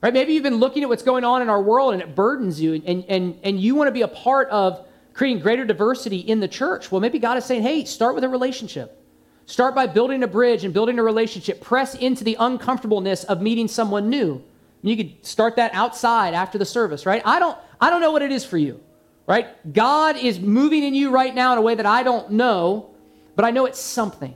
Right? 0.00 0.12
Maybe 0.12 0.32
you've 0.34 0.42
been 0.42 0.56
looking 0.56 0.82
at 0.82 0.88
what's 0.88 1.04
going 1.04 1.22
on 1.22 1.42
in 1.42 1.48
our 1.48 1.62
world 1.62 1.94
and 1.94 2.02
it 2.02 2.16
burdens 2.16 2.60
you 2.60 2.74
and, 2.74 3.04
and, 3.08 3.38
and 3.44 3.60
you 3.60 3.76
want 3.76 3.86
to 3.86 3.92
be 3.92 4.02
a 4.02 4.08
part 4.08 4.48
of 4.50 4.84
creating 5.14 5.42
greater 5.42 5.64
diversity 5.64 6.18
in 6.18 6.40
the 6.40 6.48
church. 6.48 6.90
Well, 6.90 7.00
maybe 7.00 7.20
God 7.20 7.36
is 7.38 7.44
saying, 7.44 7.62
hey, 7.62 7.84
start 7.84 8.16
with 8.16 8.24
a 8.24 8.28
relationship. 8.28 8.98
Start 9.46 9.74
by 9.74 9.86
building 9.86 10.22
a 10.22 10.26
bridge 10.26 10.64
and 10.64 10.72
building 10.72 10.98
a 10.98 11.02
relationship. 11.02 11.60
Press 11.60 11.94
into 11.94 12.24
the 12.24 12.36
uncomfortableness 12.38 13.24
of 13.24 13.42
meeting 13.42 13.68
someone 13.68 14.08
new. 14.08 14.42
You 14.82 14.96
could 14.96 15.24
start 15.24 15.56
that 15.56 15.72
outside 15.74 16.34
after 16.34 16.58
the 16.58 16.64
service, 16.64 17.06
right? 17.06 17.22
I 17.24 17.38
don't, 17.38 17.56
I 17.80 17.90
don't 17.90 18.00
know 18.00 18.10
what 18.10 18.22
it 18.22 18.32
is 18.32 18.44
for 18.44 18.58
you, 18.58 18.80
right? 19.26 19.72
God 19.72 20.16
is 20.16 20.40
moving 20.40 20.82
in 20.82 20.94
you 20.94 21.10
right 21.10 21.34
now 21.34 21.52
in 21.52 21.58
a 21.58 21.62
way 21.62 21.74
that 21.74 21.86
I 21.86 22.02
don't 22.02 22.32
know, 22.32 22.90
but 23.36 23.44
I 23.44 23.50
know 23.50 23.66
it's 23.66 23.80
something. 23.80 24.34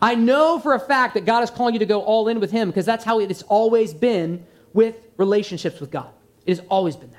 I 0.00 0.14
know 0.14 0.58
for 0.58 0.74
a 0.74 0.80
fact 0.80 1.14
that 1.14 1.24
God 1.24 1.44
is 1.44 1.50
calling 1.50 1.74
you 1.74 1.80
to 1.80 1.86
go 1.86 2.02
all 2.02 2.28
in 2.28 2.40
with 2.40 2.50
Him 2.50 2.70
because 2.70 2.86
that's 2.86 3.04
how 3.04 3.20
it 3.20 3.28
has 3.28 3.42
always 3.42 3.94
been 3.94 4.44
with 4.72 4.96
relationships 5.16 5.80
with 5.80 5.90
God. 5.90 6.10
It 6.46 6.56
has 6.56 6.66
always 6.68 6.96
been 6.96 7.10
that. 7.10 7.18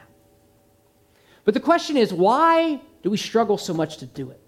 But 1.45 1.53
the 1.53 1.59
question 1.59 1.97
is, 1.97 2.13
why 2.13 2.81
do 3.03 3.09
we 3.09 3.17
struggle 3.17 3.57
so 3.57 3.73
much 3.73 3.97
to 3.97 4.05
do 4.05 4.31
it? 4.31 4.39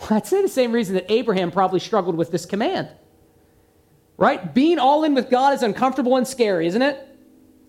Well, 0.00 0.14
I'd 0.14 0.26
say 0.26 0.42
the 0.42 0.48
same 0.48 0.72
reason 0.72 0.94
that 0.94 1.10
Abraham 1.10 1.50
probably 1.50 1.80
struggled 1.80 2.16
with 2.16 2.30
this 2.30 2.46
command. 2.46 2.88
Right? 4.16 4.54
Being 4.54 4.78
all 4.78 5.04
in 5.04 5.14
with 5.14 5.30
God 5.30 5.54
is 5.54 5.62
uncomfortable 5.62 6.16
and 6.16 6.26
scary, 6.26 6.66
isn't 6.66 6.82
it? 6.82 7.06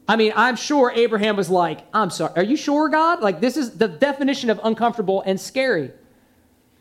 I 0.08 0.18
mean, 0.18 0.34
I'm 0.36 0.58
sure 0.58 0.92
Abraham 0.94 1.38
was 1.38 1.50
like, 1.50 1.86
I'm 1.94 2.10
sorry, 2.10 2.34
are 2.36 2.44
you 2.44 2.58
sure, 2.58 2.90
God? 2.90 3.22
Like, 3.22 3.40
this 3.40 3.56
is 3.56 3.78
the 3.78 3.88
definition 3.88 4.50
of 4.50 4.60
uncomfortable 4.64 5.24
and 5.26 5.40
scary. 5.40 5.92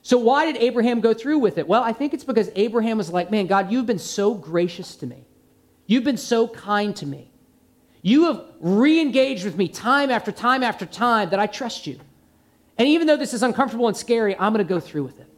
So, 0.02 0.18
why 0.18 0.46
did 0.46 0.60
Abraham 0.60 1.00
go 1.00 1.14
through 1.14 1.38
with 1.38 1.58
it? 1.58 1.68
Well, 1.68 1.82
I 1.82 1.92
think 1.92 2.14
it's 2.14 2.24
because 2.24 2.50
Abraham 2.56 2.98
was 2.98 3.10
like, 3.10 3.30
man, 3.30 3.46
God, 3.46 3.70
you've 3.70 3.86
been 3.86 3.98
so 3.98 4.34
gracious 4.34 4.96
to 4.96 5.06
me. 5.06 5.24
You've 5.86 6.04
been 6.04 6.16
so 6.16 6.48
kind 6.48 6.96
to 6.96 7.06
me. 7.06 7.30
You 8.02 8.24
have 8.24 8.44
re 8.60 9.00
engaged 9.00 9.44
with 9.44 9.56
me 9.56 9.68
time 9.68 10.10
after 10.10 10.32
time 10.32 10.64
after 10.64 10.86
time 10.86 11.30
that 11.30 11.38
I 11.38 11.46
trust 11.46 11.86
you. 11.86 12.00
And 12.78 12.88
even 12.88 13.06
though 13.06 13.16
this 13.16 13.34
is 13.34 13.42
uncomfortable 13.42 13.88
and 13.88 13.96
scary, 13.96 14.34
I'm 14.36 14.52
going 14.52 14.66
to 14.66 14.68
go 14.68 14.80
through 14.80 15.04
with 15.04 15.20
it. 15.20 15.29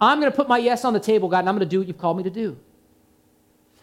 I'm 0.00 0.20
going 0.20 0.30
to 0.30 0.36
put 0.36 0.48
my 0.48 0.58
yes 0.58 0.84
on 0.84 0.92
the 0.92 1.00
table, 1.00 1.28
God, 1.28 1.40
and 1.40 1.48
I'm 1.48 1.56
going 1.56 1.68
to 1.68 1.70
do 1.70 1.78
what 1.78 1.88
you've 1.88 1.98
called 1.98 2.16
me 2.16 2.22
to 2.22 2.30
do. 2.30 2.56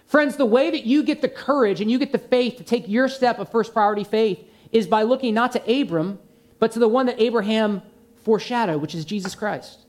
Friends, 0.08 0.38
the 0.38 0.45
way 0.45 0.71
that 0.71 0.86
you 0.86 1.03
get 1.03 1.21
the 1.21 1.30
courage 1.30 1.82
and 1.82 1.91
you 1.91 1.99
get 1.99 2.12
the 2.12 2.17
faith 2.17 2.58
to 2.58 2.63
take 2.63 2.88
your 2.88 3.10
step 3.10 3.39
of 3.39 3.51
first 3.51 3.73
priority 3.73 4.06
faith 4.06 4.39
is 4.71 4.88
by 4.88 5.03
looking 5.03 5.34
not 5.34 5.51
to 5.51 5.82
Abram, 5.82 6.19
but 6.60 6.71
to 6.71 6.80
the 6.80 6.88
one 6.88 7.06
that 7.08 7.21
Abraham 7.21 7.82
foreshadowed, 8.23 8.82
which 8.82 8.95
is 8.95 9.06
Jesus 9.06 9.36
Christ. 9.36 9.80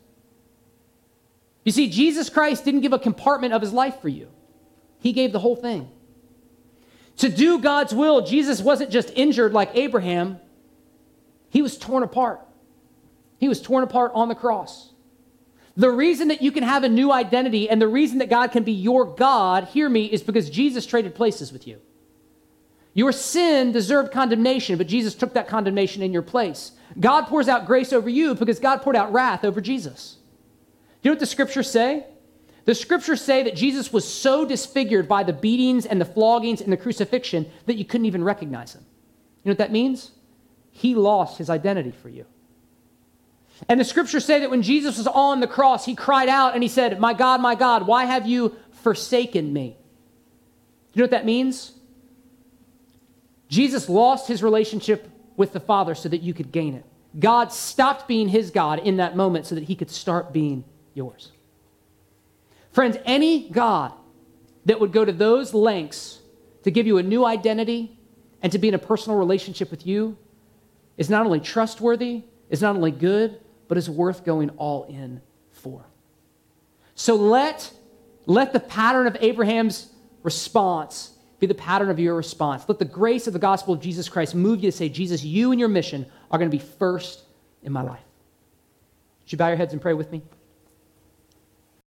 You 1.64 1.72
see, 1.72 1.88
Jesus 1.88 2.28
Christ 2.30 2.64
didn't 2.64 2.80
give 2.80 2.92
a 2.92 2.98
compartment 2.98 3.52
of 3.52 3.60
his 3.60 3.72
life 3.72 4.00
for 4.00 4.08
you, 4.08 4.28
he 4.98 5.12
gave 5.12 5.32
the 5.32 5.38
whole 5.38 5.56
thing. 5.56 5.88
To 7.18 7.28
do 7.28 7.58
God's 7.58 7.92
will, 7.92 8.24
Jesus 8.24 8.60
wasn't 8.60 8.90
just 8.90 9.10
injured 9.16 9.52
like 9.52 9.70
Abraham, 9.74 10.38
he 11.50 11.62
was 11.62 11.76
torn 11.76 12.02
apart. 12.02 12.40
He 13.38 13.48
was 13.48 13.62
torn 13.62 13.84
apart 13.84 14.12
on 14.14 14.28
the 14.28 14.34
cross. 14.34 14.87
The 15.78 15.90
reason 15.90 16.26
that 16.28 16.42
you 16.42 16.50
can 16.50 16.64
have 16.64 16.82
a 16.82 16.88
new 16.88 17.12
identity 17.12 17.70
and 17.70 17.80
the 17.80 17.86
reason 17.86 18.18
that 18.18 18.28
God 18.28 18.50
can 18.50 18.64
be 18.64 18.72
your 18.72 19.04
God, 19.04 19.68
hear 19.68 19.88
me, 19.88 20.06
is 20.06 20.24
because 20.24 20.50
Jesus 20.50 20.84
traded 20.84 21.14
places 21.14 21.52
with 21.52 21.68
you. 21.68 21.80
Your 22.94 23.12
sin 23.12 23.70
deserved 23.70 24.10
condemnation, 24.10 24.76
but 24.76 24.88
Jesus 24.88 25.14
took 25.14 25.34
that 25.34 25.46
condemnation 25.46 26.02
in 26.02 26.12
your 26.12 26.22
place. 26.22 26.72
God 26.98 27.26
pours 27.26 27.46
out 27.46 27.64
grace 27.64 27.92
over 27.92 28.08
you 28.08 28.34
because 28.34 28.58
God 28.58 28.82
poured 28.82 28.96
out 28.96 29.12
wrath 29.12 29.44
over 29.44 29.60
Jesus. 29.60 30.16
Do 31.00 31.08
you 31.08 31.10
know 31.10 31.12
what 31.12 31.20
the 31.20 31.26
scriptures 31.26 31.70
say? 31.70 32.06
The 32.64 32.74
scriptures 32.74 33.22
say 33.22 33.44
that 33.44 33.54
Jesus 33.54 33.92
was 33.92 34.06
so 34.06 34.44
disfigured 34.44 35.06
by 35.06 35.22
the 35.22 35.32
beatings 35.32 35.86
and 35.86 36.00
the 36.00 36.04
floggings 36.04 36.60
and 36.60 36.72
the 36.72 36.76
crucifixion 36.76 37.48
that 37.66 37.76
you 37.76 37.84
couldn't 37.84 38.06
even 38.06 38.24
recognize 38.24 38.74
him. 38.74 38.84
You 39.44 39.50
know 39.50 39.52
what 39.52 39.58
that 39.58 39.70
means? 39.70 40.10
He 40.72 40.96
lost 40.96 41.38
his 41.38 41.48
identity 41.48 41.92
for 41.92 42.08
you. 42.08 42.26
And 43.68 43.80
the 43.80 43.84
scriptures 43.84 44.24
say 44.24 44.40
that 44.40 44.50
when 44.50 44.62
Jesus 44.62 44.98
was 44.98 45.06
on 45.06 45.40
the 45.40 45.46
cross, 45.46 45.84
he 45.84 45.94
cried 45.94 46.28
out 46.28 46.54
and 46.54 46.62
he 46.62 46.68
said, 46.68 47.00
My 47.00 47.12
God, 47.12 47.40
my 47.40 47.54
God, 47.54 47.86
why 47.86 48.04
have 48.04 48.26
you 48.26 48.54
forsaken 48.70 49.52
me? 49.52 49.76
You 50.92 51.00
know 51.00 51.04
what 51.04 51.10
that 51.10 51.26
means? 51.26 51.72
Jesus 53.48 53.88
lost 53.88 54.28
his 54.28 54.42
relationship 54.42 55.08
with 55.36 55.52
the 55.52 55.60
Father 55.60 55.94
so 55.94 56.08
that 56.08 56.22
you 56.22 56.34
could 56.34 56.52
gain 56.52 56.74
it. 56.74 56.84
God 57.18 57.52
stopped 57.52 58.06
being 58.06 58.28
his 58.28 58.50
God 58.50 58.80
in 58.80 58.98
that 58.98 59.16
moment 59.16 59.46
so 59.46 59.54
that 59.54 59.64
he 59.64 59.74
could 59.74 59.90
start 59.90 60.32
being 60.32 60.64
yours. 60.94 61.32
Friends, 62.72 62.96
any 63.04 63.48
God 63.48 63.92
that 64.66 64.78
would 64.78 64.92
go 64.92 65.04
to 65.04 65.12
those 65.12 65.54
lengths 65.54 66.20
to 66.62 66.70
give 66.70 66.86
you 66.86 66.98
a 66.98 67.02
new 67.02 67.24
identity 67.24 67.98
and 68.42 68.52
to 68.52 68.58
be 68.58 68.68
in 68.68 68.74
a 68.74 68.78
personal 68.78 69.18
relationship 69.18 69.70
with 69.70 69.86
you 69.86 70.16
is 70.96 71.08
not 71.08 71.24
only 71.24 71.40
trustworthy, 71.40 72.22
is 72.50 72.60
not 72.60 72.76
only 72.76 72.90
good, 72.90 73.40
but 73.68 73.78
it's 73.78 73.88
worth 73.88 74.24
going 74.24 74.50
all 74.50 74.84
in 74.84 75.20
for. 75.52 75.84
So 76.94 77.14
let, 77.14 77.70
let 78.26 78.52
the 78.52 78.60
pattern 78.60 79.06
of 79.06 79.16
Abraham's 79.20 79.92
response 80.22 81.12
be 81.38 81.46
the 81.46 81.54
pattern 81.54 81.90
of 81.90 82.00
your 82.00 82.16
response. 82.16 82.64
Let 82.68 82.78
the 82.78 82.84
grace 82.84 83.26
of 83.26 83.32
the 83.32 83.38
gospel 83.38 83.72
of 83.72 83.80
Jesus 83.80 84.08
Christ 84.08 84.34
move 84.34 84.64
you 84.64 84.70
to 84.70 84.76
say, 84.76 84.88
Jesus, 84.88 85.22
you 85.22 85.52
and 85.52 85.60
your 85.60 85.68
mission 85.68 86.06
are 86.30 86.38
going 86.38 86.50
to 86.50 86.56
be 86.56 86.62
first 86.62 87.22
in 87.62 87.72
my 87.72 87.82
life. 87.82 88.00
Would 89.22 89.32
you 89.32 89.38
bow 89.38 89.48
your 89.48 89.56
heads 89.56 89.72
and 89.72 89.80
pray 89.80 89.94
with 89.94 90.10
me? 90.10 90.22